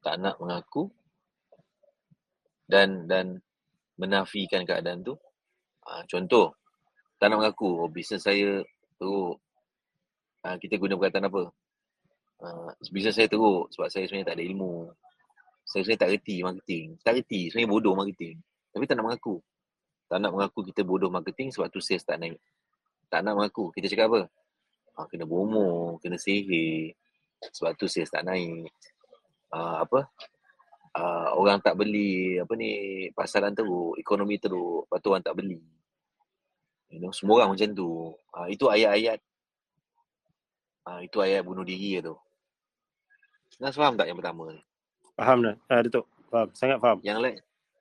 Tak 0.00 0.16
nak 0.16 0.36
mengaku 0.40 0.88
dan 2.64 3.04
dan 3.04 3.40
menafikan 4.00 4.64
keadaan 4.64 5.04
tu. 5.04 5.14
Ha, 5.84 6.04
contoh, 6.08 6.56
tak 7.20 7.28
nak 7.28 7.44
mengaku, 7.44 7.84
oh, 7.84 7.90
bisnes 7.90 8.24
saya 8.24 8.64
teruk. 8.96 9.36
Ha, 10.40 10.56
kita 10.56 10.80
guna 10.80 10.96
perkataan 10.96 11.28
apa? 11.28 11.52
Ha, 12.40 12.72
bisnes 12.88 13.12
saya 13.12 13.28
teruk 13.28 13.68
sebab 13.76 13.92
saya 13.92 14.08
sebenarnya 14.08 14.32
tak 14.32 14.36
ada 14.40 14.44
ilmu. 14.48 14.88
Saya 15.68 15.84
sebenarnya 15.84 16.00
tak 16.00 16.10
reti 16.16 16.36
marketing. 16.40 16.86
Tak 17.04 17.12
reti, 17.20 17.40
sebenarnya 17.52 17.68
bodoh 17.68 17.94
marketing. 17.94 18.36
Tapi 18.72 18.84
tak 18.88 18.96
nak 18.96 19.04
mengaku. 19.12 19.36
Tak 20.08 20.18
nak 20.18 20.32
mengaku 20.32 20.60
kita 20.72 20.80
bodoh 20.82 21.12
marketing 21.12 21.52
sebab 21.52 21.68
tu 21.68 21.78
sales 21.84 22.02
tak 22.02 22.16
naik. 22.16 22.40
Tak 23.12 23.20
nak 23.20 23.36
mengaku. 23.36 23.68
Kita 23.76 23.86
cakap 23.92 24.06
apa? 24.16 24.20
Ha, 24.96 25.04
kena 25.12 25.28
bomo, 25.28 26.00
kena 26.00 26.16
sihir. 26.16 26.96
Sebab 27.52 27.76
tu 27.76 27.84
sales 27.84 28.08
tak 28.08 28.24
naik 28.24 28.72
uh, 29.54 29.76
apa? 29.84 30.06
Uh, 30.90 31.38
orang 31.38 31.62
tak 31.62 31.78
beli 31.78 32.42
apa 32.42 32.50
ni 32.58 32.70
pasaran 33.14 33.54
teruk 33.54 33.94
ekonomi 33.94 34.42
teruk 34.42 34.90
lepas 34.90 34.98
tu 34.98 35.08
orang 35.14 35.22
tak 35.22 35.38
beli. 35.38 35.62
You 36.90 36.98
know 36.98 37.14
semua 37.14 37.42
orang 37.42 37.54
macam 37.54 37.70
tu. 37.70 38.14
Uh, 38.34 38.48
itu 38.50 38.66
ayat-ayat. 38.66 39.22
Uh, 40.82 41.00
itu 41.06 41.22
ayat 41.22 41.46
bunuh 41.46 41.62
diri 41.62 42.02
tu. 42.02 42.18
Nas 43.62 43.76
faham 43.76 43.94
tak 43.94 44.10
yang 44.10 44.18
pertama 44.18 44.50
ni? 44.50 44.62
Faham 45.14 45.38
dah. 45.46 45.54
Uh, 45.70 45.80
Datuk 45.86 46.06
faham. 46.30 46.48
Sangat 46.58 46.78
faham. 46.82 46.98
Yang 47.06 47.18
lain 47.22 47.36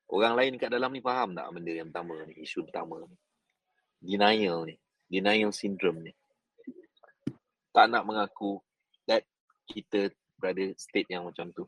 orang 0.10 0.34
lain 0.34 0.54
kat 0.58 0.70
dalam 0.74 0.90
ni 0.94 1.02
faham 1.02 1.38
tak 1.38 1.46
benda 1.54 1.74
yang 1.74 1.90
pertama 1.90 2.14
ni 2.30 2.34
isu 2.46 2.66
pertama 2.66 3.02
ni? 3.02 3.18
Denial 4.06 4.70
ni. 4.70 4.76
Denial 5.10 5.50
syndrome 5.50 6.06
ni. 6.06 6.14
Tak 7.74 7.90
nak 7.90 8.06
mengaku 8.06 8.62
that 9.10 9.26
kita 9.66 10.14
berada 10.40 10.66
state 10.80 11.12
yang 11.12 11.28
macam 11.28 11.52
tu. 11.52 11.68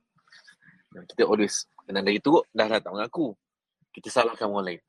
Dan 0.91 1.03
kita 1.07 1.27
always 1.27 1.67
kena 1.83 2.03
dari 2.03 2.19
teruk, 2.23 2.47
dah 2.51 2.67
dah 2.67 2.79
tak 2.79 2.91
mengaku. 2.91 3.35
Kita 3.91 4.07
salahkan 4.07 4.47
orang 4.47 4.75
lain. 4.75 4.81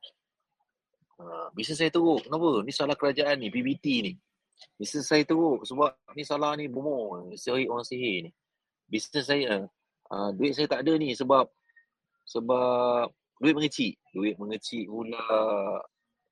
Uh, 1.18 1.46
bisnes 1.54 1.78
saya 1.78 1.90
teruk. 1.90 2.26
Kenapa? 2.26 2.62
Ni 2.62 2.72
salah 2.74 2.94
kerajaan 2.98 3.38
ni, 3.38 3.50
PBT 3.50 3.86
ni. 4.02 4.12
Bisnes 4.78 5.06
saya 5.06 5.22
teruk 5.26 5.66
sebab 5.66 5.94
ni 6.14 6.22
salah 6.22 6.54
ni 6.54 6.70
bomo, 6.70 7.26
sihir 7.34 7.66
orang 7.70 7.86
sihir 7.86 8.26
ni. 8.26 8.30
Bisnes 8.86 9.26
saya, 9.26 9.66
uh, 10.10 10.30
duit 10.34 10.54
saya 10.54 10.70
tak 10.70 10.86
ada 10.86 10.94
ni 10.98 11.14
sebab 11.14 11.46
sebab 12.26 13.10
duit 13.42 13.54
mengecil. 13.54 13.94
Duit 14.14 14.34
mengecil 14.38 14.86
pula. 14.86 15.26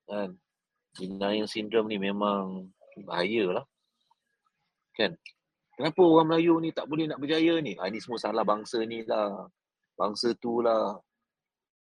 Kan? 0.06 0.38
Denial 0.98 1.46
syndrome 1.46 1.90
ni 1.90 1.98
memang 1.98 2.70
bahaya 3.06 3.62
lah. 3.62 3.64
Kan? 4.94 5.14
Kenapa 5.80 6.04
orang 6.04 6.28
Melayu 6.28 6.60
ni 6.60 6.76
tak 6.76 6.84
boleh 6.92 7.08
nak 7.08 7.16
berjaya 7.16 7.56
ni? 7.56 7.72
Ha, 7.80 7.88
ini 7.88 7.96
semua 8.04 8.20
salah 8.20 8.44
bangsa 8.44 8.84
ni 8.84 9.00
lah. 9.08 9.48
Bangsa 9.96 10.36
tu 10.36 10.60
lah. 10.60 10.92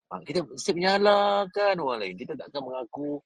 Ha, 0.10 0.18
kita 0.26 0.42
mesti 0.42 0.74
menyalahkan 0.74 1.78
orang 1.78 2.02
lain. 2.02 2.18
Kita 2.18 2.34
takkan 2.34 2.66
mengaku 2.66 3.22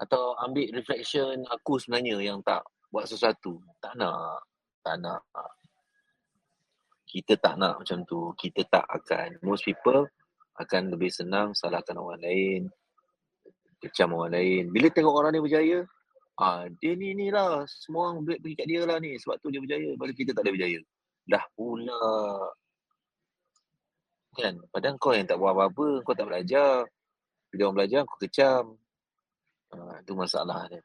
atau 0.00 0.32
ambil 0.40 0.72
reflection 0.72 1.44
aku 1.52 1.76
sebenarnya 1.76 2.16
yang 2.16 2.40
tak 2.40 2.64
buat 2.88 3.04
sesuatu. 3.04 3.60
Tak 3.76 3.92
nak. 4.00 4.48
Tak 4.80 4.96
nak. 5.04 5.20
Kita 7.04 7.36
tak 7.36 7.60
nak 7.60 7.84
macam 7.84 8.08
tu. 8.08 8.32
Kita 8.40 8.64
tak 8.64 8.88
akan. 8.88 9.36
Most 9.44 9.68
people 9.68 10.08
akan 10.56 10.96
lebih 10.96 11.12
senang 11.12 11.52
salahkan 11.52 12.00
orang 12.00 12.24
lain. 12.24 12.72
Kecam 13.84 14.16
orang 14.16 14.32
lain. 14.32 14.72
Bila 14.72 14.88
tengok 14.88 15.12
orang 15.12 15.36
ni 15.36 15.44
berjaya, 15.44 15.84
Ah, 16.34 16.66
dia 16.82 16.98
ni 16.98 17.14
ni 17.14 17.30
lah. 17.30 17.62
Semua 17.70 18.10
orang 18.10 18.26
duit 18.26 18.42
pergi 18.42 18.58
kat 18.58 18.66
dia 18.66 18.82
lah 18.82 18.98
ni. 18.98 19.14
Sebab 19.14 19.38
tu 19.38 19.54
dia 19.54 19.62
berjaya. 19.62 19.94
Padahal 19.94 20.18
kita 20.18 20.30
tak 20.34 20.42
ada 20.42 20.50
berjaya. 20.50 20.80
Dah 21.30 21.44
pula. 21.54 22.02
Kan? 24.34 24.54
Padahal 24.74 24.98
kau 24.98 25.14
yang 25.14 25.30
tak 25.30 25.38
buat 25.38 25.54
apa-apa. 25.54 26.02
Kau 26.02 26.14
tak 26.18 26.26
belajar. 26.26 26.82
Bila 27.54 27.70
orang 27.70 27.76
belajar, 27.78 28.00
kau 28.02 28.18
kecam. 28.18 28.64
Ah, 29.70 30.02
tu 30.02 30.18
masalah 30.18 30.66
dia. 30.66 30.82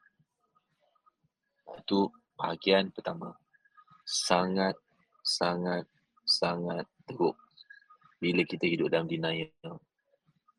Ah, 1.66 1.82
tu 1.82 2.06
bahagian 2.38 2.94
pertama. 2.94 3.34
Sangat, 4.06 4.78
sangat, 5.26 5.82
sangat 6.22 6.86
teruk. 7.10 7.34
Bila 8.22 8.46
kita 8.46 8.70
hidup 8.70 8.86
dalam 8.94 9.10
denial. 9.10 9.50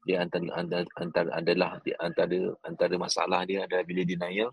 dia 0.01 0.17
antara 0.25 0.49
antara, 0.57 0.85
antara 0.97 1.29
adalah 1.37 1.77
dia 1.85 1.93
antara 2.01 2.57
antara 2.65 2.95
masalah 2.97 3.45
dia 3.45 3.69
adalah 3.69 3.85
bila 3.85 4.01
denial 4.01 4.49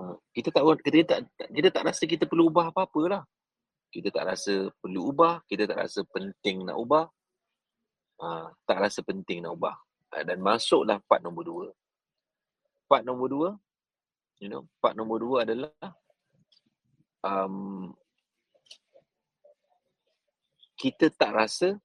uh, 0.00 0.16
kita 0.34 0.48
tak 0.54 0.62
kita 0.82 0.96
tak 1.06 1.20
kita 1.50 1.68
tak 1.70 1.84
rasa 1.84 2.02
kita 2.04 2.24
perlu 2.24 2.48
ubah 2.50 2.70
apa-apa 2.70 3.02
lah 3.06 3.22
kita 3.94 4.10
tak 4.10 4.24
rasa 4.26 4.70
perlu 4.82 5.14
ubah 5.14 5.42
kita 5.46 5.70
tak 5.70 5.78
rasa 5.86 6.02
penting 6.10 6.66
nak 6.66 6.78
ubah. 6.78 7.06
Uh, 8.14 8.46
tak 8.62 8.78
rasa 8.78 9.02
penting 9.02 9.42
nak 9.42 9.58
ubah. 9.58 9.74
Uh, 10.14 10.22
dan 10.22 10.38
masuklah 10.38 11.02
part 11.06 11.22
nombor 11.22 11.44
dua. 11.46 11.66
Part 12.90 13.02
nombor 13.06 13.28
dua 13.30 13.50
you 14.42 14.48
know 14.50 14.66
part 14.82 14.92
nombor 14.92 15.22
dua 15.22 15.36
adalah 15.46 15.72
um, 17.22 17.94
kita 20.76 21.08
tak 21.14 21.32
rasa 21.32 21.78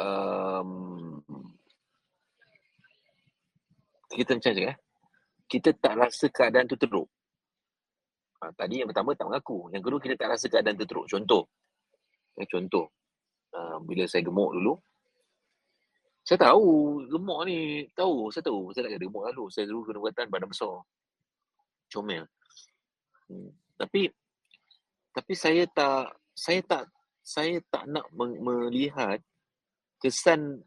um, 0.00 1.20
kita 4.10 4.34
macam 4.34 4.52
cakap 4.56 4.74
eh? 4.74 4.78
Kita 5.48 5.72
tak 5.80 5.96
rasa 5.96 6.28
keadaan 6.28 6.68
tu 6.68 6.76
teruk. 6.76 7.08
Ha, 8.38 8.52
tadi 8.54 8.84
yang 8.84 8.88
pertama 8.92 9.16
tak 9.16 9.26
mengaku. 9.26 9.72
Yang 9.74 9.82
kedua 9.88 9.98
kita 9.98 10.14
tak 10.14 10.28
rasa 10.36 10.46
keadaan 10.46 10.76
tu 10.78 10.86
teruk. 10.86 11.06
Contoh. 11.08 11.42
Eh, 12.38 12.46
contoh. 12.46 12.86
Uh, 13.50 13.80
bila 13.82 14.04
saya 14.04 14.22
gemuk 14.22 14.54
dulu. 14.54 14.76
Saya 16.22 16.38
tahu 16.52 17.02
gemuk 17.08 17.40
ni. 17.48 17.88
Tahu. 17.96 18.30
Saya 18.30 18.44
tahu. 18.44 18.70
Saya 18.76 18.86
tak 18.86 18.94
ada 18.94 19.08
gemuk 19.08 19.24
lalu. 19.26 19.44
Saya 19.50 19.64
dulu 19.66 19.80
kena 19.88 19.98
berkatan 20.04 20.28
badan 20.30 20.48
besar. 20.52 20.76
Comel. 21.88 22.28
Hmm. 23.26 23.50
Tapi 23.74 24.12
tapi 25.10 25.32
saya 25.34 25.66
tak 25.72 26.14
saya 26.36 26.60
tak 26.62 26.84
saya 27.24 27.58
tak 27.72 27.90
nak 27.90 28.06
melihat 28.14 29.18
kesan 29.98 30.62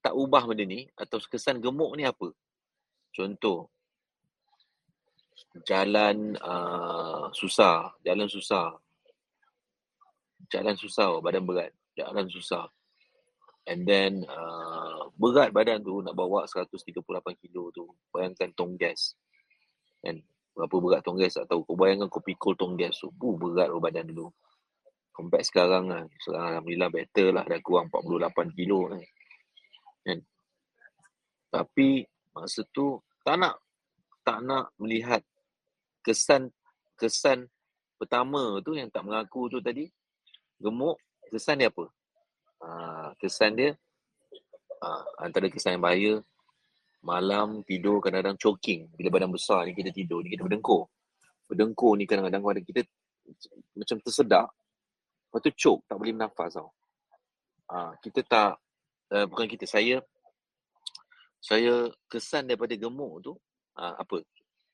tak 0.00 0.16
ubah 0.16 0.48
benda 0.48 0.64
ni 0.64 0.88
atau 0.96 1.20
kesan 1.22 1.60
gemuk 1.60 1.94
ni 1.94 2.08
apa? 2.08 2.32
Contoh, 3.14 3.68
jalan 5.66 6.36
uh, 6.40 7.28
susah, 7.34 7.94
jalan 8.04 8.28
susah. 8.30 8.76
Jalan 10.50 10.74
susah, 10.74 11.22
badan 11.22 11.46
berat. 11.46 11.70
Jalan 11.94 12.26
susah. 12.26 12.66
And 13.68 13.86
then 13.86 14.26
uh, 14.26 15.12
berat 15.14 15.54
badan 15.54 15.84
tu 15.84 16.02
nak 16.02 16.16
bawa 16.16 16.48
138 16.48 16.96
kilo 17.38 17.70
tu. 17.70 17.86
Bayangkan 18.10 18.50
tong 18.56 18.74
gas. 18.74 19.14
Kan? 20.02 20.18
Berapa 20.56 20.76
berat 20.82 21.00
tong 21.06 21.20
gas 21.20 21.38
tak 21.38 21.46
tahu. 21.46 21.62
Kau 21.62 21.78
bayangkan 21.78 22.10
kau 22.10 22.24
pikul 22.24 22.58
tong 22.58 22.74
gas 22.74 22.98
tu. 22.98 23.12
Uh, 23.14 23.36
berat 23.38 23.70
badan 23.70 24.10
dulu 24.10 24.32
compare 25.20 25.44
sekarang 25.44 25.92
lah. 25.92 26.08
Sekarang 26.16 26.56
Alhamdulillah 26.56 26.88
better 26.88 27.26
lah. 27.36 27.44
Dah 27.44 27.60
kurang 27.60 27.92
48 27.92 28.56
kilo 28.56 28.88
kan. 28.88 29.02
kan. 30.08 30.18
Tapi 31.52 31.88
masa 32.32 32.64
tu 32.72 32.96
tak 33.20 33.36
nak 33.36 33.60
tak 34.30 34.46
nak 34.46 34.70
melihat 34.78 35.26
kesan 36.06 36.54
kesan 36.94 37.50
pertama 37.98 38.62
tu 38.62 38.78
yang 38.78 38.86
tak 38.86 39.02
mengaku 39.02 39.50
tu 39.50 39.58
tadi 39.58 39.90
gemuk 40.62 41.02
kesan 41.34 41.58
dia 41.58 41.66
apa? 41.66 41.90
Ha, 42.62 42.68
kesan 43.18 43.58
dia 43.58 43.74
ha, 44.86 44.86
antara 45.26 45.50
kesan 45.50 45.74
yang 45.74 45.82
bahaya 45.82 46.14
malam 47.02 47.66
tidur 47.66 47.98
kadang-kadang 47.98 48.38
choking. 48.38 48.86
Bila 48.94 49.18
badan 49.18 49.34
besar 49.34 49.66
ni 49.66 49.74
kita 49.74 49.90
tidur 49.90 50.22
ni 50.22 50.30
kita 50.30 50.46
berdengkur. 50.46 50.86
Berdengkur 51.50 51.98
ni 51.98 52.06
kadang-kadang 52.06 52.46
kita 52.62 52.86
macam 53.74 53.96
tersedak. 53.98 54.46
Lepas 55.26 55.40
tu 55.42 55.50
choke, 55.58 55.82
tak 55.90 55.98
boleh 55.98 56.14
bernafas 56.14 56.54
tau. 56.54 56.70
Ha, 57.66 57.98
kita 57.98 58.22
tak, 58.22 58.52
uh, 59.10 59.26
bukan 59.26 59.46
kita, 59.50 59.66
saya, 59.66 60.02
saya 61.42 61.90
kesan 62.06 62.46
daripada 62.46 62.74
gemuk 62.78 63.22
tu, 63.22 63.34
uh, 63.80 63.96
apa? 63.96 64.20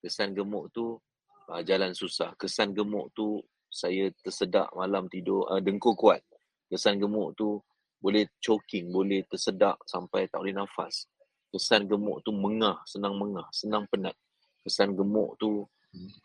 Kesan 0.02 0.34
gemuk 0.34 0.74
tu, 0.74 0.98
uh, 1.46 1.62
jalan 1.62 1.94
susah. 1.94 2.34
Kesan 2.34 2.74
gemuk 2.74 3.14
tu, 3.14 3.38
saya 3.70 4.10
tersedak 4.18 4.66
malam 4.74 5.06
tidur, 5.06 5.46
uh, 5.46 5.62
dengkur 5.62 5.94
kuat. 5.94 6.20
Kesan 6.66 6.98
gemuk 6.98 7.38
tu, 7.38 7.62
boleh 8.02 8.26
choking, 8.42 8.90
boleh 8.90 9.22
tersedak 9.30 9.78
sampai 9.86 10.26
tak 10.26 10.42
boleh 10.42 10.58
nafas. 10.58 11.06
Kesan 11.54 11.86
gemuk 11.86 12.26
tu 12.26 12.34
mengah, 12.34 12.82
senang 12.84 13.14
mengah, 13.14 13.46
senang 13.54 13.86
penat. 13.86 14.18
Kesan 14.66 14.98
gemuk 14.98 15.38
tu, 15.38 15.62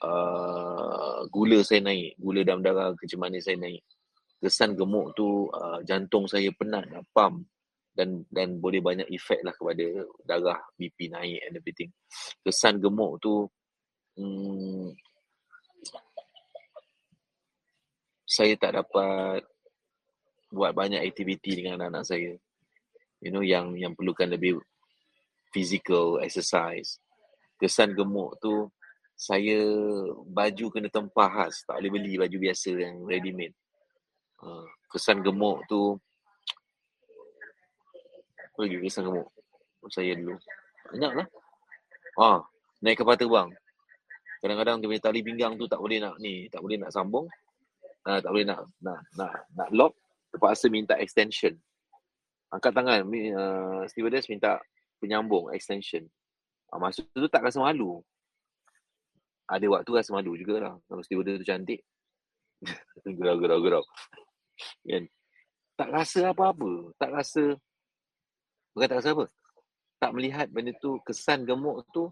uh, 0.02 1.22
gula 1.30 1.62
saya 1.62 1.86
naik, 1.86 2.18
gula 2.18 2.42
dalam 2.42 2.66
darah 2.66 2.98
kecil 2.98 3.22
manis 3.22 3.46
saya 3.46 3.62
naik 3.62 3.86
kesan 4.42 4.74
gemuk 4.74 5.14
tu 5.14 5.46
uh, 5.54 5.80
jantung 5.86 6.26
saya 6.26 6.50
penat 6.58 6.90
pump 7.14 7.46
dan 7.92 8.24
dan 8.32 8.58
boleh 8.58 8.80
banyak 8.80 9.08
efek 9.12 9.44
lah 9.44 9.52
kepada 9.52 10.08
darah 10.24 10.60
BP 10.80 11.12
naik 11.12 11.40
and 11.44 11.54
everything. 11.60 11.92
Kesan 12.44 12.80
gemuk 12.80 13.20
tu 13.20 13.46
hmm, 14.16 14.96
saya 18.24 18.56
tak 18.56 18.80
dapat 18.80 19.44
buat 20.52 20.72
banyak 20.72 21.04
aktiviti 21.04 21.60
dengan 21.60 21.80
anak-anak 21.84 22.04
saya. 22.08 22.32
You 23.20 23.32
know 23.32 23.44
yang 23.44 23.76
yang 23.76 23.92
perlukan 23.94 24.32
lebih 24.32 24.60
physical 25.52 26.24
exercise. 26.24 26.98
Kesan 27.60 27.94
gemuk 27.94 28.40
tu 28.40 28.72
saya 29.22 29.62
baju 30.26 30.66
kena 30.74 30.90
tempah 30.90 31.30
khas, 31.30 31.62
tak 31.70 31.78
boleh 31.78 31.92
beli 31.94 32.14
baju 32.18 32.38
biasa 32.42 32.74
yang 32.74 33.06
ready 33.06 33.30
made. 33.30 33.54
Ah, 34.42 34.66
kesan 34.90 35.22
gemuk 35.22 35.62
tu 35.70 35.94
apa 38.52 38.60
lagi 38.68 38.78
kesan 38.84 39.08
gemuk 39.08 39.28
saya 39.90 40.14
dulu. 40.14 40.36
Banyak 40.92 41.14
lah 41.18 41.28
ah, 42.20 42.40
naik 42.84 43.00
kapal 43.00 43.16
terbang. 43.16 43.50
Kadang-kadang 44.42 44.82
dia 44.82 44.88
punya 44.90 45.02
tali 45.02 45.22
pinggang 45.22 45.54
tu 45.56 45.70
tak 45.70 45.78
boleh 45.78 46.02
nak 46.02 46.18
ni 46.18 46.50
tak 46.50 46.60
boleh 46.66 46.82
nak 46.82 46.92
sambung. 46.92 47.30
Uh, 48.02 48.18
tak 48.18 48.34
boleh 48.34 48.46
nak 48.46 48.66
nak 48.82 49.00
nak, 49.16 49.34
nak 49.54 49.70
lock. 49.70 49.94
Terpaksa 50.34 50.72
minta 50.72 50.98
extension. 50.98 51.54
Angkat 52.52 52.74
tangan 52.74 53.06
uh, 53.06 53.84
stewardess 53.88 54.28
minta 54.28 54.58
penyambung 54.98 55.54
extension. 55.54 56.04
Uh, 56.74 56.80
masa 56.82 57.06
tu 57.06 57.30
tak 57.30 57.46
rasa 57.46 57.62
malu. 57.62 58.02
Ada 59.46 59.68
waktu 59.68 59.92
rasa 59.94 60.16
malu 60.16 60.34
jugalah 60.40 60.80
kalau 60.90 61.04
stewardess 61.06 61.40
tu 61.40 61.48
cantik. 61.48 61.82
Gerau 63.06 63.38
gerau 63.38 63.60
gerau 63.62 63.84
kan? 64.86 65.04
Tak 65.78 65.90
rasa 65.90 66.30
apa-apa. 66.34 66.94
Tak 66.98 67.10
rasa 67.14 67.58
bukan 68.74 68.88
tak 68.88 68.98
rasa 69.04 69.12
apa? 69.14 69.26
Tak 70.02 70.12
melihat 70.18 70.48
benda 70.50 70.74
tu 70.82 70.98
kesan 71.06 71.46
gemuk 71.46 71.86
tu 71.94 72.10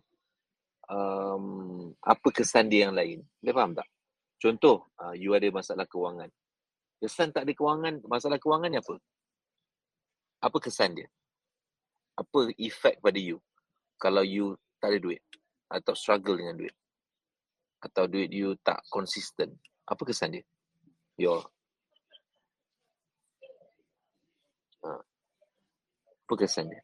um, 0.89 1.89
apa 2.03 2.27
kesan 2.29 2.69
dia 2.69 2.89
yang 2.89 2.95
lain? 2.95 3.25
Dia 3.41 3.53
faham 3.53 3.73
tak? 3.73 3.87
Contoh 4.39 4.89
uh, 5.01 5.13
you 5.15 5.35
ada 5.35 5.49
masalah 5.51 5.85
kewangan. 5.89 6.29
Kesan 6.99 7.31
tak 7.31 7.47
ada 7.47 7.53
kewangan 7.55 8.03
masalah 8.05 8.37
kewangan 8.37 8.69
ni 8.71 8.79
apa? 8.79 8.95
Apa 10.43 10.57
kesan 10.59 10.95
dia? 10.95 11.07
Apa 12.15 12.51
efek 12.55 12.99
pada 12.99 13.19
you? 13.19 13.39
Kalau 13.99 14.23
you 14.23 14.55
tak 14.79 14.95
ada 14.95 14.99
duit 14.99 15.23
atau 15.67 15.93
struggle 15.93 16.39
dengan 16.39 16.55
duit 16.55 16.73
atau 17.79 18.11
duit 18.11 18.27
you 18.31 18.59
tak 18.59 18.83
konsisten 18.91 19.55
apa 19.87 20.01
kesan 20.03 20.39
dia? 20.39 20.43
Your 21.19 21.43
apa 26.29 26.45
kesan 26.45 26.69
dia? 26.69 26.77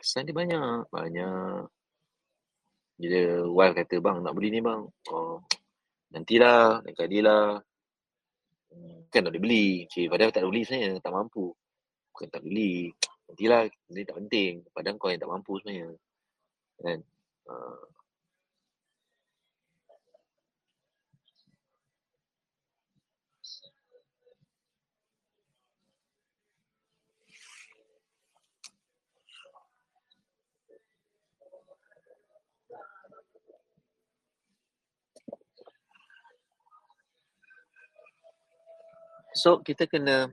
Kesan 0.00 0.24
dia 0.24 0.32
banyak, 0.32 0.88
banyak. 0.88 1.68
Bila 2.96 3.20
wife 3.52 3.76
kata, 3.76 4.00
bang 4.00 4.24
nak 4.24 4.32
beli 4.32 4.48
ni 4.48 4.64
bang. 4.64 4.88
Oh, 5.12 5.44
nantilah, 6.08 6.80
lain 6.80 6.96
kali 6.96 7.20
lah. 7.20 7.60
Kan 9.12 9.28
tak 9.28 9.36
boleh 9.36 9.44
beli. 9.44 9.68
Cik, 9.92 10.08
padahal 10.08 10.32
tak 10.32 10.48
boleh 10.48 10.64
sebenarnya, 10.64 11.04
tak 11.04 11.12
mampu. 11.12 11.52
Bukan 12.16 12.32
tak 12.32 12.40
beli. 12.48 12.88
Nantilah, 13.28 13.68
ini 13.92 14.08
tak 14.08 14.16
penting. 14.24 14.52
Padahal 14.72 14.96
kau 14.96 15.12
yang 15.12 15.20
tak 15.20 15.32
mampu 15.36 15.52
sebenarnya. 15.60 15.88
Kan? 16.80 16.98
Uh, 17.44 17.84
So 39.36 39.62
kita 39.62 39.86
kena 39.86 40.30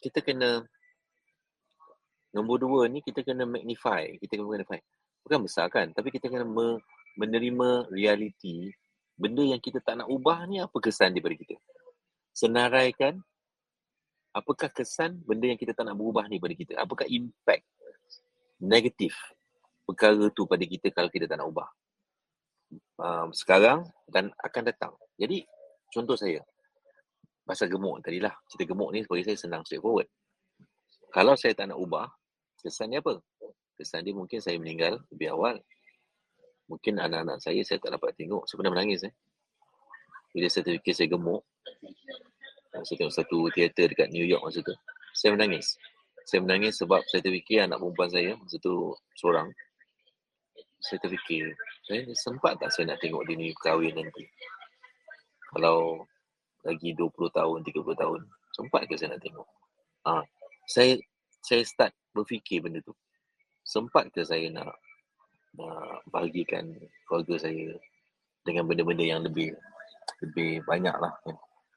kita 0.00 0.20
kena 0.20 0.64
nombor 2.32 2.60
dua 2.62 2.80
ni 2.88 3.00
kita 3.04 3.24
kena 3.24 3.44
magnify, 3.48 4.16
kita 4.20 4.36
kena 4.36 4.48
magnify. 4.48 4.80
Bukan 5.24 5.44
besar 5.44 5.68
kan, 5.68 5.92
tapi 5.92 6.08
kita 6.08 6.32
kena 6.32 6.48
me, 6.48 6.80
menerima 7.20 7.92
realiti 7.92 8.72
benda 9.20 9.44
yang 9.44 9.60
kita 9.60 9.84
tak 9.84 10.00
nak 10.00 10.08
ubah 10.08 10.48
ni 10.48 10.64
apa 10.64 10.76
kesan 10.80 11.12
dia 11.12 11.20
pada 11.20 11.36
kita. 11.36 11.56
Senaraikan 12.32 13.20
apakah 14.32 14.70
kesan 14.70 15.20
benda 15.26 15.50
yang 15.50 15.60
kita 15.60 15.74
tak 15.74 15.84
nak 15.84 15.98
berubah 15.98 16.24
ni 16.30 16.40
pada 16.40 16.54
kita? 16.56 16.72
Apakah 16.80 17.04
impact 17.10 17.66
negatif 18.62 19.12
perkara 19.84 20.30
tu 20.32 20.46
pada 20.46 20.62
kita 20.62 20.88
kalau 20.94 21.10
kita 21.12 21.26
tak 21.26 21.42
nak 21.42 21.50
ubah? 21.50 21.68
Um, 23.00 23.34
sekarang 23.34 23.82
dan 24.06 24.30
akan 24.38 24.62
datang. 24.62 24.92
Jadi, 25.18 25.42
contoh 25.90 26.14
saya, 26.14 26.40
pasal 27.44 27.66
gemuk 27.68 28.00
tadi 28.04 28.22
lah. 28.22 28.32
Cerita 28.46 28.74
gemuk 28.74 28.90
ni 28.94 29.04
bagi 29.04 29.24
saya 29.26 29.36
senang 29.36 29.62
straightforward. 29.66 30.08
Kalau 31.10 31.34
saya 31.34 31.52
tak 31.58 31.74
nak 31.74 31.78
ubah, 31.82 32.06
kesan 32.62 32.94
dia 32.94 33.02
apa? 33.02 33.18
Kesan 33.74 34.06
dia 34.06 34.14
mungkin 34.14 34.38
saya 34.38 34.60
meninggal 34.60 35.02
lebih 35.10 35.34
awal. 35.34 35.58
Mungkin 36.70 37.02
anak-anak 37.02 37.42
saya 37.42 37.58
saya 37.66 37.82
tak 37.82 37.98
dapat 37.98 38.14
tengok. 38.14 38.46
Saya 38.46 38.62
pernah 38.62 38.72
menangis 38.78 39.02
eh. 39.02 39.14
Bila 40.30 40.46
saya 40.46 40.62
terfikir 40.62 40.94
saya 40.94 41.08
gemuk, 41.10 41.42
saya 42.70 42.96
tengok 42.96 43.14
satu 43.14 43.38
teater 43.50 43.90
dekat 43.90 44.08
New 44.14 44.22
York 44.22 44.46
masa 44.46 44.62
tu. 44.62 44.74
Saya 45.10 45.34
menangis. 45.34 45.74
Saya 46.22 46.46
menangis 46.46 46.78
sebab 46.78 47.02
saya 47.10 47.26
terfikir 47.26 47.66
anak 47.66 47.82
perempuan 47.82 48.10
saya 48.14 48.38
masa 48.38 48.56
tu 48.62 48.94
seorang. 49.18 49.50
Saya 50.80 50.96
terfikir, 51.02 51.50
eh, 51.92 52.08
sempat 52.16 52.56
tak 52.56 52.72
saya 52.72 52.94
nak 52.94 53.02
tengok 53.02 53.26
dia 53.28 53.36
ni 53.36 53.52
kahwin 53.58 53.92
nanti? 53.92 54.24
Kalau 55.50 56.06
lagi 56.64 56.92
20 56.92 57.08
tahun, 57.32 57.58
30 57.64 58.02
tahun, 58.02 58.20
sempat 58.52 58.84
ke 58.88 58.94
saya 58.98 59.16
nak 59.16 59.22
tengok? 59.24 59.48
Ah, 60.04 60.24
saya 60.68 60.96
saya 61.40 61.64
start 61.64 61.92
berfikir 62.12 62.60
benda 62.60 62.80
tu. 62.84 62.92
Sempat 63.64 64.12
ke 64.12 64.24
saya 64.24 64.48
nak 64.52 64.76
nak 65.56 66.06
bahagikan 66.12 66.70
keluarga 67.08 67.48
saya 67.48 67.74
dengan 68.46 68.70
benda-benda 68.70 69.02
yang 69.02 69.20
lebih 69.24 69.50
lebih 70.22 70.62
banyak 70.68 70.94
lah. 70.94 71.12
Kan? 71.26 71.36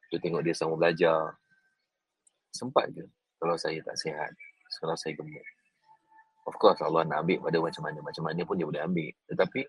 Kita 0.10 0.30
tengok 0.30 0.42
dia 0.46 0.54
sama 0.54 0.78
belajar. 0.78 1.34
Sempat 2.54 2.92
ke 2.94 3.04
kalau 3.42 3.60
saya 3.60 3.82
tak 3.84 3.98
sihat, 4.00 4.32
kalau 4.80 4.96
saya 4.96 5.18
gemuk. 5.18 5.44
Of 6.48 6.56
course 6.60 6.80
Allah 6.84 7.08
nak 7.08 7.28
ambil 7.28 7.44
pada 7.44 7.58
macam 7.60 7.84
mana. 7.88 8.00
Macam 8.04 8.24
mana 8.24 8.42
pun 8.44 8.56
dia 8.60 8.68
boleh 8.68 8.84
ambil. 8.84 9.12
Tetapi 9.32 9.62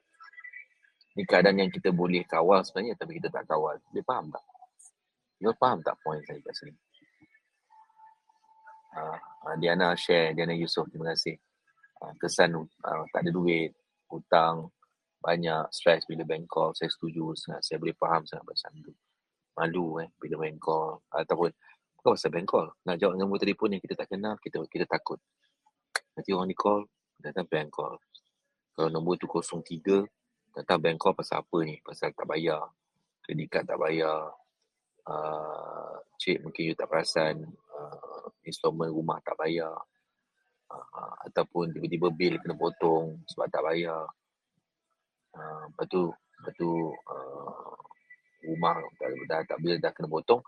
ni 1.14 1.22
keadaan 1.22 1.62
yang 1.62 1.70
kita 1.70 1.94
boleh 1.94 2.27
kawal 2.27 2.62
sebenarnya 2.66 2.98
tapi 2.98 3.18
kita 3.18 3.31
tak 3.31 3.46
kawal. 3.46 3.79
Dia 3.94 4.03
faham 4.03 4.31
tak? 4.31 4.42
Dia 5.38 5.53
faham 5.59 5.83
tak 5.83 5.99
point 6.03 6.23
saya 6.25 6.40
kat 6.40 6.55
sini? 6.55 6.75
Uh, 8.94 9.18
Diana 9.59 9.92
share, 9.99 10.33
Diana 10.33 10.55
Yusof, 10.55 10.87
terima 10.88 11.12
kasih. 11.12 11.35
Uh, 11.99 12.14
kesan 12.23 12.55
uh, 12.55 13.05
tak 13.11 13.27
ada 13.27 13.31
duit, 13.35 13.75
hutang, 14.07 14.70
banyak, 15.18 15.66
stres 15.75 16.07
bila 16.07 16.23
bank 16.23 16.47
call, 16.47 16.70
saya 16.77 16.87
setuju 16.87 17.35
sangat. 17.35 17.66
Saya 17.66 17.77
boleh 17.83 17.97
faham 17.99 18.23
sangat 18.23 18.44
pasal 18.47 18.70
itu 18.79 18.94
malu 19.55 20.03
eh 20.03 20.11
bila 20.18 20.42
bank 20.42 20.59
call 20.59 20.99
ataupun 21.14 21.51
bukan 21.99 22.11
pasal 22.18 22.31
bank 22.35 22.47
call 22.51 22.68
nak 22.85 22.99
jawab 22.99 23.14
nombor 23.14 23.38
telefon 23.38 23.79
yang 23.79 23.83
kita 23.83 23.94
tak 23.94 24.11
kenal 24.11 24.35
kita 24.42 24.59
kita 24.66 24.85
takut 24.85 25.23
nanti 26.18 26.35
orang 26.35 26.51
ni 26.51 26.57
call 26.59 26.83
datang 27.23 27.47
bank 27.47 27.70
call 27.70 27.94
kalau 28.75 28.90
nombor 28.90 29.14
tu 29.14 29.31
03 29.31 30.03
datang 30.59 30.79
bank 30.83 30.99
call 30.99 31.14
pasal 31.14 31.47
apa 31.47 31.59
ni 31.62 31.79
pasal 31.87 32.11
tak 32.11 32.27
bayar 32.27 32.66
kredit 33.23 33.47
card 33.47 33.64
tak 33.70 33.79
bayar 33.79 34.35
uh, 35.09 35.95
cik 36.21 36.40
mungkin 36.45 36.73
you 36.73 36.75
tak 36.77 36.88
perasan 36.88 37.45
uh, 37.73 38.25
installment 38.45 38.93
rumah 38.93 39.21
tak 39.25 39.37
bayar. 39.37 39.75
Uh, 40.75 41.14
ataupun 41.31 41.71
tiba-tiba 41.71 42.09
bil 42.11 42.35
kena 42.40 42.57
potong 42.57 43.21
sebab 43.29 43.47
tak 43.53 43.62
bayar. 43.62 44.05
Uh, 45.35 45.62
lepas 45.71 45.87
tu 45.90 46.03
lepas 46.11 46.55
tu 46.57 46.71
uh, 46.93 47.77
rumah 48.45 48.77
dah, 49.01 49.09
dah 49.29 49.40
tak 49.47 49.59
bila 49.61 49.75
dah 49.81 49.93
kena 49.93 50.09
potong 50.09 50.43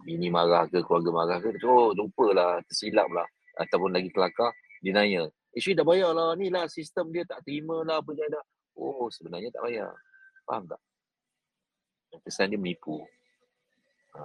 bini 0.00 0.32
marah 0.32 0.64
ke 0.64 0.80
keluarga 0.80 1.10
marah 1.12 1.38
ke 1.44 1.52
oh 1.66 1.92
lupa 1.92 2.26
lah 2.32 2.50
tersilap 2.64 3.08
lah. 3.12 3.26
Ataupun 3.60 3.92
lagi 3.92 4.08
kelakar 4.08 4.54
nanya 4.80 5.28
Isyui 5.52 5.76
dah 5.76 5.84
bayar 5.84 6.16
lah 6.16 6.32
ni 6.38 6.48
lah 6.48 6.64
sistem 6.70 7.12
dia 7.12 7.26
tak 7.26 7.44
terima 7.44 7.84
lah 7.84 8.00
apa 8.00 8.14
dia 8.16 8.24
dah 8.32 8.44
oh 8.80 9.12
sebenarnya 9.12 9.52
tak 9.52 9.62
bayar. 9.66 9.92
Faham 10.48 10.64
tak? 10.66 10.80
Kesan 12.24 12.50
dia 12.50 12.58
menipu 12.58 13.04
ha. 14.16 14.24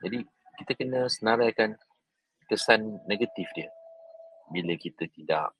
Jadi 0.00 0.18
kita 0.64 0.72
kena 0.76 1.00
senaraikan 1.08 1.76
kesan 2.48 3.00
negatif 3.04 3.46
dia 3.52 3.68
bila 4.50 4.74
kita 4.74 5.06
tidak 5.12 5.54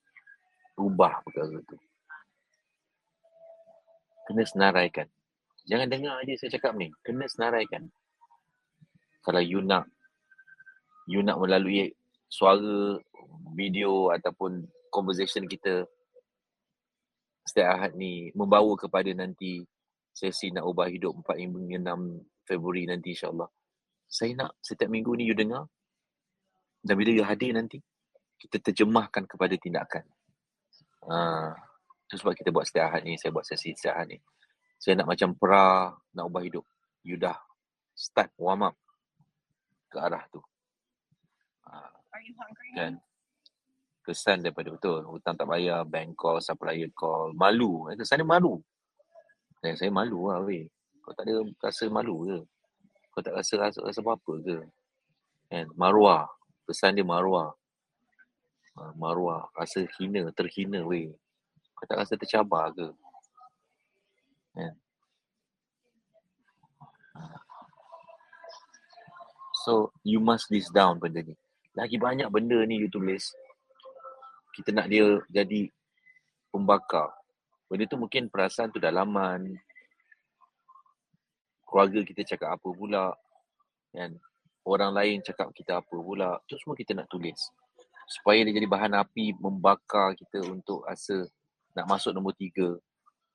ubah 0.81 1.23
perkara 1.23 1.61
tu 1.69 1.77
kena 4.31 4.47
senaraikan. 4.47 5.11
Jangan 5.67 5.91
dengar 5.91 6.23
aja 6.23 6.39
saya 6.39 6.55
cakap 6.55 6.79
ni. 6.79 6.95
Kena 7.03 7.27
senaraikan. 7.27 7.91
Kalau 9.27 9.43
you 9.43 9.59
nak 9.59 9.91
you 11.11 11.27
nak 11.27 11.43
melalui 11.43 11.91
suara, 12.31 13.03
video 13.59 14.15
ataupun 14.15 14.71
conversation 14.95 15.51
kita 15.51 15.83
setiap 17.43 17.75
Ahad 17.75 17.93
ni 17.99 18.31
membawa 18.39 18.79
kepada 18.79 19.11
nanti 19.11 19.67
sesi 20.11 20.51
nak 20.51 20.67
ubah 20.67 20.91
hidup 20.91 21.15
4 21.25 21.41
hingga 21.41 21.79
6 21.95 22.49
Februari 22.49 22.85
nanti 22.87 23.15
insyaAllah. 23.15 23.49
Saya 24.11 24.35
nak 24.35 24.59
setiap 24.59 24.91
minggu 24.91 25.15
ni 25.15 25.31
you 25.31 25.37
dengar 25.39 25.71
dan 26.83 26.95
bila 26.99 27.11
you 27.15 27.23
hadir 27.23 27.55
nanti 27.55 27.79
kita 28.41 28.57
terjemahkan 28.59 29.29
kepada 29.29 29.55
tindakan. 29.61 30.05
Ah, 31.05 31.53
itu 32.09 32.19
sebab 32.19 32.35
kita 32.35 32.51
buat 32.51 32.65
setiap 32.65 32.91
hari 32.91 33.15
ni, 33.15 33.17
saya 33.21 33.31
buat 33.31 33.45
sesi 33.45 33.77
setiap 33.77 34.01
hari 34.01 34.17
ni. 34.17 34.19
Saya 34.81 34.97
nak 34.97 35.13
macam 35.13 35.37
pra 35.37 35.93
nak 35.93 36.25
ubah 36.27 36.43
hidup. 36.43 36.65
You 37.05 37.21
dah 37.21 37.37
start 37.93 38.33
warm 38.41 38.65
up 38.65 38.77
ke 39.93 40.01
arah 40.01 40.25
tu. 40.33 40.41
Ha, 41.69 41.93
kan? 42.81 42.97
Kesan 44.01 44.41
daripada 44.41 44.73
betul. 44.73 45.05
Hutang 45.05 45.37
tak 45.37 45.45
bayar, 45.45 45.85
bank 45.85 46.17
call, 46.17 46.41
supplier 46.41 46.89
call. 46.97 47.37
Malu. 47.37 47.93
Kesan 47.95 48.25
dia 48.25 48.27
malu. 48.27 48.57
Dan 49.61 49.77
saya 49.77 49.93
malu 49.93 50.33
lah 50.33 50.41
weh. 50.41 50.65
Kau 51.05 51.13
tak 51.13 51.29
ada 51.29 51.45
rasa 51.61 51.85
malu 51.93 52.25
ke? 52.25 52.39
Kau 53.13 53.21
tak 53.21 53.37
rasa 53.37 53.55
rasa, 53.61 53.79
rasa 53.85 54.01
apa-apa 54.01 54.33
ke? 54.41 54.57
Kan? 55.53 55.67
Maruah. 55.77 56.29
Kesan 56.65 56.97
dia 56.97 57.05
maruah. 57.05 57.53
Ha, 58.81 58.97
maruah. 58.97 59.53
Rasa 59.53 59.85
hina, 60.01 60.33
terhina 60.33 60.81
weh. 60.87 61.13
Kau 61.77 61.85
tak 61.85 62.01
rasa 62.01 62.17
tercabar 62.17 62.73
ke? 62.73 62.89
Yeah. 64.57 64.75
So, 69.61 69.93
you 70.09 70.25
must 70.25 70.49
list 70.49 70.73
down 70.73 70.97
benda 70.97 71.21
ni. 71.21 71.37
Lagi 71.77 72.01
banyak 72.01 72.33
benda 72.33 72.65
ni 72.65 72.81
you 72.81 72.89
tulis. 72.89 73.29
Kita 74.57 74.73
nak 74.73 74.89
dia 74.89 75.21
jadi 75.29 75.69
pembakar. 76.49 77.13
Benda 77.71 77.87
tu 77.87 77.95
mungkin 77.95 78.27
perasaan 78.27 78.75
tu 78.75 78.83
dalaman. 78.83 79.55
Keluarga 81.63 82.03
kita 82.03 82.35
cakap 82.35 82.59
apa 82.59 82.69
pula. 82.75 83.15
Kan? 83.95 84.19
Orang 84.67 84.91
lain 84.91 85.23
cakap 85.23 85.55
kita 85.55 85.79
apa 85.79 85.95
pula. 85.95 86.43
Itu 86.51 86.59
semua 86.59 86.75
kita 86.75 86.99
nak 86.99 87.07
tulis. 87.07 87.39
Supaya 88.11 88.43
dia 88.43 88.59
jadi 88.59 88.67
bahan 88.67 88.99
api 88.99 89.39
membakar 89.39 90.19
kita 90.19 90.43
untuk 90.51 90.83
rasa 90.83 91.31
nak 91.79 91.87
masuk 91.87 92.11
nombor 92.11 92.35
tiga, 92.35 92.75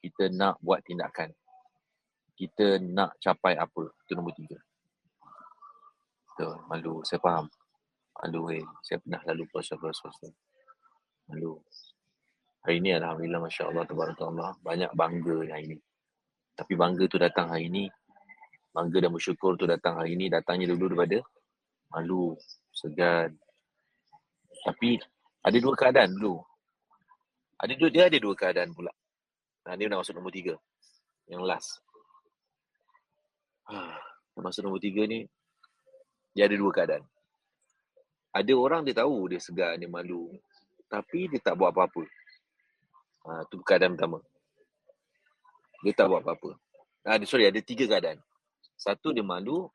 kita 0.03 0.27
nak 0.35 0.59
buat 0.59 0.83
tindakan. 0.83 1.31
Kita 2.35 2.83
nak 2.83 3.15
capai 3.23 3.55
apa, 3.55 3.95
itu 4.03 4.11
nombor 4.11 4.35
tiga. 4.35 4.59
Betul, 6.35 6.59
malu, 6.67 6.99
saya 7.07 7.23
faham. 7.23 7.47
Malu 8.19 8.51
eh, 8.51 8.65
saya 8.83 8.99
pernah 8.99 9.23
lalu 9.23 9.47
proses-proses. 9.47 10.35
Malu. 11.31 11.63
Hari 12.65 12.81
ini 12.81 12.97
Alhamdulillah, 12.97 13.45
Masya 13.45 13.69
Allah, 13.69 13.85
Allah, 13.85 14.51
banyak 14.65 14.89
bangga 14.97 15.37
hari 15.53 15.69
ini. 15.69 15.77
Tapi 16.57 16.73
bangga 16.73 17.05
tu 17.05 17.21
datang 17.21 17.53
hari 17.53 17.69
ini, 17.69 17.85
bangga 18.73 19.05
dan 19.05 19.13
bersyukur 19.13 19.53
tu 19.53 19.69
datang 19.69 20.01
hari 20.01 20.17
ini, 20.17 20.33
datangnya 20.33 20.73
dulu 20.73 20.89
daripada 20.89 21.21
malu, 21.93 22.33
segan. 22.73 23.37
Tapi 24.65 24.97
ada 25.45 25.57
dua 25.61 25.73
keadaan 25.77 26.09
dulu. 26.17 26.41
Ada 27.61 27.73
dua, 27.77 27.89
dia 27.93 28.09
ada 28.09 28.17
dua 28.17 28.33
keadaan 28.33 28.73
pula. 28.73 28.89
Nah, 29.69 29.73
dia 29.77 29.85
nak 29.85 30.01
masuk 30.01 30.17
nombor 30.17 30.33
tiga. 30.33 30.57
Yang 31.29 31.41
last. 31.45 31.69
Ha, 33.69 33.93
masuk 34.41 34.65
nombor 34.65 34.81
tiga 34.81 35.05
ni, 35.05 35.21
dia 36.33 36.49
ada 36.49 36.57
dua 36.57 36.73
keadaan. 36.73 37.05
Ada 38.33 38.53
orang 38.57 38.81
dia 38.89 38.97
tahu 38.97 39.29
dia 39.29 39.37
segar, 39.37 39.77
dia 39.77 39.85
malu. 39.85 40.33
Tapi 40.89 41.29
dia 41.29 41.37
tak 41.37 41.61
buat 41.61 41.69
apa-apa. 41.69 42.24
Ha, 43.25 43.41
tu 43.49 43.57
keadaan 43.65 43.97
pertama. 43.97 44.21
Dia 45.81 45.93
tak 45.97 46.09
buat 46.09 46.21
apa-apa. 46.21 46.57
Ha, 47.09 47.17
sorry, 47.25 47.49
ada 47.49 47.57
tiga 47.61 47.89
keadaan. 47.89 48.21
Satu 48.77 49.13
dia 49.13 49.25
malu. 49.25 49.65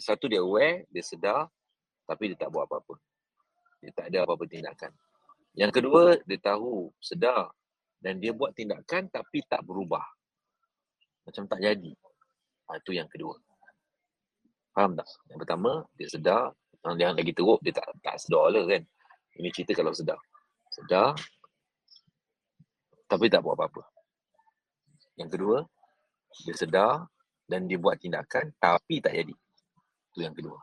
Satu 0.00 0.28
dia 0.28 0.44
aware, 0.44 0.84
dia 0.92 1.00
sedar. 1.00 1.48
Tapi 2.04 2.32
dia 2.32 2.36
tak 2.36 2.52
buat 2.52 2.68
apa-apa. 2.68 3.00
Dia 3.80 3.92
tak 3.96 4.12
ada 4.12 4.28
apa-apa 4.28 4.44
tindakan. 4.44 4.92
Yang 5.56 5.72
kedua, 5.80 6.20
dia 6.24 6.38
tahu, 6.40 6.92
sedar 7.00 7.48
dan 8.04 8.20
dia 8.20 8.36
buat 8.36 8.52
tindakan 8.52 9.08
tapi 9.08 9.40
tak 9.48 9.64
berubah. 9.64 10.04
Macam 11.24 11.48
tak 11.48 11.64
jadi. 11.64 11.92
Ha, 12.68 12.76
itu 12.76 12.92
yang 12.92 13.08
kedua. 13.08 13.40
Faham 14.76 14.92
tak? 14.98 15.08
Yang 15.32 15.38
pertama, 15.48 15.72
dia 15.96 16.08
sedar. 16.12 16.52
Yang 16.84 17.16
lagi 17.16 17.32
teruk, 17.32 17.60
dia 17.64 17.72
tak, 17.72 17.88
tak 18.04 18.20
sedar 18.20 18.52
lah 18.52 18.64
kan. 18.68 18.84
Ini 19.40 19.48
cerita 19.48 19.72
kalau 19.72 19.96
sedar. 19.96 20.20
Sedar, 20.68 21.16
tapi 23.08 23.28
tak 23.28 23.44
buat 23.44 23.54
apa-apa. 23.56 23.82
Yang 25.14 25.30
kedua, 25.38 25.58
dia 26.42 26.54
sedar 26.58 27.06
dan 27.46 27.68
dia 27.68 27.78
buat 27.78 27.94
tindakan 28.00 28.50
tapi 28.58 28.98
tak 28.98 29.14
jadi. 29.14 29.34
Itu 30.14 30.18
yang 30.24 30.34
kedua. 30.34 30.58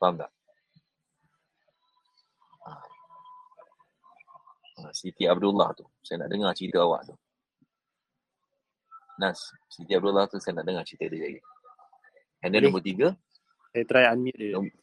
Faham 0.00 0.18
tak? 0.18 0.30
Ha. 2.66 2.70
Ha, 4.74 4.90
Siti 4.90 5.24
Abdullah 5.28 5.70
tu. 5.78 5.86
Saya 6.02 6.26
nak 6.26 6.30
dengar 6.34 6.50
cerita 6.56 6.82
awak 6.82 7.06
tu. 7.06 7.14
Nas, 9.22 9.38
Siti 9.70 9.94
Abdullah 9.94 10.26
tu 10.26 10.42
saya 10.42 10.58
nak 10.58 10.66
dengar 10.66 10.82
cerita 10.82 11.06
dia 11.06 11.22
lagi. 11.22 11.40
And 12.42 12.50
then 12.52 12.66
nombor 12.66 12.82
tiga. 12.82 13.14
Saya 13.70 13.84
try 13.86 14.04
unmute 14.10 14.36
dia. 14.36 14.58
Nom- 14.58 14.78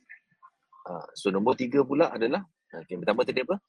ha, 0.88 1.06
so 1.14 1.30
nombor 1.30 1.60
tiga 1.60 1.84
pula 1.84 2.10
adalah. 2.10 2.48
Okay, 2.72 2.96
pertama 2.96 3.28
tadi 3.28 3.44
apa? 3.44 3.60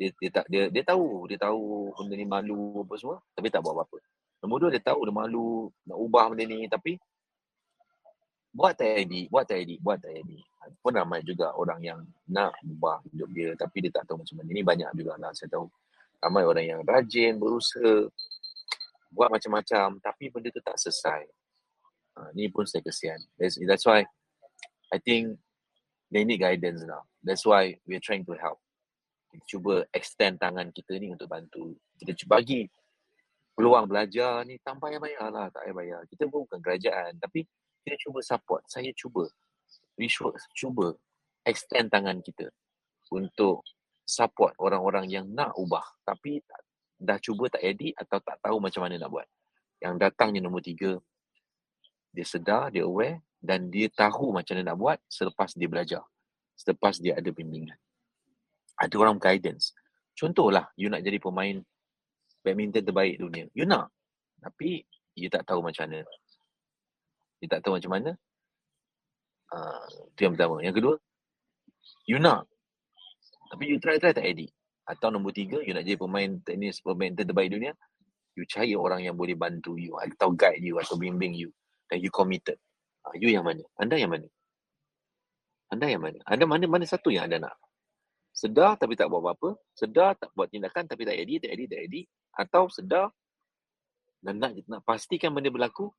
Dia, 0.00 0.08
dia, 0.16 0.30
tak, 0.32 0.46
dia, 0.48 0.62
dia 0.72 0.80
tahu. 0.80 1.28
Dia 1.28 1.36
tahu 1.36 1.92
benda 1.92 2.16
ni 2.16 2.24
malu 2.24 2.80
apa 2.80 2.96
semua. 2.96 3.20
Tapi 3.36 3.52
tak 3.52 3.60
buat 3.60 3.76
apa-apa. 3.76 4.00
Nombor 4.40 4.56
dua 4.64 4.70
dia 4.72 4.80
tahu 4.80 5.04
dia 5.04 5.12
malu 5.12 5.68
nak 5.84 6.00
ubah 6.00 6.32
benda 6.32 6.48
ni. 6.48 6.64
Tapi 6.64 6.96
buat 8.56 8.72
tak 8.80 9.04
jadi. 9.04 9.28
Buat 9.28 9.44
tak 9.44 9.60
jadi. 9.60 9.76
Buat 9.84 10.00
tak 10.00 10.16
jadi. 10.16 10.40
Pun 10.80 10.96
ramai 10.96 11.20
juga 11.20 11.52
orang 11.52 11.84
yang 11.84 12.00
nak 12.24 12.56
ubah 12.64 13.04
hidup 13.12 13.28
dia. 13.36 13.52
Tapi 13.60 13.76
dia 13.84 13.92
tak 13.92 14.08
tahu 14.08 14.24
macam 14.24 14.40
mana. 14.40 14.48
Ini 14.48 14.62
banyak 14.64 14.90
juga 14.96 15.20
lah 15.20 15.36
saya 15.36 15.52
tahu. 15.52 15.68
Ramai 16.24 16.48
orang 16.48 16.64
yang 16.64 16.80
rajin, 16.80 17.36
berusaha. 17.36 18.08
Buat 19.12 19.28
macam-macam. 19.36 20.00
Tapi 20.00 20.32
benda 20.32 20.48
tu 20.48 20.64
tak 20.64 20.80
selesai. 20.80 21.28
Ha, 22.16 22.32
ni 22.32 22.48
pun 22.48 22.64
saya 22.64 22.80
kesian. 22.80 23.20
That's, 23.36 23.60
that's 23.68 23.84
why 23.84 24.08
I 24.88 24.96
think 24.96 25.36
they 26.08 26.24
need 26.24 26.40
guidance 26.40 26.88
now. 26.88 27.04
That's 27.20 27.44
why 27.44 27.76
we're 27.84 28.00
trying 28.00 28.24
to 28.24 28.32
help. 28.40 28.56
Kita 29.30 29.44
cuba 29.46 29.86
extend 29.94 30.42
tangan 30.42 30.74
kita 30.74 30.98
ni 30.98 31.14
untuk 31.14 31.30
bantu. 31.30 31.78
Kita 31.96 32.12
cuba 32.18 32.42
bagi 32.42 32.66
peluang 33.54 33.86
belajar 33.86 34.42
ni 34.42 34.58
tanpa 34.58 34.90
payah 34.90 34.98
bayar 34.98 35.28
lah. 35.30 35.46
Tak 35.54 35.62
payah 35.62 35.76
bayar. 35.76 36.00
Kita 36.10 36.26
pun 36.26 36.46
bukan 36.50 36.58
kerajaan. 36.58 37.14
Tapi 37.22 37.46
kita 37.86 37.96
cuba 38.02 38.18
support. 38.26 38.62
Saya 38.66 38.90
cuba. 38.92 39.30
Should 40.00 40.34
cuba 40.56 40.96
extend 41.44 41.92
tangan 41.92 42.24
kita 42.24 42.48
untuk 43.12 43.62
support 44.06 44.56
orang-orang 44.58 45.06
yang 45.12 45.26
nak 45.28 45.54
ubah. 45.60 45.84
Tapi 46.02 46.40
tak, 46.42 46.60
dah 46.96 47.18
cuba 47.20 47.52
tak 47.52 47.62
jadi 47.62 47.94
atau 47.94 48.18
tak 48.18 48.36
tahu 48.40 48.56
macam 48.58 48.82
mana 48.86 48.96
nak 48.96 49.10
buat. 49.12 49.28
Yang 49.80 49.94
datangnya 50.08 50.40
nombor 50.44 50.64
tiga, 50.64 50.96
dia 52.10 52.26
sedar, 52.26 52.74
dia 52.74 52.84
aware 52.84 53.22
dan 53.40 53.72
dia 53.72 53.88
tahu 53.88 54.34
macam 54.34 54.56
mana 54.56 54.72
nak 54.72 54.78
buat 54.78 54.98
selepas 55.08 55.56
dia 55.56 55.68
belajar. 55.70 56.04
Selepas 56.56 57.00
dia 57.00 57.16
ada 57.16 57.30
bimbingan. 57.32 57.76
Ada 58.80 58.94
orang 58.96 59.20
guidance. 59.20 59.76
Contohlah, 60.16 60.72
you 60.74 60.88
nak 60.88 61.04
jadi 61.04 61.20
pemain 61.20 61.60
badminton 62.40 62.80
terbaik 62.80 63.20
dunia. 63.20 63.44
You 63.52 63.68
nak. 63.68 63.92
Tapi, 64.40 64.80
you 65.16 65.28
tak 65.28 65.44
tahu 65.44 65.60
macam 65.60 65.84
mana. 65.84 66.00
You 67.44 67.48
tak 67.48 67.60
tahu 67.60 67.76
macam 67.76 67.92
mana. 67.92 68.10
Uh, 69.52 69.88
itu 70.16 70.20
yang 70.24 70.32
pertama. 70.32 70.56
Yang 70.64 70.74
kedua, 70.80 70.94
you 72.08 72.16
nak. 72.16 72.48
Tapi 73.52 73.64
you 73.68 73.76
try-try 73.76 74.16
tak 74.16 74.24
edit. 74.24 74.48
Atau 74.88 75.12
nombor 75.12 75.36
tiga, 75.36 75.60
you 75.60 75.76
nak 75.76 75.84
jadi 75.84 76.00
pemain 76.00 76.40
tenis 76.40 76.80
badminton 76.80 77.28
terbaik 77.28 77.52
dunia. 77.52 77.76
You 78.38 78.48
cari 78.48 78.72
orang 78.72 79.04
yang 79.04 79.18
boleh 79.18 79.36
bantu 79.36 79.76
you. 79.76 79.92
Atau 80.00 80.32
guide 80.32 80.64
you. 80.64 80.80
Atau 80.80 80.96
bimbing 80.96 81.36
you. 81.36 81.52
Dan 81.92 82.00
you 82.00 82.08
committed. 82.08 82.56
Uh, 83.04 83.12
you 83.20 83.28
yang 83.28 83.44
mana? 83.44 83.60
Anda 83.76 84.00
yang 84.00 84.12
mana? 84.12 84.28
Anda 85.70 85.86
yang 85.86 86.02
mana? 86.02 86.18
Anda 86.26 86.44
mana 86.48 86.64
mana 86.66 86.84
satu 86.88 87.12
yang 87.14 87.30
anda 87.30 87.46
nak? 87.46 87.54
Sedar 88.40 88.72
tapi 88.80 88.96
tak 88.96 89.12
buat 89.12 89.20
apa-apa. 89.20 89.52
Sedar 89.76 90.16
tak 90.16 90.32
buat 90.32 90.48
tindakan 90.48 90.88
tapi 90.88 91.04
tak 91.04 91.12
edit, 91.12 91.44
tak 91.44 91.52
edit, 91.52 91.68
tak 91.68 91.80
edit. 91.84 92.06
Atau 92.32 92.72
sedar 92.72 93.12
dan 94.24 94.40
nak, 94.40 94.56
nak 94.64 94.80
pastikan 94.80 95.36
benda 95.36 95.52
berlaku, 95.52 95.92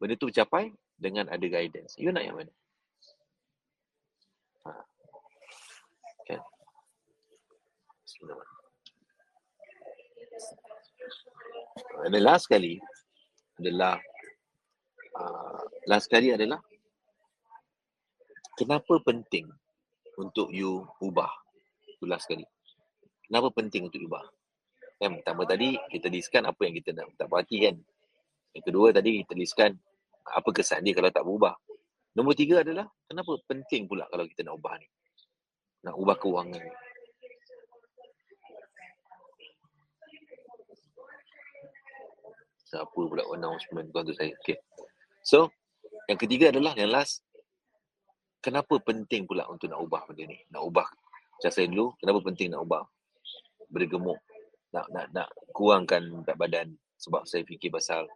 benda 0.00 0.16
tu 0.16 0.32
capai 0.32 0.72
dengan 0.96 1.28
ada 1.28 1.44
guidance. 1.44 1.92
You 2.00 2.08
nak 2.08 2.24
yang 2.24 2.40
mana? 2.40 2.52
Ha. 4.64 4.70
Kan? 6.24 6.40
Dan 12.08 12.22
last 12.24 12.48
sekali 12.48 12.80
adalah 13.60 14.00
uh, 15.20 15.62
last 15.84 16.08
sekali 16.08 16.32
adalah 16.32 16.64
kenapa 18.56 19.04
penting 19.04 19.52
untuk 20.16 20.48
you 20.48 20.88
ubah 21.04 21.43
last 22.08 22.28
sekali. 22.28 22.44
Kenapa 23.24 23.48
penting 23.52 23.88
untuk 23.88 24.00
ubah 24.04 24.24
yang 25.02 25.20
pertama 25.20 25.42
tadi 25.44 25.74
kita 25.90 26.06
listkan 26.08 26.46
apa 26.46 26.60
yang 26.64 26.74
kita 26.78 26.94
nak 26.94 27.12
tak 27.18 27.26
perhati 27.26 27.56
kan. 27.66 27.76
Yang 28.54 28.64
kedua 28.70 28.86
tadi 28.94 29.10
kita 29.26 29.34
listkan 29.34 29.70
apa 30.24 30.48
kesan 30.54 30.86
dia 30.86 30.94
kalau 30.94 31.10
tak 31.10 31.24
berubah. 31.26 31.54
Nombor 32.14 32.38
tiga 32.38 32.62
adalah 32.62 32.86
kenapa 33.10 33.34
penting 33.44 33.90
pula 33.90 34.06
kalau 34.06 34.24
kita 34.24 34.46
nak 34.46 34.54
ubah 34.56 34.74
ni? 34.78 34.86
Nak 35.84 35.94
ubah 35.98 36.16
kewangan. 36.16 36.62
Ni 36.62 36.72
siapa 42.74 42.90
pula 42.90 43.22
announcement 43.30 43.86
tuan 43.94 44.02
tu 44.02 44.14
saya? 44.18 44.34
Okay. 44.42 44.58
so 45.22 45.46
yang 46.10 46.18
ketiga 46.18 46.50
adalah 46.50 46.74
yang 46.74 46.90
last 46.90 47.22
kenapa 48.42 48.82
penting 48.82 49.30
pula 49.30 49.46
untuk 49.46 49.70
nak 49.70 49.78
ubah 49.78 50.10
benda 50.10 50.26
ni? 50.26 50.38
Nak 50.50 50.62
ubah 50.64 50.88
saya 51.42 51.66
dulu 51.66 51.94
kenapa 51.98 52.20
penting 52.22 52.54
nak 52.54 52.62
ubah? 52.66 52.84
Bergemuk 53.70 54.18
nak 54.74 54.86
nak 54.90 55.06
nak 55.14 55.28
kurangkan 55.54 56.02
berat 56.26 56.36
badan. 56.38 56.68
Sebab 56.98 57.22
saya 57.26 57.46
fikir 57.46 57.70
pasal 57.70 58.06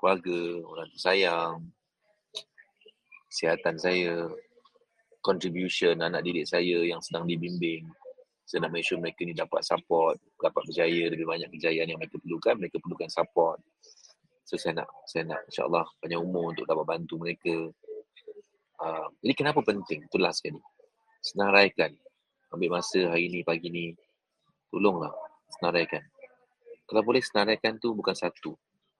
keluarga 0.00 0.64
orang 0.64 0.88
tersayang 0.96 1.56
kesihatan 3.28 3.76
saya 3.76 4.26
contribution 5.20 6.00
anak 6.00 6.24
didik 6.24 6.48
saya 6.48 6.80
yang 6.84 7.04
sedang 7.04 7.28
dibimbing. 7.28 7.84
Saya 8.48 8.66
nak 8.66 8.74
make 8.74 8.82
sure 8.82 8.98
mereka 8.98 9.22
ni 9.22 9.36
dapat 9.36 9.62
support 9.62 10.18
dapat 10.40 10.62
berjaya 10.66 11.12
lebih 11.12 11.28
banyak 11.28 11.52
kejayaan 11.52 11.86
yang 11.86 12.00
mereka 12.00 12.16
perlukan 12.18 12.54
mereka 12.56 12.76
perlukan 12.80 13.10
support. 13.12 13.60
So 14.48 14.56
saya 14.58 14.82
nak 14.82 14.88
saya 15.06 15.28
nak 15.28 15.46
insyaallah 15.46 15.86
banyak 16.00 16.18
umur 16.18 16.56
untuk 16.56 16.66
dapat 16.66 16.84
bantu 16.88 17.14
mereka. 17.20 17.54
Uh, 18.80 19.06
jadi 19.20 19.34
kenapa 19.36 19.60
penting? 19.60 20.08
Itulah 20.08 20.32
sekali. 20.32 20.58
Senaraikan 21.20 21.92
ambil 22.50 22.78
masa 22.78 23.10
hari 23.10 23.30
ni 23.30 23.40
pagi 23.46 23.70
ni. 23.70 23.94
Tolonglah 24.70 25.10
senaraikan. 25.58 26.02
Kalau 26.86 27.02
boleh 27.02 27.22
senaraikan 27.22 27.78
tu 27.78 27.94
bukan 27.94 28.14
satu. 28.14 28.54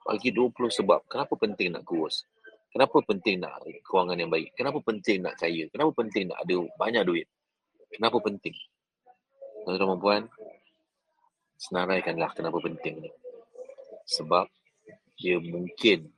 Bagi 0.06 0.34
20 0.34 0.54
sebab 0.82 1.06
kenapa 1.06 1.34
penting 1.38 1.74
nak 1.74 1.86
kurus? 1.86 2.26
Kenapa 2.70 3.02
penting 3.02 3.42
nak 3.42 3.62
kewangan 3.82 4.14
yang 4.14 4.30
baik? 4.30 4.54
Kenapa 4.54 4.78
penting 4.78 5.26
nak 5.26 5.34
kaya? 5.38 5.66
Kenapa 5.74 5.90
penting 5.90 6.30
nak 6.30 6.38
ada 6.42 6.56
banyak 6.78 7.02
duit? 7.02 7.26
Kenapa 7.90 8.22
penting? 8.22 8.54
Tuan-tuan 9.66 9.90
dan 9.90 9.98
puan 9.98 10.22
senaraikanlah 11.60 12.30
kenapa 12.32 12.62
penting 12.62 13.04
ni. 13.04 13.10
Sebab 14.06 14.46
dia 15.18 15.36
mungkin 15.42 16.08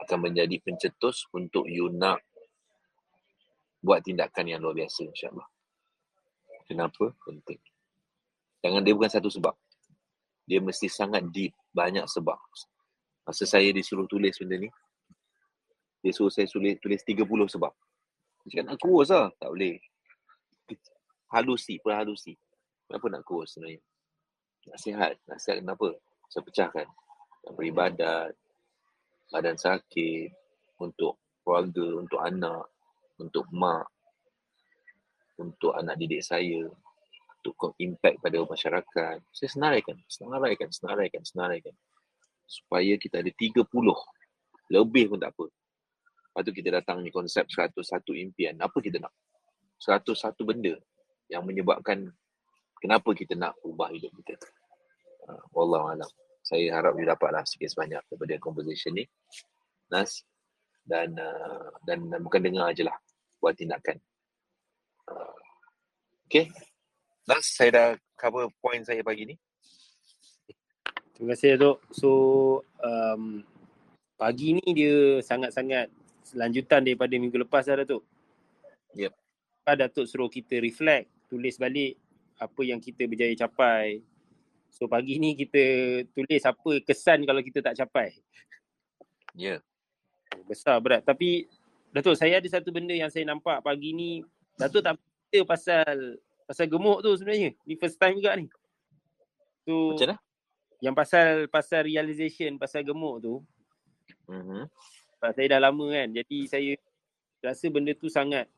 akan 0.00 0.18
menjadi 0.30 0.56
pencetus 0.62 1.26
untuk 1.34 1.66
you 1.66 1.90
nak 1.90 2.22
buat 3.80 4.04
tindakan 4.04 4.46
yang 4.46 4.60
luar 4.62 4.76
biasa 4.76 5.08
insyaAllah. 5.08 5.48
Kenapa? 6.70 7.10
Penting. 7.26 7.58
Jangan 8.62 8.86
dia 8.86 8.94
bukan 8.94 9.10
satu 9.10 9.26
sebab. 9.26 9.58
Dia 10.46 10.62
mesti 10.62 10.86
sangat 10.86 11.26
deep, 11.34 11.50
banyak 11.74 12.06
sebab. 12.06 12.38
Masa 13.26 13.42
saya 13.42 13.74
disuruh 13.74 14.06
tulis 14.06 14.38
benda 14.38 14.62
ni, 14.62 14.70
dia 15.98 16.12
suruh 16.14 16.30
saya 16.30 16.46
tulis, 16.46 16.78
tulis 16.78 17.02
30 17.02 17.26
sebab. 17.26 17.74
Dia 18.46 18.62
cakap 18.62 18.64
nak 18.70 18.78
kurus 18.78 19.10
lah. 19.10 19.34
Tak 19.34 19.50
boleh. 19.50 19.82
Halusi, 21.34 21.82
perhalusi. 21.82 22.38
Kenapa 22.86 23.06
nak 23.10 23.22
kurus 23.26 23.58
sebenarnya? 23.58 23.82
Nak 24.70 24.78
sihat. 24.78 25.12
Nak 25.26 25.38
sihat 25.42 25.56
kenapa? 25.58 25.90
Saya 26.30 26.42
pecahkan 26.46 26.86
nak 27.40 27.52
beribadat, 27.56 28.30
badan 29.32 29.56
sakit, 29.56 30.30
untuk 30.80 31.20
keluarga, 31.40 31.86
untuk 32.00 32.20
anak, 32.20 32.64
untuk 33.16 33.44
mak, 33.52 33.88
untuk 35.40 35.72
anak 35.72 35.96
didik 35.96 36.20
saya, 36.20 36.68
untuk 37.40 37.72
impact 37.80 38.20
pada 38.20 38.44
masyarakat. 38.44 39.16
Saya 39.32 39.48
senaraikan, 39.48 39.96
senaraikan, 40.06 40.68
senaraikan, 40.68 41.22
senaraikan. 41.24 41.74
Supaya 42.44 43.00
kita 43.00 43.24
ada 43.24 43.32
30, 43.32 43.64
lebih 44.70 45.04
pun 45.10 45.18
tak 45.18 45.32
apa. 45.32 45.46
Lepas 45.48 46.42
tu 46.46 46.52
kita 46.54 46.68
datang 46.78 47.02
ni 47.02 47.10
konsep 47.10 47.48
101 47.48 47.80
impian. 48.20 48.54
Apa 48.60 48.78
kita 48.78 49.02
nak? 49.02 49.10
101 49.80 50.36
benda 50.44 50.76
yang 51.32 51.42
menyebabkan 51.42 52.12
kenapa 52.78 53.10
kita 53.16 53.34
nak 53.34 53.56
ubah 53.64 53.90
hidup 53.90 54.12
kita. 54.20 54.36
Uh, 55.26 55.40
Wallahualam 55.56 56.06
saya 56.40 56.80
harap 56.80 56.96
you 56.96 57.06
dapatlah 57.06 57.44
sikit 57.44 57.68
sebanyak 57.70 58.02
daripada 58.08 58.34
conversation 58.40 58.96
ni. 58.96 59.04
Nas, 59.92 60.24
dan 60.82 61.14
uh, 61.14 61.70
dan, 61.84 62.08
dan 62.08 62.20
bukan 62.22 62.40
dengar 62.42 62.72
aje 62.72 62.82
lah 62.82 62.96
buat 63.38 63.54
tindakan. 63.54 64.00
Okay. 66.30 66.46
Last, 67.26 67.58
saya 67.58 67.70
dah 67.70 67.88
cover 68.14 68.50
point 68.62 68.82
saya 68.86 69.02
pagi 69.02 69.34
ni. 69.34 69.36
Terima 71.20 71.36
kasih 71.36 71.60
Datuk. 71.60 71.78
So 71.92 72.10
um, 72.80 73.44
pagi 74.16 74.56
ni 74.56 74.66
dia 74.72 75.20
sangat-sangat 75.20 75.92
lanjutan 76.32 76.80
daripada 76.80 77.12
minggu 77.20 77.44
lepas 77.44 77.68
dah 77.68 77.84
Datuk. 77.84 78.00
Yep. 78.96 79.12
Pak 79.60 79.76
Datuk 79.76 80.08
suruh 80.08 80.32
kita 80.32 80.56
reflect, 80.64 81.12
tulis 81.28 81.60
balik 81.60 82.00
apa 82.40 82.60
yang 82.64 82.80
kita 82.80 83.04
berjaya 83.04 83.36
capai. 83.36 84.00
So 84.72 84.88
pagi 84.88 85.20
ni 85.20 85.36
kita 85.36 85.60
tulis 86.16 86.40
apa 86.40 86.70
kesan 86.88 87.28
kalau 87.28 87.44
kita 87.44 87.60
tak 87.60 87.76
capai. 87.76 88.16
Ya. 89.36 89.60
Yeah. 89.60 90.46
Besar 90.48 90.80
berat. 90.80 91.04
Tapi 91.04 91.44
Datuk 91.92 92.16
saya 92.16 92.40
ada 92.40 92.48
satu 92.48 92.72
benda 92.72 92.96
yang 92.96 93.12
saya 93.12 93.28
nampak 93.28 93.60
pagi 93.60 93.92
ni. 93.92 94.24
Datuk 94.60 94.82
tak 94.84 94.94
cerita 95.00 95.38
pasal 95.48 96.20
pasal 96.44 96.66
gemuk 96.68 97.00
tu 97.00 97.10
sebenarnya. 97.16 97.50
Ni 97.64 97.74
first 97.80 97.96
time 97.96 98.20
juga 98.20 98.36
ni. 98.36 98.46
So, 99.64 99.96
Macam 99.96 100.06
mana? 100.12 100.16
Yang 100.80 100.94
pasal 100.96 101.28
pasal 101.48 101.80
realization 101.88 102.60
pasal 102.60 102.84
gemuk 102.84 103.24
tu. 103.24 103.34
Mm-hmm. 104.28 104.62
Saya 105.20 105.46
dah 105.56 105.60
lama 105.60 105.86
kan. 105.92 106.08
Jadi 106.12 106.38
saya 106.48 106.72
rasa 107.40 107.66
benda 107.72 107.92
tu 107.96 108.12
sangat 108.12 108.48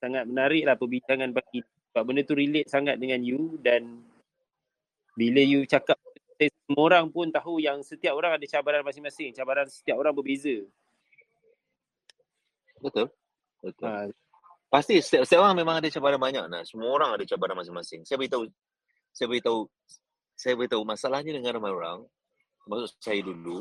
sangat 0.00 0.24
menarik 0.24 0.64
lah 0.64 0.74
perbincangan 0.80 1.30
bagi 1.30 1.60
sebab 1.92 2.02
benda 2.08 2.24
tu 2.24 2.32
relate 2.32 2.72
sangat 2.72 2.96
dengan 2.96 3.20
you 3.20 3.60
dan 3.60 4.00
bila 5.12 5.44
you 5.44 5.68
cakap 5.68 6.00
semua 6.40 6.88
orang 6.88 7.06
pun 7.12 7.28
tahu 7.28 7.60
yang 7.62 7.84
setiap 7.84 8.16
orang 8.16 8.34
ada 8.34 8.46
cabaran 8.48 8.82
masing-masing. 8.82 9.30
Cabaran 9.36 9.68
setiap 9.68 10.00
orang 10.00 10.10
berbeza. 10.16 10.64
Betul. 12.82 13.12
Betul. 13.62 13.86
Ha. 13.86 14.10
Pasti 14.72 15.04
setiap, 15.04 15.28
setiap 15.28 15.44
orang 15.44 15.60
memang 15.60 15.76
ada 15.84 15.92
cabaran 15.92 16.16
banyak. 16.16 16.48
Nah. 16.48 16.64
Semua 16.64 16.88
orang 16.96 17.20
ada 17.20 17.24
cabaran 17.28 17.60
masing-masing. 17.60 18.08
Saya 18.08 18.16
beritahu 18.16 18.48
saya 19.12 19.28
beritahu 19.28 19.68
saya 20.32 20.56
beritahu 20.56 20.82
masalahnya 20.88 21.36
dengan 21.36 21.60
ramai 21.60 21.68
orang 21.68 22.08
maksud 22.64 22.96
saya 22.96 23.20
dulu 23.20 23.60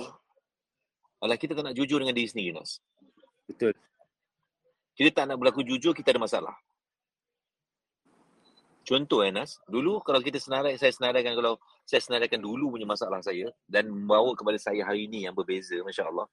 adalah 1.22 1.38
kita 1.38 1.54
tak 1.54 1.68
nak 1.70 1.76
jujur 1.78 2.02
dengan 2.02 2.16
diri 2.16 2.32
sendiri 2.32 2.56
Nas. 2.56 2.82
Betul. 3.46 3.76
Kita 4.98 5.22
tak 5.22 5.26
nak 5.30 5.38
berlaku 5.38 5.62
jujur, 5.62 5.94
kita 5.94 6.16
ada 6.16 6.22
masalah. 6.22 6.56
Contoh 8.82 9.22
eh 9.22 9.30
Nas, 9.30 9.62
dulu 9.70 10.02
kalau 10.02 10.18
kita 10.18 10.42
senarai, 10.42 10.82
saya 10.82 10.90
senaraikan 10.90 11.38
kalau 11.38 11.62
saya 11.86 12.02
senaraikan 12.02 12.42
dulu 12.42 12.74
punya 12.74 12.90
masalah 12.90 13.22
saya 13.22 13.54
dan 13.70 13.86
membawa 13.86 14.34
kepada 14.34 14.58
saya 14.58 14.82
hari 14.82 15.06
ini 15.06 15.30
yang 15.30 15.38
berbeza, 15.38 15.78
Masya 15.86 16.10
Allah. 16.10 16.26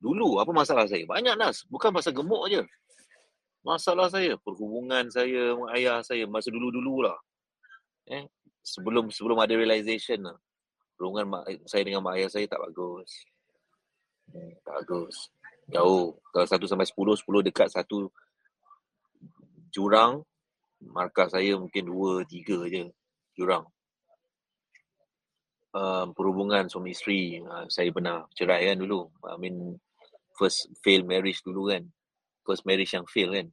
Dulu 0.00 0.40
apa 0.40 0.48
masalah 0.56 0.88
saya? 0.88 1.04
Banyak 1.04 1.36
Nas, 1.36 1.68
bukan 1.68 1.92
pasal 1.92 2.16
gemuk 2.16 2.48
aja. 2.48 2.64
Masalah 3.60 4.08
saya, 4.08 4.40
perhubungan 4.40 5.04
saya 5.12 5.52
ayah 5.76 6.00
saya 6.00 6.24
masa 6.24 6.48
dulu-dulu 6.48 7.04
lah. 7.04 7.18
Eh, 8.08 8.24
sebelum 8.64 9.12
sebelum 9.12 9.36
ada 9.36 9.52
realization 9.52 10.24
lah. 10.24 10.38
Perhubungan 10.96 11.28
mak, 11.28 11.44
saya 11.68 11.84
dengan 11.84 12.00
mak 12.00 12.16
ayah 12.16 12.32
saya 12.32 12.48
tak 12.48 12.60
bagus. 12.64 13.12
Hmm, 14.32 14.52
tak 14.64 14.74
bagus. 14.84 15.28
Jauh. 15.68 16.16
Kalau 16.32 16.46
satu 16.48 16.64
sampai 16.64 16.88
sepuluh, 16.88 17.14
sepuluh 17.14 17.44
dekat 17.44 17.68
satu 17.68 18.08
jurang, 19.68 20.24
markah 20.80 21.28
saya 21.28 21.54
mungkin 21.60 21.84
dua, 21.84 22.24
tiga 22.24 22.64
je 22.66 22.88
jurang. 23.36 23.68
Um, 25.70 26.10
perhubungan 26.16 26.66
suami 26.66 26.90
isteri, 26.90 27.38
uh, 27.44 27.68
saya 27.70 27.94
pernah 27.94 28.26
cerai 28.34 28.72
kan 28.72 28.82
dulu. 28.82 29.06
I 29.22 29.38
mean, 29.38 29.78
first 30.34 30.66
fail 30.82 31.06
marriage 31.06 31.44
dulu 31.46 31.70
kan. 31.70 31.86
First 32.46 32.64
marriage 32.64 32.92
yang 32.92 33.06
fail 33.06 33.32
kan. 33.34 33.48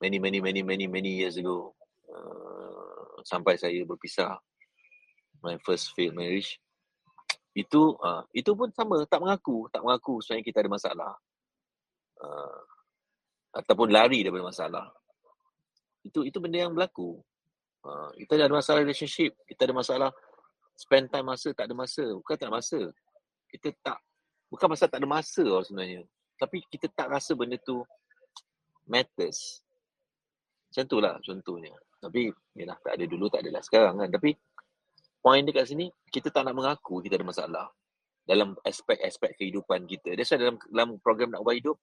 Many, 0.00 0.18
many, 0.18 0.40
many, 0.40 0.62
many, 0.64 0.86
many 0.86 1.12
years 1.20 1.36
ago. 1.36 1.76
Uh, 2.08 3.20
sampai 3.22 3.56
saya 3.60 3.84
berpisah. 3.84 4.38
My 5.44 5.56
first 5.64 5.92
fail 5.94 6.12
marriage. 6.12 6.58
Itu 7.54 7.98
uh, 8.00 8.22
itu 8.30 8.54
pun 8.54 8.70
sama, 8.72 9.02
tak 9.06 9.20
mengaku. 9.20 9.66
Tak 9.72 9.82
mengaku 9.82 10.22
sebenarnya 10.22 10.46
kita 10.46 10.58
ada 10.62 10.70
masalah 10.70 11.12
uh, 12.22 12.60
ataupun 13.56 13.90
lari 13.90 14.22
daripada 14.22 14.46
masalah. 14.46 14.86
Itu 16.06 16.22
itu 16.24 16.38
benda 16.38 16.64
yang 16.64 16.72
berlaku. 16.72 17.18
Uh, 17.80 18.12
kita 18.20 18.36
ada 18.36 18.52
masalah 18.52 18.84
relationship, 18.84 19.32
kita 19.48 19.64
ada 19.64 19.74
masalah 19.74 20.10
spend 20.76 21.08
time 21.12 21.28
masa, 21.28 21.48
tak 21.52 21.68
ada 21.68 21.74
masa. 21.76 22.04
Bukan 22.16 22.36
tak 22.36 22.48
ada 22.48 22.54
masa. 22.54 22.80
Kita 23.50 23.68
tak, 23.82 23.98
bukan 24.48 24.66
pasal 24.70 24.88
tak 24.88 25.00
ada 25.00 25.08
masa 25.08 25.44
sebenarnya. 25.64 26.06
Tapi 26.40 26.64
kita 26.72 26.86
tak 26.92 27.12
rasa 27.12 27.36
benda 27.36 27.60
tu 27.60 27.84
matters. 28.90 29.62
Macam 30.70 30.84
tu 30.90 30.98
lah 30.98 31.14
contohnya. 31.22 31.72
Tapi, 32.02 32.30
yalah, 32.58 32.78
tak 32.82 32.98
ada 32.98 33.04
dulu, 33.06 33.30
tak 33.30 33.46
adalah 33.46 33.62
sekarang 33.62 33.94
kan. 34.02 34.10
Tapi, 34.10 34.34
point 35.22 35.44
dekat 35.46 35.70
sini, 35.70 35.86
kita 36.10 36.34
tak 36.34 36.48
nak 36.48 36.58
mengaku 36.58 36.98
kita 37.04 37.14
ada 37.20 37.26
masalah 37.26 37.66
dalam 38.26 38.58
aspek-aspek 38.66 39.38
kehidupan 39.38 39.86
kita. 39.86 40.14
That's 40.18 40.32
why 40.34 40.38
dalam, 40.42 40.56
dalam 40.70 40.88
program 40.98 41.34
Nak 41.34 41.42
Ubah 41.46 41.54
Hidup, 41.54 41.76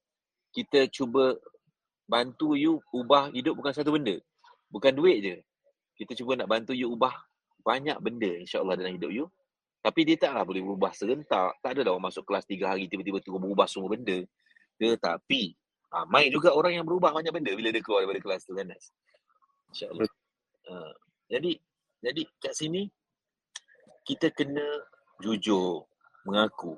kita 0.55 0.88
cuba 0.89 1.38
bantu 2.08 2.55
you 2.55 2.80
ubah 2.95 3.30
hidup 3.36 3.60
bukan 3.60 3.76
satu 3.76 3.93
benda. 3.93 4.16
Bukan 4.72 4.95
duit 4.95 5.18
je. 5.22 5.36
Kita 5.99 6.16
cuba 6.16 6.39
nak 6.39 6.47
bantu 6.47 6.72
you 6.72 6.88
ubah 6.88 7.14
banyak 7.62 7.99
benda 7.99 8.32
insyaAllah 8.41 8.80
dalam 8.80 8.95
hidup 8.95 9.12
you. 9.12 9.28
Tapi 9.84 10.08
dia 10.08 10.16
taklah 10.20 10.47
boleh 10.47 10.64
berubah 10.64 10.91
serentak. 10.95 11.60
Tak 11.60 11.78
ada 11.78 11.91
orang 11.91 12.10
masuk 12.10 12.24
kelas 12.24 12.47
tiga 12.47 12.74
hari 12.74 12.88
tiba-tiba 12.88 13.20
tu 13.20 13.36
berubah 13.36 13.68
semua 13.68 13.91
benda. 13.91 14.24
Tetapi 14.80 15.53
ramai 15.88 16.27
juga 16.31 16.51
orang 16.51 16.81
yang 16.81 16.85
berubah 16.85 17.15
banyak 17.15 17.31
benda 17.31 17.51
bila 17.55 17.69
dia 17.71 17.83
keluar 17.83 18.03
daripada 18.03 18.21
kelas 18.23 18.41
tu 18.43 18.53
kan. 18.55 18.67
InsyaAllah. 19.71 20.07
Uh, 20.67 20.93
jadi, 21.31 21.51
jadi 22.03 22.21
kat 22.43 22.53
sini 22.55 22.91
kita 24.03 24.31
kena 24.35 24.63
jujur 25.23 25.88
mengaku 26.27 26.75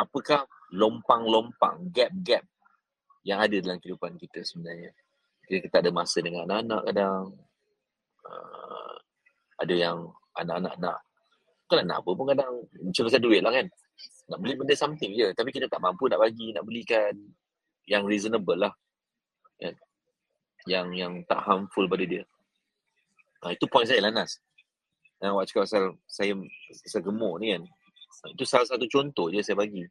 apakah 0.00 0.46
lompang-lompang, 0.72 1.90
gap-gap 1.90 2.46
yang 3.26 3.42
ada 3.42 3.56
dalam 3.60 3.76
kehidupan 3.82 4.16
kita 4.16 4.40
sebenarnya. 4.46 4.94
Kita, 5.44 5.68
kita 5.68 5.76
ada 5.84 5.90
masa 5.92 6.24
dengan 6.24 6.48
anak-anak 6.48 6.82
kadang. 6.88 7.22
Uh, 8.24 8.94
ada 9.60 9.74
yang 9.76 9.98
anak-anak 10.38 10.74
nak. 10.80 10.98
Bukan 11.66 11.84
nak 11.84 11.98
apa 12.00 12.10
pun 12.16 12.26
kadang. 12.32 12.52
Macam 12.80 13.02
pasal 13.06 13.20
duit 13.20 13.40
lah 13.44 13.52
kan. 13.52 13.66
Nak 14.32 14.38
beli 14.40 14.54
benda 14.56 14.74
something 14.78 15.12
je. 15.12 15.28
Tapi 15.36 15.50
kita 15.52 15.68
tak 15.68 15.82
mampu 15.82 16.08
nak 16.08 16.22
bagi, 16.22 16.54
nak 16.56 16.64
belikan 16.64 17.12
yang 17.88 18.04
reasonable 18.04 18.58
lah. 18.58 18.72
Kan? 19.60 19.76
Yang 20.68 20.86
yang 20.96 21.12
tak 21.24 21.40
harmful 21.44 21.88
pada 21.88 22.04
dia. 22.04 22.24
Nah, 23.40 23.56
itu 23.56 23.64
point 23.68 23.88
saya 23.88 24.04
lah 24.04 24.12
Nas. 24.12 24.36
Yang 25.20 25.30
awak 25.32 25.44
cakap 25.48 25.62
pasal 25.68 25.84
saya, 26.04 26.32
saya 26.72 27.02
gemuk 27.04 27.40
ni 27.40 27.56
kan. 27.56 27.62
Itu 28.36 28.44
salah 28.44 28.68
satu 28.68 28.84
contoh 28.88 29.32
je 29.32 29.40
saya 29.40 29.56
bagi. 29.56 29.84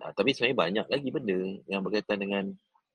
Uh, 0.00 0.10
tapi 0.16 0.32
sebenarnya 0.32 0.58
banyak 0.58 0.86
lagi 0.90 1.08
benda 1.12 1.38
yang 1.70 1.80
berkaitan 1.84 2.18
dengan 2.18 2.44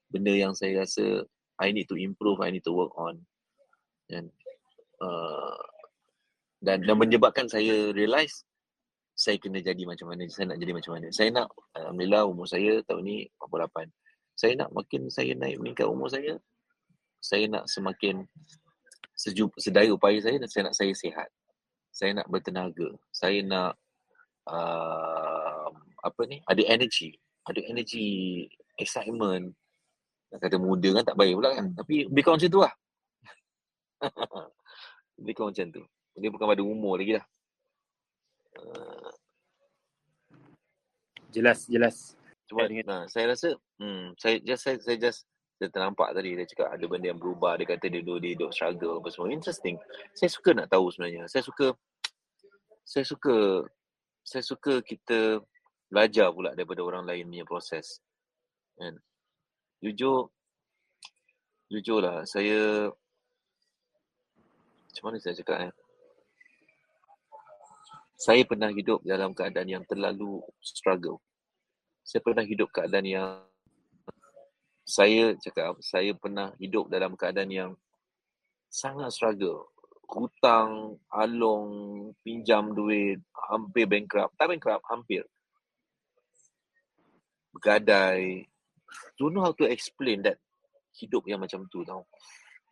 benda 0.10 0.34
yang 0.34 0.54
saya 0.58 0.84
rasa 0.84 1.24
I 1.62 1.70
need 1.72 1.88
to 1.92 1.96
improve, 1.96 2.42
I 2.42 2.50
need 2.50 2.66
to 2.66 2.74
work 2.74 2.94
on. 2.98 3.22
Dan, 4.10 4.34
uh, 5.00 5.62
dan, 6.66 6.82
dan 6.82 6.96
menyebabkan 6.98 7.46
saya 7.46 7.94
realise 7.94 8.49
saya 9.20 9.36
kena 9.36 9.60
jadi 9.60 9.84
macam 9.84 10.16
mana, 10.16 10.24
saya 10.32 10.56
nak 10.56 10.64
jadi 10.64 10.72
macam 10.72 10.92
mana. 10.96 11.08
Saya 11.12 11.30
nak, 11.36 11.52
Alhamdulillah 11.76 12.24
umur 12.24 12.48
saya 12.48 12.80
tahun 12.88 13.04
ni 13.04 13.18
48. 13.44 13.92
Saya 14.40 14.54
nak 14.56 14.70
makin 14.72 15.12
saya 15.12 15.36
naik 15.36 15.60
meningkat 15.60 15.84
umur 15.92 16.08
saya, 16.08 16.40
saya 17.20 17.52
nak 17.52 17.68
semakin 17.68 18.24
sejuk, 19.20 19.52
sedaya 19.60 19.92
upaya 19.92 20.16
saya 20.24 20.40
dan 20.40 20.48
saya 20.48 20.72
nak 20.72 20.76
saya 20.80 20.96
sihat. 20.96 21.28
Saya 21.92 22.16
nak 22.16 22.32
bertenaga. 22.32 22.96
Saya 23.12 23.44
nak 23.44 23.76
uh, 24.48 25.68
apa 26.00 26.22
ni 26.26 26.40
ada 26.48 26.62
energy 26.66 27.16
ada 27.46 27.60
energy 27.68 28.46
excitement 28.80 29.52
nak 30.30 30.40
kata 30.40 30.56
muda 30.62 31.02
kan 31.02 31.06
tak 31.06 31.18
baik 31.18 31.34
pula 31.36 31.50
kan 31.58 31.68
tapi 31.76 32.08
kurang 32.22 32.38
macam 32.40 32.52
tu 32.52 32.62
lah 32.62 32.74
kurang 35.36 35.52
macam 35.52 35.68
tu 35.74 35.84
dia 36.20 36.30
bukan 36.32 36.48
pada 36.48 36.64
umur 36.64 37.00
lagi 37.00 37.20
lah 37.20 37.26
uh, 38.60 38.99
jelas 41.30 41.66
jelas 41.70 42.18
cuma 42.50 42.66
nah, 42.66 43.06
saya 43.06 43.34
rasa 43.34 43.54
hmm, 43.78 44.18
saya 44.18 44.42
just 44.42 44.62
saya, 44.66 44.78
saya 44.82 44.98
just 44.98 45.26
saya 45.60 45.70
ternampak 45.70 46.16
tadi 46.16 46.34
dia 46.34 46.48
cakap 46.48 46.72
ada 46.72 46.86
benda 46.88 47.12
yang 47.12 47.20
berubah 47.20 47.60
dia 47.60 47.68
kata 47.68 47.86
dia 47.92 48.02
duduk 48.02 48.20
dia 48.24 48.34
duduk 48.34 48.52
struggle 48.56 48.98
apa 49.04 49.08
semua 49.12 49.30
interesting 49.30 49.76
saya 50.16 50.30
suka 50.32 50.56
nak 50.56 50.72
tahu 50.72 50.90
sebenarnya 50.90 51.28
saya 51.30 51.44
suka 51.46 51.76
saya 52.88 53.06
suka 53.06 53.68
saya 54.26 54.44
suka 54.46 54.82
kita 54.86 55.42
belajar 55.90 56.30
pula 56.30 56.54
daripada 56.54 56.86
orang 56.86 57.04
lain 57.04 57.26
punya 57.26 57.46
proses. 57.50 57.98
Kan? 58.78 58.94
Jujur, 59.82 60.30
jujurlah 61.74 62.24
saya, 62.30 62.94
macam 64.86 65.04
mana 65.10 65.18
saya 65.18 65.36
cakap 65.42 65.58
eh? 65.70 65.74
Saya 68.20 68.44
pernah 68.44 68.68
hidup 68.68 69.00
dalam 69.08 69.32
keadaan 69.32 69.70
yang 69.80 69.84
terlalu 69.88 70.44
struggle. 70.60 71.24
saya 72.04 72.26
pernah 72.26 72.42
hidup 72.42 72.74
keadaan 72.74 73.06
yang 73.06 73.30
saya 74.82 75.38
cakap 75.38 75.78
saya 75.78 76.12
pernah 76.18 76.58
hidup 76.58 76.90
dalam 76.90 77.14
keadaan 77.14 77.54
yang 77.54 77.72
sangat 78.66 79.14
struggle 79.14 79.70
hutang, 80.10 80.98
along, 81.14 81.70
pinjam 82.26 82.74
duit, 82.74 83.22
hampir 83.50 83.86
bankrupt. 83.86 84.34
Tak 84.36 84.50
bankrupt, 84.50 84.84
hampir. 84.90 85.24
Bergadai. 87.54 88.50
Don't 89.22 89.38
know 89.38 89.46
how 89.46 89.54
to 89.54 89.70
explain 89.70 90.26
that 90.26 90.42
hidup 90.98 91.30
yang 91.30 91.40
macam 91.40 91.70
tu 91.70 91.86
tau. 91.86 92.10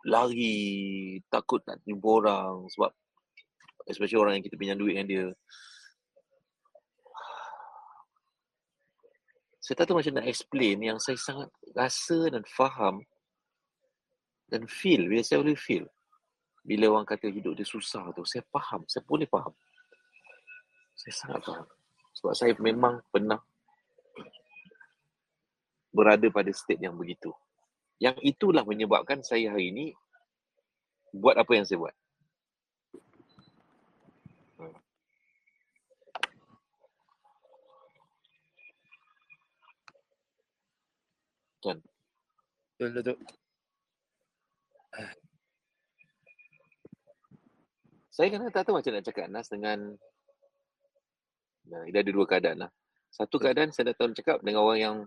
Lari, 0.10 1.22
takut 1.30 1.62
nak 1.70 1.78
jumpa 1.86 2.08
orang 2.10 2.66
sebab 2.74 2.92
especially 3.88 4.20
orang 4.20 4.34
yang 4.40 4.46
kita 4.46 4.60
pinjam 4.60 4.78
duit 4.80 4.96
dengan 4.96 5.08
dia. 5.08 5.26
Saya 9.64 9.84
tak 9.84 9.92
tahu 9.92 10.00
macam 10.00 10.16
nak 10.16 10.28
explain 10.32 10.80
yang 10.80 11.00
saya 11.00 11.20
sangat 11.20 11.52
rasa 11.76 12.32
dan 12.32 12.44
faham 12.48 13.04
dan 14.48 14.64
feel, 14.64 15.12
bila 15.12 15.20
saya 15.24 15.44
boleh 15.44 15.60
feel 15.60 15.88
bila 16.68 17.00
orang 17.00 17.08
kata 17.08 17.32
hidup 17.32 17.56
dia 17.56 17.64
susah 17.64 18.12
tu, 18.12 18.28
saya 18.28 18.44
faham, 18.52 18.84
saya 18.92 19.00
boleh 19.08 19.24
faham. 19.32 19.56
Saya 21.00 21.14
sangat 21.16 21.42
faham. 21.48 21.68
Sebab 22.12 22.34
saya 22.36 22.52
memang 22.60 23.00
pernah 23.08 23.40
berada 25.96 26.28
pada 26.28 26.52
state 26.52 26.84
yang 26.84 27.00
begitu. 27.00 27.32
Yang 28.04 28.20
itulah 28.36 28.68
menyebabkan 28.68 29.24
saya 29.24 29.56
hari 29.56 29.72
ini 29.72 29.86
buat 31.16 31.40
apa 31.40 31.56
yang 31.56 31.64
saya 31.64 31.88
buat. 31.88 31.96
Kan? 41.64 41.78
Betul, 42.78 42.90
betul. 42.94 43.18
Saya 48.14 48.34
kan 48.34 48.50
tak 48.50 48.66
tahu 48.66 48.82
macam 48.82 48.92
nak 48.98 49.06
cakap 49.06 49.26
Nas 49.30 49.50
dengan 49.50 49.98
Nah, 51.68 51.84
dia 51.92 52.00
ada 52.00 52.12
dua 52.16 52.24
keadaan 52.24 52.64
lah. 52.64 52.72
Satu 53.12 53.36
keadaan 53.44 53.76
saya 53.76 53.92
dah 53.92 53.96
tahu 54.00 54.16
cakap 54.16 54.40
dengan 54.40 54.64
orang 54.64 54.80
yang 54.80 54.98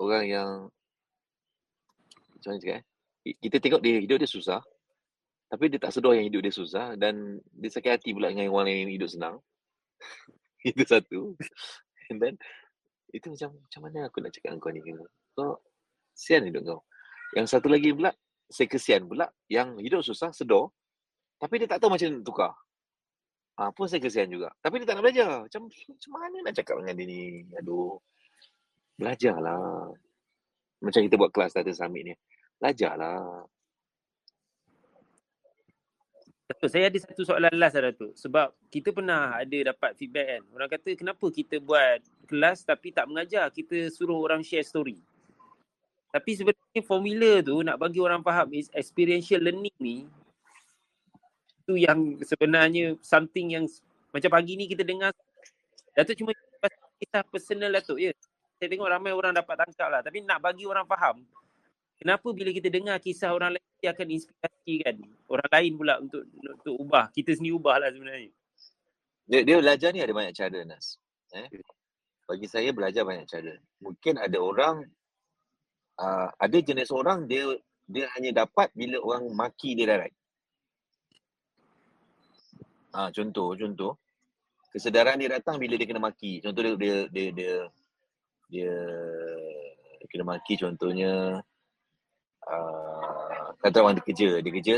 orang 0.00 0.24
yang 0.24 0.48
macam 2.32 2.48
mana 2.54 2.60
cakap 2.62 2.76
eh? 2.80 2.84
Kita 3.36 3.56
tengok 3.60 3.80
dia 3.84 4.00
hidup 4.00 4.16
dia 4.16 4.30
susah 4.30 4.64
tapi 5.48 5.72
dia 5.72 5.80
tak 5.80 5.92
sedar 5.96 6.12
yang 6.16 6.28
hidup 6.28 6.40
dia 6.44 6.52
susah 6.52 6.96
dan 7.00 7.40
dia 7.56 7.70
sakit 7.72 8.00
hati 8.00 8.12
pula 8.12 8.28
dengan 8.28 8.52
orang 8.52 8.68
yang 8.68 8.92
hidup 8.92 9.08
senang. 9.08 9.36
itu 10.68 10.84
satu. 10.84 11.36
And 12.12 12.20
then 12.20 12.34
itu 13.12 13.32
macam 13.32 13.56
macam 13.56 13.80
mana 13.84 13.98
aku 14.08 14.18
nak 14.20 14.32
cakap 14.36 14.52
dengan 14.52 14.60
kau 14.60 14.70
ni 14.72 14.80
kau 15.32 15.54
sian 16.12 16.42
hidup 16.44 16.62
kau. 16.66 16.80
Yang 17.36 17.46
satu 17.56 17.68
lagi 17.70 17.94
pula 17.94 18.10
saya 18.48 18.66
kesian 18.66 19.04
pula 19.04 19.28
yang 19.48 19.76
hidup 19.78 20.00
susah 20.00 20.32
sedar 20.32 20.72
tapi 21.38 21.62
dia 21.62 21.70
tak 21.70 21.78
tahu 21.78 21.94
macam 21.94 22.08
nak 22.10 22.24
tukar. 22.26 22.52
Ha, 23.58 23.74
pun 23.74 23.90
saya 23.90 23.98
kesian 24.02 24.30
juga. 24.30 24.54
Tapi 24.62 24.82
dia 24.82 24.86
tak 24.86 24.98
nak 24.98 25.04
belajar. 25.06 25.30
Macam, 25.46 25.66
macam 25.66 26.10
mana 26.14 26.36
nak 26.46 26.54
cakap 26.54 26.78
dengan 26.78 26.94
dia 26.94 27.06
ni? 27.10 27.22
Aduh. 27.58 27.98
Belajarlah. 28.98 29.94
Macam 30.78 31.00
kita 31.02 31.14
buat 31.18 31.30
kelas 31.34 31.58
tadi 31.58 31.74
summit 31.74 32.02
ni. 32.06 32.14
Belajarlah. 32.62 33.46
Datuk, 36.48 36.70
saya 36.70 36.86
ada 36.86 36.98
satu 37.02 37.22
soalan 37.26 37.54
last 37.58 37.74
lah 37.78 37.90
Datuk. 37.90 38.14
Sebab 38.14 38.54
kita 38.70 38.94
pernah 38.94 39.42
ada 39.42 39.58
dapat 39.74 39.90
feedback 39.98 40.38
kan. 40.38 40.42
Orang 40.54 40.70
kata 40.70 40.90
kenapa 40.94 41.26
kita 41.26 41.58
buat 41.58 41.98
kelas 42.28 42.62
tapi 42.68 42.92
tak 42.92 43.08
mengajar. 43.08 43.48
Kita 43.48 43.88
suruh 43.88 44.20
orang 44.20 44.44
share 44.44 44.62
story. 44.62 45.00
Tapi 46.12 46.30
sebenarnya 46.36 46.80
formula 46.84 47.40
tu 47.40 47.60
nak 47.64 47.76
bagi 47.80 48.00
orang 48.00 48.20
faham 48.20 48.52
is 48.52 48.68
experiential 48.72 49.40
learning 49.40 49.76
ni 49.80 50.08
itu 51.68 51.84
yang 51.84 52.16
sebenarnya 52.24 52.96
something 53.04 53.52
yang 53.52 53.68
macam 54.08 54.32
pagi 54.32 54.56
ni 54.56 54.64
kita 54.64 54.88
dengar 54.88 55.12
Datuk 55.92 56.16
cuma 56.16 56.32
kisah 56.96 57.20
personal 57.28 57.76
Datuk 57.76 58.00
ya. 58.00 58.16
Saya 58.56 58.72
tengok 58.72 58.88
ramai 58.88 59.12
orang 59.12 59.36
dapat 59.36 59.60
tangkap 59.60 59.92
lah. 59.92 60.00
Tapi 60.00 60.24
nak 60.24 60.40
bagi 60.40 60.64
orang 60.64 60.88
faham 60.88 61.20
kenapa 62.00 62.24
bila 62.32 62.48
kita 62.56 62.72
dengar 62.72 62.96
kisah 63.04 63.36
orang 63.36 63.52
lain 63.52 63.68
dia 63.84 63.92
akan 63.92 64.08
inspirasi 64.08 64.74
kan 64.80 64.96
orang 65.28 65.50
lain 65.52 65.72
pula 65.76 65.94
untuk 66.00 66.24
untuk 66.40 66.74
ubah. 66.80 67.12
Kita 67.12 67.36
sendiri 67.36 67.60
ubah 67.60 67.76
lah 67.84 67.92
sebenarnya. 67.92 68.32
Dia, 69.28 69.40
dia 69.44 69.56
belajar 69.60 69.92
ni 69.92 70.00
ada 70.00 70.12
banyak 70.16 70.32
cara 70.32 70.58
Nas. 70.64 70.96
Eh? 71.36 71.52
Bagi 72.28 72.44
saya 72.44 72.68
belajar 72.76 73.08
banyak 73.08 73.24
cara. 73.24 73.56
Mungkin 73.80 74.20
ada 74.20 74.36
orang 74.36 74.84
uh, 75.96 76.28
ada 76.36 76.56
jenis 76.60 76.92
orang 76.92 77.24
dia 77.24 77.56
dia 77.88 78.04
hanya 78.12 78.44
dapat 78.44 78.68
bila 78.76 79.00
orang 79.00 79.32
maki 79.32 79.72
dia 79.72 79.88
direct. 79.88 80.12
Ha, 82.92 83.08
contoh, 83.16 83.56
contoh. 83.56 83.96
Kesedaran 84.68 85.16
dia 85.16 85.40
datang 85.40 85.56
bila 85.56 85.80
dia 85.80 85.88
kena 85.88 86.04
maki. 86.04 86.44
Contoh 86.44 86.60
dia 86.60 86.76
dia 86.76 86.96
dia 87.08 87.28
dia, 87.32 87.54
dia 88.52 88.74
kena 90.12 90.24
maki 90.28 90.60
contohnya 90.60 91.40
uh, 92.44 93.44
kata 93.64 93.80
orang 93.80 93.96
dia 93.96 94.04
kerja, 94.04 94.28
dia 94.44 94.52
kerja 94.52 94.76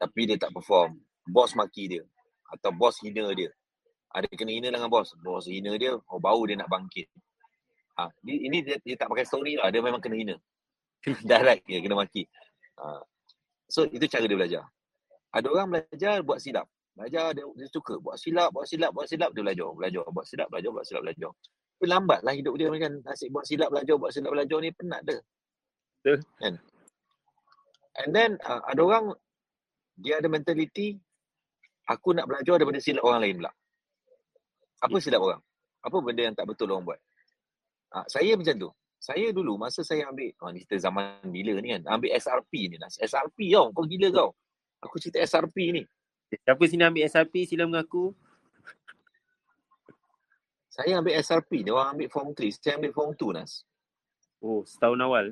tapi 0.00 0.32
dia 0.32 0.40
tak 0.40 0.56
perform. 0.56 0.96
Bos 1.28 1.52
maki 1.52 1.92
dia 1.92 2.04
atau 2.48 2.72
bos 2.72 2.96
hina 3.04 3.28
dia. 3.36 3.52
Ada 4.14 4.26
kena 4.32 4.52
hina 4.56 4.68
dengan 4.72 4.88
bos. 4.88 5.12
Bos 5.20 5.44
hina 5.48 5.76
dia, 5.76 5.96
oh 5.96 6.20
bau 6.20 6.40
dia 6.48 6.56
nak 6.56 6.72
bangkit. 6.72 7.08
Ha, 7.98 8.06
ini 8.24 8.62
dia, 8.62 8.78
dia 8.80 8.94
tak 8.94 9.10
pakai 9.10 9.26
story 9.26 9.58
lah, 9.58 9.68
dia 9.74 9.82
memang 9.82 9.98
kena 9.98 10.16
hina. 10.16 10.36
Direct 11.28 11.66
dia 11.66 11.82
kena 11.82 11.98
maki. 11.98 12.24
Ha. 12.78 13.02
So 13.68 13.84
itu 13.84 14.06
cara 14.08 14.24
dia 14.24 14.38
belajar. 14.38 14.64
Ada 15.34 15.46
orang 15.52 15.68
belajar 15.76 16.24
buat 16.24 16.40
silap. 16.40 16.66
Belajar 16.96 17.36
dia, 17.36 17.44
dia 17.44 17.68
suka 17.70 18.00
buat 18.00 18.16
silap, 18.16 18.50
buat 18.50 18.66
silap, 18.66 18.90
buat 18.90 19.06
silap 19.06 19.30
dia 19.36 19.42
belajar, 19.44 19.68
belajar, 19.76 20.04
buat 20.08 20.26
silap, 20.26 20.48
belajar, 20.50 20.70
buat 20.72 20.84
silap, 20.88 21.02
belajar. 21.04 21.30
Tapi 21.78 21.86
lambatlah 21.86 22.34
hidup 22.34 22.54
dia 22.58 22.66
kan 22.74 22.94
asyik 23.06 23.30
buat 23.30 23.44
silap 23.46 23.68
belajar, 23.70 23.94
buat 23.94 24.10
silap 24.10 24.30
belajar 24.34 24.58
ni 24.58 24.70
penat 24.74 25.00
dia. 25.06 25.18
Betul. 26.02 26.18
Kan? 26.42 26.54
And 28.02 28.10
then 28.10 28.30
uh, 28.46 28.62
ada 28.66 28.80
orang 28.82 29.04
dia 29.98 30.18
ada 30.18 30.30
mentality 30.30 30.98
aku 31.86 32.14
nak 32.14 32.26
belajar 32.26 32.58
daripada 32.58 32.78
silap 32.82 33.02
orang 33.06 33.22
lain 33.22 33.36
pula. 33.42 33.52
Apa 34.78 34.96
silap 35.02 35.20
orang? 35.22 35.42
Apa 35.82 35.96
benda 36.02 36.22
yang 36.26 36.36
tak 36.36 36.46
betul 36.46 36.70
orang 36.74 36.94
buat? 36.94 37.00
Uh, 37.94 38.06
saya 38.06 38.34
macam 38.38 38.54
tu. 38.54 38.70
Saya 38.98 39.30
dulu 39.30 39.54
masa 39.54 39.86
saya 39.86 40.10
ambil, 40.10 40.34
oh, 40.42 40.50
ni 40.50 40.66
kita 40.66 40.90
zaman 40.90 41.22
bila 41.30 41.54
ni 41.62 41.70
kan, 41.70 41.86
ambil 41.86 42.10
SRP 42.18 42.66
ni 42.66 42.76
lah. 42.82 42.90
SRP 42.90 43.54
tau, 43.54 43.70
kau 43.70 43.86
gila 43.86 44.10
kau. 44.10 44.30
Aku 44.82 44.98
cerita 44.98 45.22
SRP 45.22 45.70
ni. 45.70 45.82
Siapa 46.34 46.62
sini 46.66 46.82
ambil 46.82 47.06
SRP 47.06 47.46
sila 47.46 47.70
mengaku. 47.70 48.10
Saya 50.66 50.98
ambil 50.98 51.14
SRP, 51.18 51.66
dia 51.66 51.74
orang 51.74 51.94
ambil 51.94 52.08
form 52.10 52.30
3, 52.34 52.54
saya 52.58 52.74
ambil 52.78 52.92
form 52.94 53.10
2 53.14 53.38
Nas. 53.38 53.62
Oh, 54.38 54.62
setahun 54.66 54.98
awal. 54.98 55.26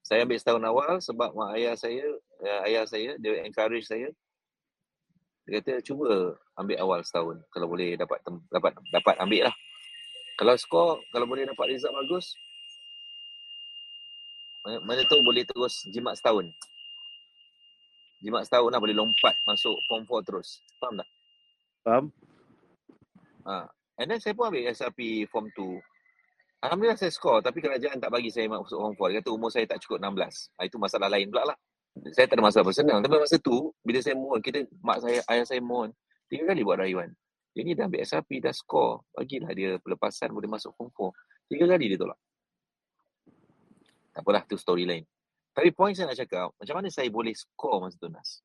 Saya 0.00 0.24
ambil 0.24 0.38
setahun 0.40 0.64
awal 0.64 0.92
sebab 1.04 1.30
mak 1.36 1.56
ayah 1.56 1.74
saya, 1.76 2.04
uh, 2.40 2.60
ayah 2.68 2.84
saya 2.88 3.16
dia 3.20 3.44
encourage 3.44 3.88
saya. 3.88 4.08
Dia 5.46 5.58
kata 5.58 5.82
cuba 5.82 6.38
ambil 6.54 6.76
awal 6.78 7.00
setahun 7.02 7.42
kalau 7.50 7.66
boleh 7.66 7.98
dapat 7.98 8.18
dapat 8.50 8.72
dapat 8.94 9.14
ambil 9.18 9.50
lah. 9.50 9.54
Kalau 10.38 10.54
skor 10.56 10.90
kalau 11.10 11.26
boleh 11.26 11.44
dapat 11.46 11.76
result 11.76 11.94
bagus 11.98 12.34
mana 14.62 15.02
tu 15.10 15.18
boleh 15.26 15.42
terus 15.42 15.82
jimat 15.90 16.14
setahun 16.14 16.46
jimat 18.22 18.46
setahun 18.46 18.70
lah 18.70 18.78
boleh 18.78 18.94
lompat 18.94 19.34
masuk 19.44 19.74
form 19.90 20.06
4 20.06 20.22
terus. 20.22 20.62
Faham 20.78 20.94
tak? 20.94 21.08
Faham. 21.82 22.04
Ha. 23.42 23.66
And 23.98 24.06
then 24.08 24.22
saya 24.22 24.32
pun 24.38 24.48
ambil 24.54 24.70
SRP 24.70 25.26
form 25.26 25.50
2. 25.58 25.82
Alhamdulillah 26.62 26.94
saya 26.94 27.10
skor 27.10 27.42
tapi 27.42 27.58
kerajaan 27.58 27.98
tak 27.98 28.14
bagi 28.14 28.30
saya 28.30 28.46
masuk 28.46 28.78
form 28.78 28.94
4. 28.94 29.10
Dia 29.10 29.18
kata 29.20 29.30
umur 29.34 29.50
saya 29.50 29.66
tak 29.66 29.82
cukup 29.82 29.98
16. 29.98 30.54
Ha, 30.54 30.60
itu 30.62 30.76
masalah 30.78 31.10
lain 31.10 31.26
pula 31.28 31.52
lah. 31.52 31.58
Saya 31.92 32.24
tak 32.24 32.40
ada 32.40 32.44
masalah 32.44 32.66
personal. 32.66 32.98
Tapi 33.04 33.14
masa 33.20 33.36
tu, 33.36 33.68
bila 33.84 34.00
saya 34.00 34.16
mohon, 34.16 34.40
kita, 34.40 34.64
mak 34.80 35.04
saya, 35.04 35.20
ayah 35.28 35.44
saya 35.44 35.60
mohon, 35.60 35.92
tiga 36.32 36.48
kali 36.48 36.64
buat 36.64 36.80
rayuan. 36.80 37.12
Dia 37.52 37.62
ni 37.68 37.76
dah 37.76 37.84
ambil 37.84 38.00
SRP, 38.00 38.40
dah 38.40 38.54
skor. 38.56 39.04
Bagilah 39.12 39.52
dia 39.52 39.76
pelepasan 39.76 40.32
boleh 40.32 40.48
masuk 40.48 40.72
form 40.72 40.88
4. 40.88 41.52
Tiga 41.52 41.64
kali 41.68 41.84
dia 41.92 41.98
tolak. 42.00 42.20
Tak 44.16 44.24
apalah, 44.24 44.42
tu 44.48 44.56
story 44.56 44.88
lain. 44.88 45.04
Tapi 45.52 45.68
point 45.76 45.92
saya 45.92 46.08
nak 46.08 46.16
cakap, 46.16 46.48
macam 46.56 46.74
mana 46.80 46.88
saya 46.88 47.12
boleh 47.12 47.36
score 47.36 47.84
masa 47.84 48.00
tu 48.00 48.08
Nas? 48.08 48.40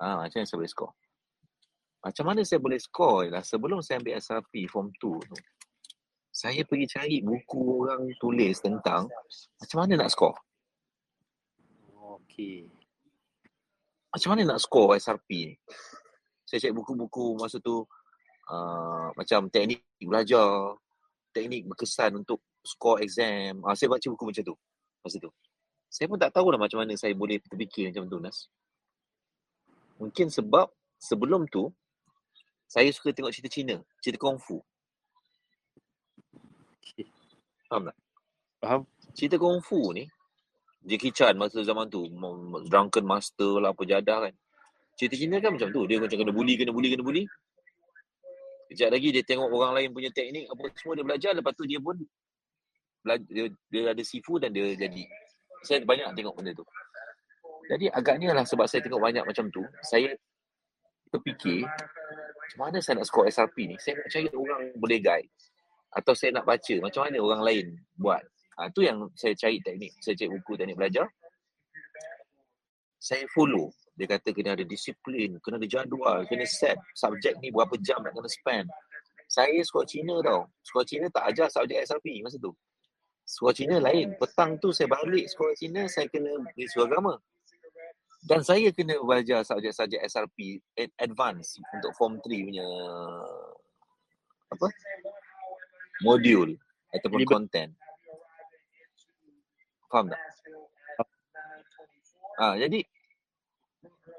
Ah, 0.00 0.24
macam 0.24 0.40
mana 0.40 0.48
saya 0.48 0.58
boleh 0.64 0.72
score? 0.72 0.92
Macam 2.04 2.24
mana 2.24 2.40
saya 2.44 2.60
boleh 2.60 2.80
score 2.80 3.18
ialah 3.28 3.44
sebelum 3.44 3.78
saya 3.84 4.00
ambil 4.00 4.16
SRP 4.16 4.68
form 4.68 4.88
2 4.96 5.28
tu. 5.28 5.36
Saya 6.32 6.64
pergi 6.64 6.86
cari 6.88 7.16
buku 7.20 7.84
orang 7.84 8.10
tulis 8.16 8.58
tentang 8.64 9.06
macam 9.60 9.76
mana 9.84 10.04
nak 10.04 10.10
score. 10.10 10.36
Okey. 12.34 12.66
Macam 14.10 14.34
mana 14.34 14.42
nak 14.42 14.58
score 14.58 14.98
SRP 14.98 15.54
ni? 15.54 15.56
Saya 16.42 16.66
cek 16.66 16.74
buku-buku 16.74 17.38
masa 17.38 17.62
tu 17.62 17.86
uh, 18.50 19.06
macam 19.14 19.46
teknik 19.46 19.86
belajar, 20.02 20.74
teknik 21.30 21.62
berkesan 21.70 22.18
untuk 22.18 22.42
skor 22.66 22.98
exam. 23.06 23.62
Uh, 23.62 23.70
saya 23.78 23.86
baca 23.86 24.02
buku 24.02 24.34
macam 24.34 24.50
tu 24.50 24.54
masa 25.06 25.16
tu. 25.22 25.30
Saya 25.86 26.10
pun 26.10 26.18
tak 26.18 26.34
tahu 26.34 26.50
lah 26.50 26.58
macam 26.58 26.82
mana 26.82 26.98
saya 26.98 27.14
boleh 27.14 27.38
terfikir 27.38 27.94
macam 27.94 28.10
tu 28.10 28.18
Nas. 28.18 28.50
Mungkin 30.02 30.26
sebab 30.26 30.74
sebelum 30.98 31.46
tu 31.46 31.70
saya 32.66 32.90
suka 32.90 33.14
tengok 33.14 33.30
cerita 33.30 33.46
Cina, 33.46 33.78
cerita 34.02 34.18
kungfu. 34.18 34.58
Faham 37.70 37.94
tak? 37.94 37.96
Faham. 38.58 38.82
Cerita 39.14 39.38
kungfu 39.38 39.94
ni 39.94 40.10
Jackie 40.84 41.12
Chan 41.16 41.32
masa 41.40 41.64
zaman 41.64 41.88
tu 41.88 42.04
drunken 42.68 43.04
master 43.08 43.60
lah 43.60 43.72
apa 43.72 43.82
jadah 43.88 44.28
kan. 44.28 44.34
Cerita 44.94 45.16
Cina 45.16 45.40
kan 45.40 45.56
macam 45.56 45.72
tu. 45.72 45.88
Dia 45.88 45.98
macam 45.98 46.16
kena 46.20 46.32
bully, 46.32 46.54
kena 46.60 46.70
bully, 46.70 46.88
kena 46.92 47.02
bully. 47.02 47.24
Kejap 48.68 48.92
lagi 48.92 49.08
dia 49.12 49.24
tengok 49.24 49.48
orang 49.48 49.72
lain 49.76 49.88
punya 49.92 50.10
teknik 50.12 50.44
apa 50.48 50.62
semua 50.76 50.94
dia 50.96 51.04
belajar 51.04 51.30
lepas 51.36 51.52
tu 51.52 51.64
dia 51.68 51.78
pun 51.78 51.96
belajar, 53.04 53.28
dia, 53.28 53.44
dia 53.68 53.82
ada 53.92 54.02
sifu 54.04 54.36
dan 54.40 54.52
dia 54.52 54.72
jadi. 54.76 55.04
Saya 55.64 55.80
banyak 55.84 56.12
tengok 56.12 56.34
benda 56.36 56.52
tu. 56.52 56.64
Jadi 57.64 57.88
agaknya 57.88 58.36
lah 58.36 58.44
sebab 58.44 58.68
saya 58.68 58.84
tengok 58.84 59.00
banyak 59.00 59.24
macam 59.24 59.48
tu, 59.48 59.64
saya 59.80 60.12
terfikir 61.08 61.64
macam 62.44 62.58
mana 62.60 62.78
saya 62.84 63.00
nak 63.00 63.08
score 63.08 63.26
SRP 63.32 63.72
ni? 63.72 63.76
Saya 63.80 63.98
nak 63.98 64.08
cari 64.12 64.28
orang 64.36 64.62
boleh 64.76 65.00
guide. 65.00 65.32
Atau 65.94 66.12
saya 66.12 66.36
nak 66.36 66.44
baca 66.44 66.74
macam 66.82 67.00
mana 67.08 67.16
orang 67.22 67.42
lain 67.42 67.66
buat. 67.96 68.20
Ha, 68.58 68.70
tu 68.70 68.86
yang 68.86 69.10
saya 69.18 69.34
cari 69.34 69.58
teknik. 69.60 69.92
Saya 69.98 70.14
cari 70.14 70.30
buku 70.34 70.52
teknik 70.54 70.76
belajar. 70.78 71.06
Saya 72.98 73.26
follow. 73.34 73.74
Dia 73.94 74.10
kata 74.10 74.34
kena 74.34 74.58
ada 74.58 74.66
disiplin, 74.66 75.38
kena 75.38 75.54
ada 75.54 75.68
jadual, 75.70 76.26
kena 76.26 76.42
set 76.42 76.74
subjek 76.98 77.38
ni 77.38 77.54
berapa 77.54 77.78
jam 77.78 78.02
nak 78.02 78.10
kena 78.10 78.26
spend. 78.26 78.66
Saya 79.30 79.62
sekolah 79.62 79.86
Cina 79.86 80.14
tau. 80.18 80.50
Sekolah 80.66 80.86
Cina 80.86 81.06
tak 81.14 81.24
ajar 81.30 81.46
subjek 81.46 81.78
SRP 81.86 82.22
masa 82.26 82.42
tu. 82.42 82.50
Sekolah 83.22 83.54
Cina 83.54 83.76
lain. 83.78 84.18
Petang 84.18 84.58
tu 84.58 84.74
saya 84.74 84.90
balik 84.90 85.30
sekolah 85.30 85.54
Cina, 85.54 85.86
saya 85.86 86.10
kena 86.10 86.42
pergi 86.42 86.64
sekolah 86.66 86.88
agama. 86.90 87.14
Dan 88.24 88.40
saya 88.40 88.72
kena 88.72 88.96
belajar 89.04 89.44
subjek-subjek 89.44 90.00
SRP 90.08 90.56
advance 90.96 91.60
untuk 91.76 91.92
form 91.92 92.16
3 92.24 92.48
punya 92.48 92.66
apa? 94.48 94.68
modul 96.00 96.56
ataupun 96.96 97.20
Jadi, 97.20 97.28
content. 97.28 97.70
Faham 99.94 100.10
tak? 100.10 100.18
Ah, 102.34 102.58
jadi 102.58 102.82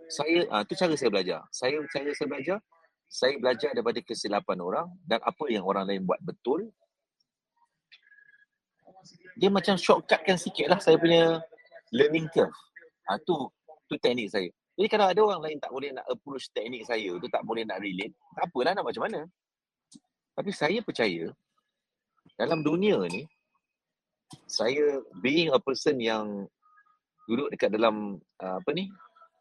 saya 0.07 0.47
ah 0.47 0.63
tu 0.63 0.71
cara 0.71 0.95
saya 0.95 1.11
belajar. 1.11 1.43
Saya 1.51 1.83
cara 1.91 2.09
saya 2.15 2.27
belajar, 2.31 2.57
saya 3.11 3.35
belajar 3.35 3.69
daripada 3.75 3.99
kesilapan 3.99 4.63
orang 4.63 4.87
dan 5.03 5.19
apa 5.19 5.51
yang 5.51 5.67
orang 5.67 5.83
lain 5.83 6.07
buat 6.07 6.23
betul. 6.23 6.71
Dia 9.35 9.51
macam 9.51 9.75
shortcutkan 9.75 10.39
sikit 10.39 10.71
lah 10.71 10.79
saya 10.79 10.95
punya 10.95 11.43
learning 11.91 12.31
curve. 12.31 12.55
Ah 13.11 13.19
tu 13.19 13.35
tu 13.91 13.99
teknik 13.99 14.31
saya. 14.31 14.47
Jadi 14.79 14.87
kalau 14.87 15.11
ada 15.11 15.19
orang 15.19 15.41
lain 15.43 15.57
tak 15.59 15.75
boleh 15.75 15.91
nak 15.91 16.07
approach 16.07 16.47
teknik 16.55 16.87
saya 16.87 17.19
tu 17.19 17.27
tak 17.27 17.43
boleh 17.43 17.67
nak 17.67 17.83
relate, 17.83 18.15
tak 18.31 18.47
apalah 18.47 18.71
nak 18.71 18.87
macam 18.87 19.11
mana. 19.11 19.27
Tapi 20.39 20.51
saya 20.55 20.79
percaya 20.79 21.35
dalam 22.39 22.63
dunia 22.63 22.95
ni 23.11 23.27
saya 24.45 25.01
being 25.21 25.53
a 25.53 25.59
person 25.61 25.97
yang 26.01 26.49
duduk 27.25 27.49
dekat 27.53 27.73
dalam 27.73 28.21
uh, 28.41 28.57
apa 28.61 28.69
ni 28.73 28.89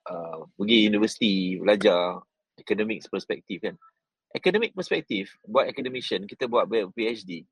uh, 0.08 0.48
pergi 0.56 0.88
universiti 0.88 1.60
belajar 1.60 2.20
academic 2.56 3.04
perspektif 3.08 3.60
kan. 3.60 3.76
Academic 4.34 4.74
perspektif 4.74 5.30
buat 5.46 5.70
academician 5.70 6.26
kita 6.26 6.50
buat 6.50 6.66
PhD 6.66 7.46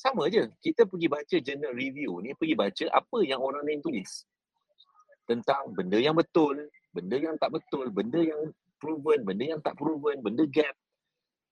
sama 0.00 0.32
je 0.32 0.48
kita 0.64 0.88
pergi 0.88 1.12
baca 1.12 1.36
journal 1.44 1.76
review 1.76 2.24
ni 2.24 2.32
pergi 2.32 2.56
baca 2.56 2.84
apa 2.88 3.18
yang 3.20 3.40
orang 3.44 3.60
lain 3.68 3.84
tulis. 3.84 4.24
Tentang 5.28 5.76
benda 5.76 6.00
yang 6.00 6.16
betul 6.16 6.70
benda 6.90 7.16
yang 7.20 7.36
tak 7.36 7.52
betul 7.52 7.92
benda 7.92 8.18
yang 8.18 8.50
proven 8.80 9.20
benda 9.22 9.44
yang 9.44 9.60
tak 9.60 9.76
proven 9.76 10.24
benda 10.24 10.48
gap 10.48 10.72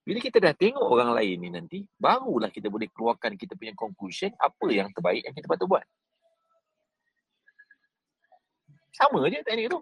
bila 0.08 0.24
kita 0.24 0.40
dah 0.40 0.56
tengok 0.56 0.88
orang 0.88 1.12
lain 1.12 1.36
ni 1.36 1.48
nanti 1.52 1.78
barulah 2.00 2.48
kita 2.48 2.72
boleh 2.72 2.88
keluarkan 2.88 3.36
kita 3.36 3.52
punya 3.52 3.76
conclusion 3.76 4.32
apa 4.40 4.66
yang 4.72 4.88
terbaik 4.88 5.20
yang 5.20 5.36
kita 5.36 5.44
patut 5.44 5.68
buat 5.68 5.84
sama 8.96 9.28
je 9.28 9.44
teknik 9.44 9.68
tu 9.68 9.80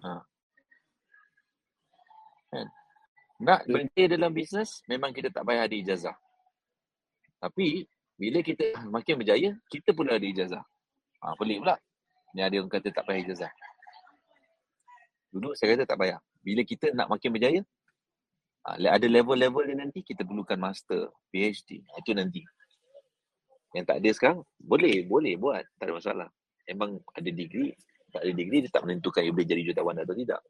Ha. 0.00 0.16
Kan? 2.48 2.66
Nak 3.40 3.60
berjaya 3.68 4.06
dalam 4.16 4.32
bisnes, 4.32 4.80
memang 4.88 5.12
kita 5.12 5.28
tak 5.28 5.44
payah 5.44 5.68
ada 5.68 5.76
ijazah. 5.76 6.16
Tapi, 7.40 7.84
bila 8.16 8.40
kita 8.40 8.80
makin 8.88 9.20
berjaya, 9.20 9.52
kita 9.68 9.92
pun 9.92 10.08
ada 10.08 10.24
ijazah. 10.24 10.64
Ha, 11.20 11.36
pelik 11.36 11.60
pula. 11.64 11.76
Ni 12.32 12.40
ada 12.44 12.56
orang 12.56 12.72
kata 12.72 12.88
tak 12.92 13.04
payah 13.04 13.20
ijazah. 13.28 13.52
Dulu 15.30 15.54
saya 15.54 15.78
kata 15.78 15.86
tak 15.86 15.98
payah. 15.98 16.18
Bila 16.42 16.62
kita 16.66 16.90
nak 16.90 17.06
makin 17.06 17.30
berjaya, 17.30 17.60
ha, 18.66 18.74
ada 18.76 19.06
level-level 19.06 19.62
dia 19.70 19.76
nanti, 19.78 20.02
kita 20.02 20.26
perlukan 20.26 20.58
master, 20.58 21.10
PhD. 21.30 21.86
Itu 21.86 22.12
nanti. 22.12 22.42
Yang 23.70 23.84
tak 23.86 23.96
ada 24.02 24.10
sekarang, 24.10 24.40
boleh, 24.58 25.06
boleh 25.06 25.38
buat. 25.38 25.62
Tak 25.78 25.86
ada 25.86 25.92
masalah. 25.94 26.28
Memang 26.66 26.98
ada 27.14 27.30
degree, 27.30 27.70
tak 28.10 28.26
ada 28.26 28.32
degree, 28.34 28.66
dia 28.66 28.70
tak 28.74 28.82
menentukan 28.82 29.22
dia 29.22 29.32
boleh 29.34 29.46
jadi 29.46 29.62
jutawan 29.62 29.96
atau 30.02 30.14
tidak. 30.18 30.42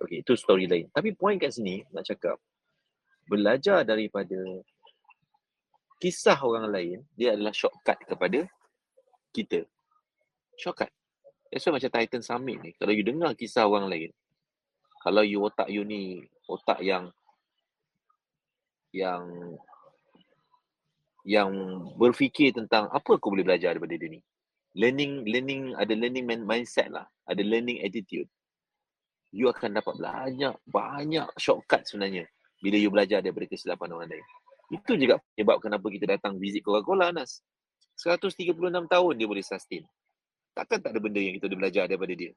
Okay, 0.00 0.24
itu 0.24 0.32
story 0.32 0.64
lain. 0.64 0.88
Tapi 0.88 1.12
point 1.12 1.36
kat 1.36 1.52
sini, 1.52 1.84
nak 1.92 2.08
cakap, 2.08 2.40
belajar 3.28 3.84
daripada 3.84 4.40
kisah 6.00 6.40
orang 6.40 6.72
lain, 6.72 6.98
dia 7.12 7.36
adalah 7.36 7.52
shortcut 7.52 8.00
kepada 8.08 8.48
kita. 9.36 9.68
Shortcut. 10.56 10.88
That's 11.50 11.66
why 11.66 11.82
macam 11.82 11.90
Titan 11.90 12.22
Summit 12.22 12.62
ni, 12.62 12.70
kalau 12.78 12.94
you 12.94 13.02
dengar 13.02 13.34
kisah 13.34 13.66
orang 13.66 13.90
lain, 13.90 14.14
kalau 15.02 15.26
you 15.26 15.42
otak 15.42 15.66
you 15.66 15.82
ni, 15.82 16.22
otak 16.46 16.78
yang 16.78 17.10
yang 18.94 19.26
yang 21.26 21.50
berfikir 21.98 22.54
tentang 22.54 22.86
apa 22.90 23.18
aku 23.18 23.34
boleh 23.34 23.42
belajar 23.42 23.74
daripada 23.74 23.98
dia 23.98 24.14
ni? 24.14 24.22
Learning 24.78 25.26
learning 25.26 25.74
ada 25.74 25.90
learning 25.90 26.46
mindset 26.46 26.86
lah 26.94 27.10
ada 27.26 27.42
learning 27.42 27.82
attitude. 27.82 28.30
You 29.34 29.50
akan 29.50 29.78
dapat 29.78 29.98
banyak 29.98 30.54
banyak 30.70 31.26
shortcut 31.38 31.82
sebenarnya 31.86 32.30
bila 32.62 32.76
you 32.78 32.90
belajar 32.94 33.22
daripada 33.22 33.50
kesilapan 33.50 33.94
orang 33.94 34.10
lain. 34.10 34.26
Itu 34.70 34.94
juga 34.94 35.18
sebab 35.34 35.58
kenapa 35.58 35.86
kita 35.90 36.06
datang 36.14 36.38
visit 36.38 36.62
Coca-Cola 36.62 37.10
Nas 37.10 37.42
136 37.98 38.54
tahun 38.86 39.12
dia 39.18 39.26
boleh 39.26 39.42
sustain 39.42 39.82
takkan 40.62 40.78
tak 40.84 40.90
ada 40.92 41.00
benda 41.00 41.20
yang 41.20 41.34
kita 41.40 41.48
boleh 41.48 41.58
belajar 41.66 41.84
daripada 41.88 42.12
dia 42.12 42.32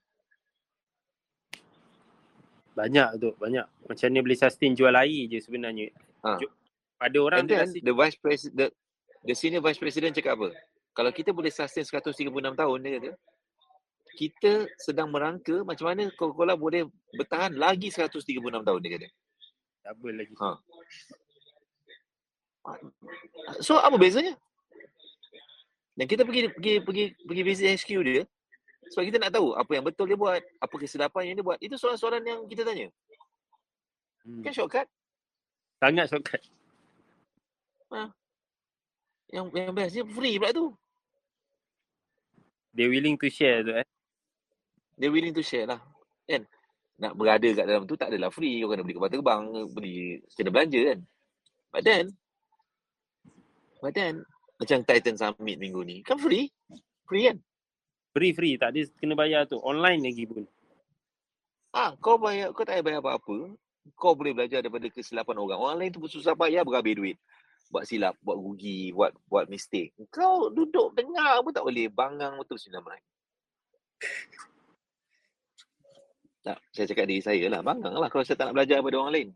banyak 2.73 3.09
tu 3.21 3.29
banyak 3.37 3.65
macam 3.85 4.07
ni 4.09 4.19
boleh 4.23 4.39
sustain 4.39 4.73
jual 4.73 4.95
air 4.95 5.29
je 5.29 5.37
sebenarnya 5.43 5.93
ha. 6.25 6.39
ada 6.97 7.17
orang 7.21 7.45
And 7.45 7.51
then, 7.51 7.69
the 7.83 7.93
vice 7.93 8.17
president 8.17 8.55
the, 8.57 8.67
the 9.27 9.35
senior 9.37 9.61
vice 9.61 9.77
president 9.77 10.15
cakap 10.17 10.39
apa 10.41 10.55
kalau 10.95 11.11
kita 11.13 11.29
boleh 11.29 11.53
sustain 11.53 11.85
136 11.85 12.33
tahun 12.33 12.77
dia 12.81 12.91
kata 12.97 13.11
kita 14.13 14.69
sedang 14.77 15.09
merangka 15.09 15.65
macam 15.65 15.89
mana 15.89 16.09
Coca-Cola 16.13 16.53
boleh 16.53 16.85
bertahan 17.17 17.57
lagi 17.57 17.89
136 17.89 18.21
tahun 18.61 18.79
dia 18.85 18.91
kata. 18.97 19.07
Double 19.83 20.15
lagi. 20.15 20.33
Ha. 20.37 20.49
So 23.59 23.81
apa 23.81 23.97
bezanya? 23.97 24.37
Dan 25.93 26.05
kita 26.09 26.25
pergi 26.25 26.49
pergi 26.49 26.73
pergi 26.81 27.05
pergi 27.21 27.43
visit 27.45 27.67
HQ 27.69 27.89
dia 28.01 28.23
sebab 28.91 29.03
kita 29.07 29.17
nak 29.21 29.31
tahu 29.31 29.55
apa 29.55 29.71
yang 29.73 29.85
betul 29.85 30.05
dia 30.09 30.19
buat, 30.19 30.37
apa 30.37 30.75
kesilapan 30.75 31.31
yang 31.31 31.35
dia 31.39 31.45
buat. 31.45 31.59
Itu 31.61 31.75
soalan-soalan 31.79 32.21
yang 32.25 32.39
kita 32.45 32.67
tanya. 32.67 32.87
Hmm. 34.21 34.43
Kan 34.43 34.51
shortcut? 34.51 34.87
Sangat 35.79 36.05
shortcut. 36.11 36.41
Ha. 37.93 38.09
Yang 39.33 39.45
yang 39.55 39.73
best 39.73 39.93
dia 39.97 40.05
free 40.05 40.37
pula 40.37 40.51
tu. 40.51 40.65
They 42.73 42.89
willing 42.89 43.17
to 43.21 43.29
share 43.29 43.61
tu 43.61 43.73
eh. 43.77 43.87
They 44.97 45.09
willing 45.09 45.33
to 45.33 45.45
share 45.45 45.69
lah. 45.69 45.81
Kan? 46.25 46.45
Nak 47.01 47.13
berada 47.17 47.49
kat 47.49 47.65
dalam 47.65 47.85
tu 47.89 47.97
tak 47.97 48.13
adalah 48.13 48.33
free. 48.33 48.61
Kau 48.61 48.69
kena 48.69 48.85
beli 48.85 48.95
kapal 48.97 49.09
terbang, 49.09 49.43
beli 49.73 50.21
kena 50.33 50.49
belanja 50.53 50.81
kan. 50.93 50.99
But 51.73 51.81
then, 51.81 52.05
but 53.81 53.93
then, 53.97 54.21
macam 54.63 54.79
Titan 54.87 55.15
Summit 55.19 55.57
minggu 55.59 55.83
ni, 55.83 55.99
kan 56.01 56.15
free? 56.17 56.47
Free 57.05 57.29
kan? 57.29 57.37
Free, 58.13 58.31
free. 58.31 58.55
Tak 58.55 58.71
ada 58.71 58.81
kena 58.97 59.13
bayar 59.17 59.49
tu. 59.49 59.59
Online 59.59 59.99
lagi 59.99 60.23
pun. 60.29 60.47
Ah, 61.73 61.97
kau 61.97 62.21
bayar, 62.21 62.53
kau 62.53 62.63
tak 62.63 62.79
payah 62.79 62.85
bayar 62.85 62.99
apa-apa. 63.01 63.57
Kau 63.97 64.13
boleh 64.13 64.31
belajar 64.31 64.61
daripada 64.61 64.87
kesilapan 64.87 65.35
orang. 65.35 65.59
Orang 65.59 65.77
lain 65.81 65.91
tu 65.91 65.99
pun 65.99 66.07
susah 66.07 66.37
payah 66.37 66.63
berhabis 66.63 66.95
duit 66.95 67.17
buat 67.73 67.89
silap, 67.89 68.13
buat 68.21 68.37
rugi, 68.37 68.93
buat 68.93 69.09
buat 69.25 69.49
mistake. 69.49 69.97
Kau 70.13 70.53
duduk 70.53 70.93
dengar 70.93 71.41
pun 71.41 71.49
tak 71.49 71.65
boleh. 71.65 71.89
Bangang 71.89 72.37
betul 72.37 72.61
sini 72.61 72.77
nama. 72.77 72.93
Tak, 76.45 76.59
saya 76.69 76.85
cakap 76.85 77.09
diri 77.09 77.23
saya 77.25 77.49
lah. 77.49 77.65
Bangga 77.65 77.89
lah 77.89 78.13
kalau 78.13 78.21
saya 78.21 78.37
tak 78.37 78.51
nak 78.51 78.61
belajar 78.61 78.77
daripada 78.77 78.97
orang 79.01 79.13
lain. 79.15 79.29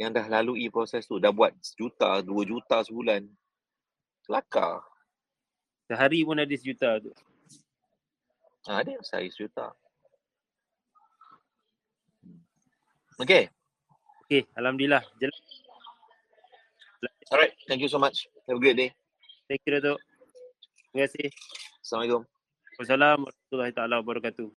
Yang 0.00 0.10
dah 0.16 0.26
lalui 0.32 0.72
proses 0.72 1.04
tu. 1.04 1.20
Dah 1.20 1.34
buat 1.36 1.52
sejuta, 1.60 2.24
dua 2.24 2.48
juta 2.48 2.80
sebulan. 2.80 3.28
Kelakar. 4.24 4.80
Sehari 5.84 6.24
pun 6.24 6.40
ada 6.40 6.54
sejuta 6.56 6.96
tu. 7.00 7.12
Ha, 8.64 8.80
ada 8.80 8.96
sehari 9.04 9.28
sejuta. 9.28 9.76
Okay. 13.20 13.52
Okay, 14.24 14.48
Alhamdulillah. 14.56 15.04
Jelas. 15.20 15.38
Alright. 17.30 17.54
Thank 17.68 17.84
you 17.84 17.90
so 17.92 18.00
much. 18.00 18.26
Have 18.48 18.56
a 18.56 18.60
great 18.60 18.76
day. 18.76 18.90
Thank 19.46 19.60
you, 19.68 19.76
Datuk. 19.76 20.00
Terima 20.90 21.04
kasih. 21.04 21.28
Assalamualaikum. 21.84 22.22
Wassalamualaikum 22.80 23.54
warahmatullahi 23.54 24.00
wabarakatuh. 24.02 24.48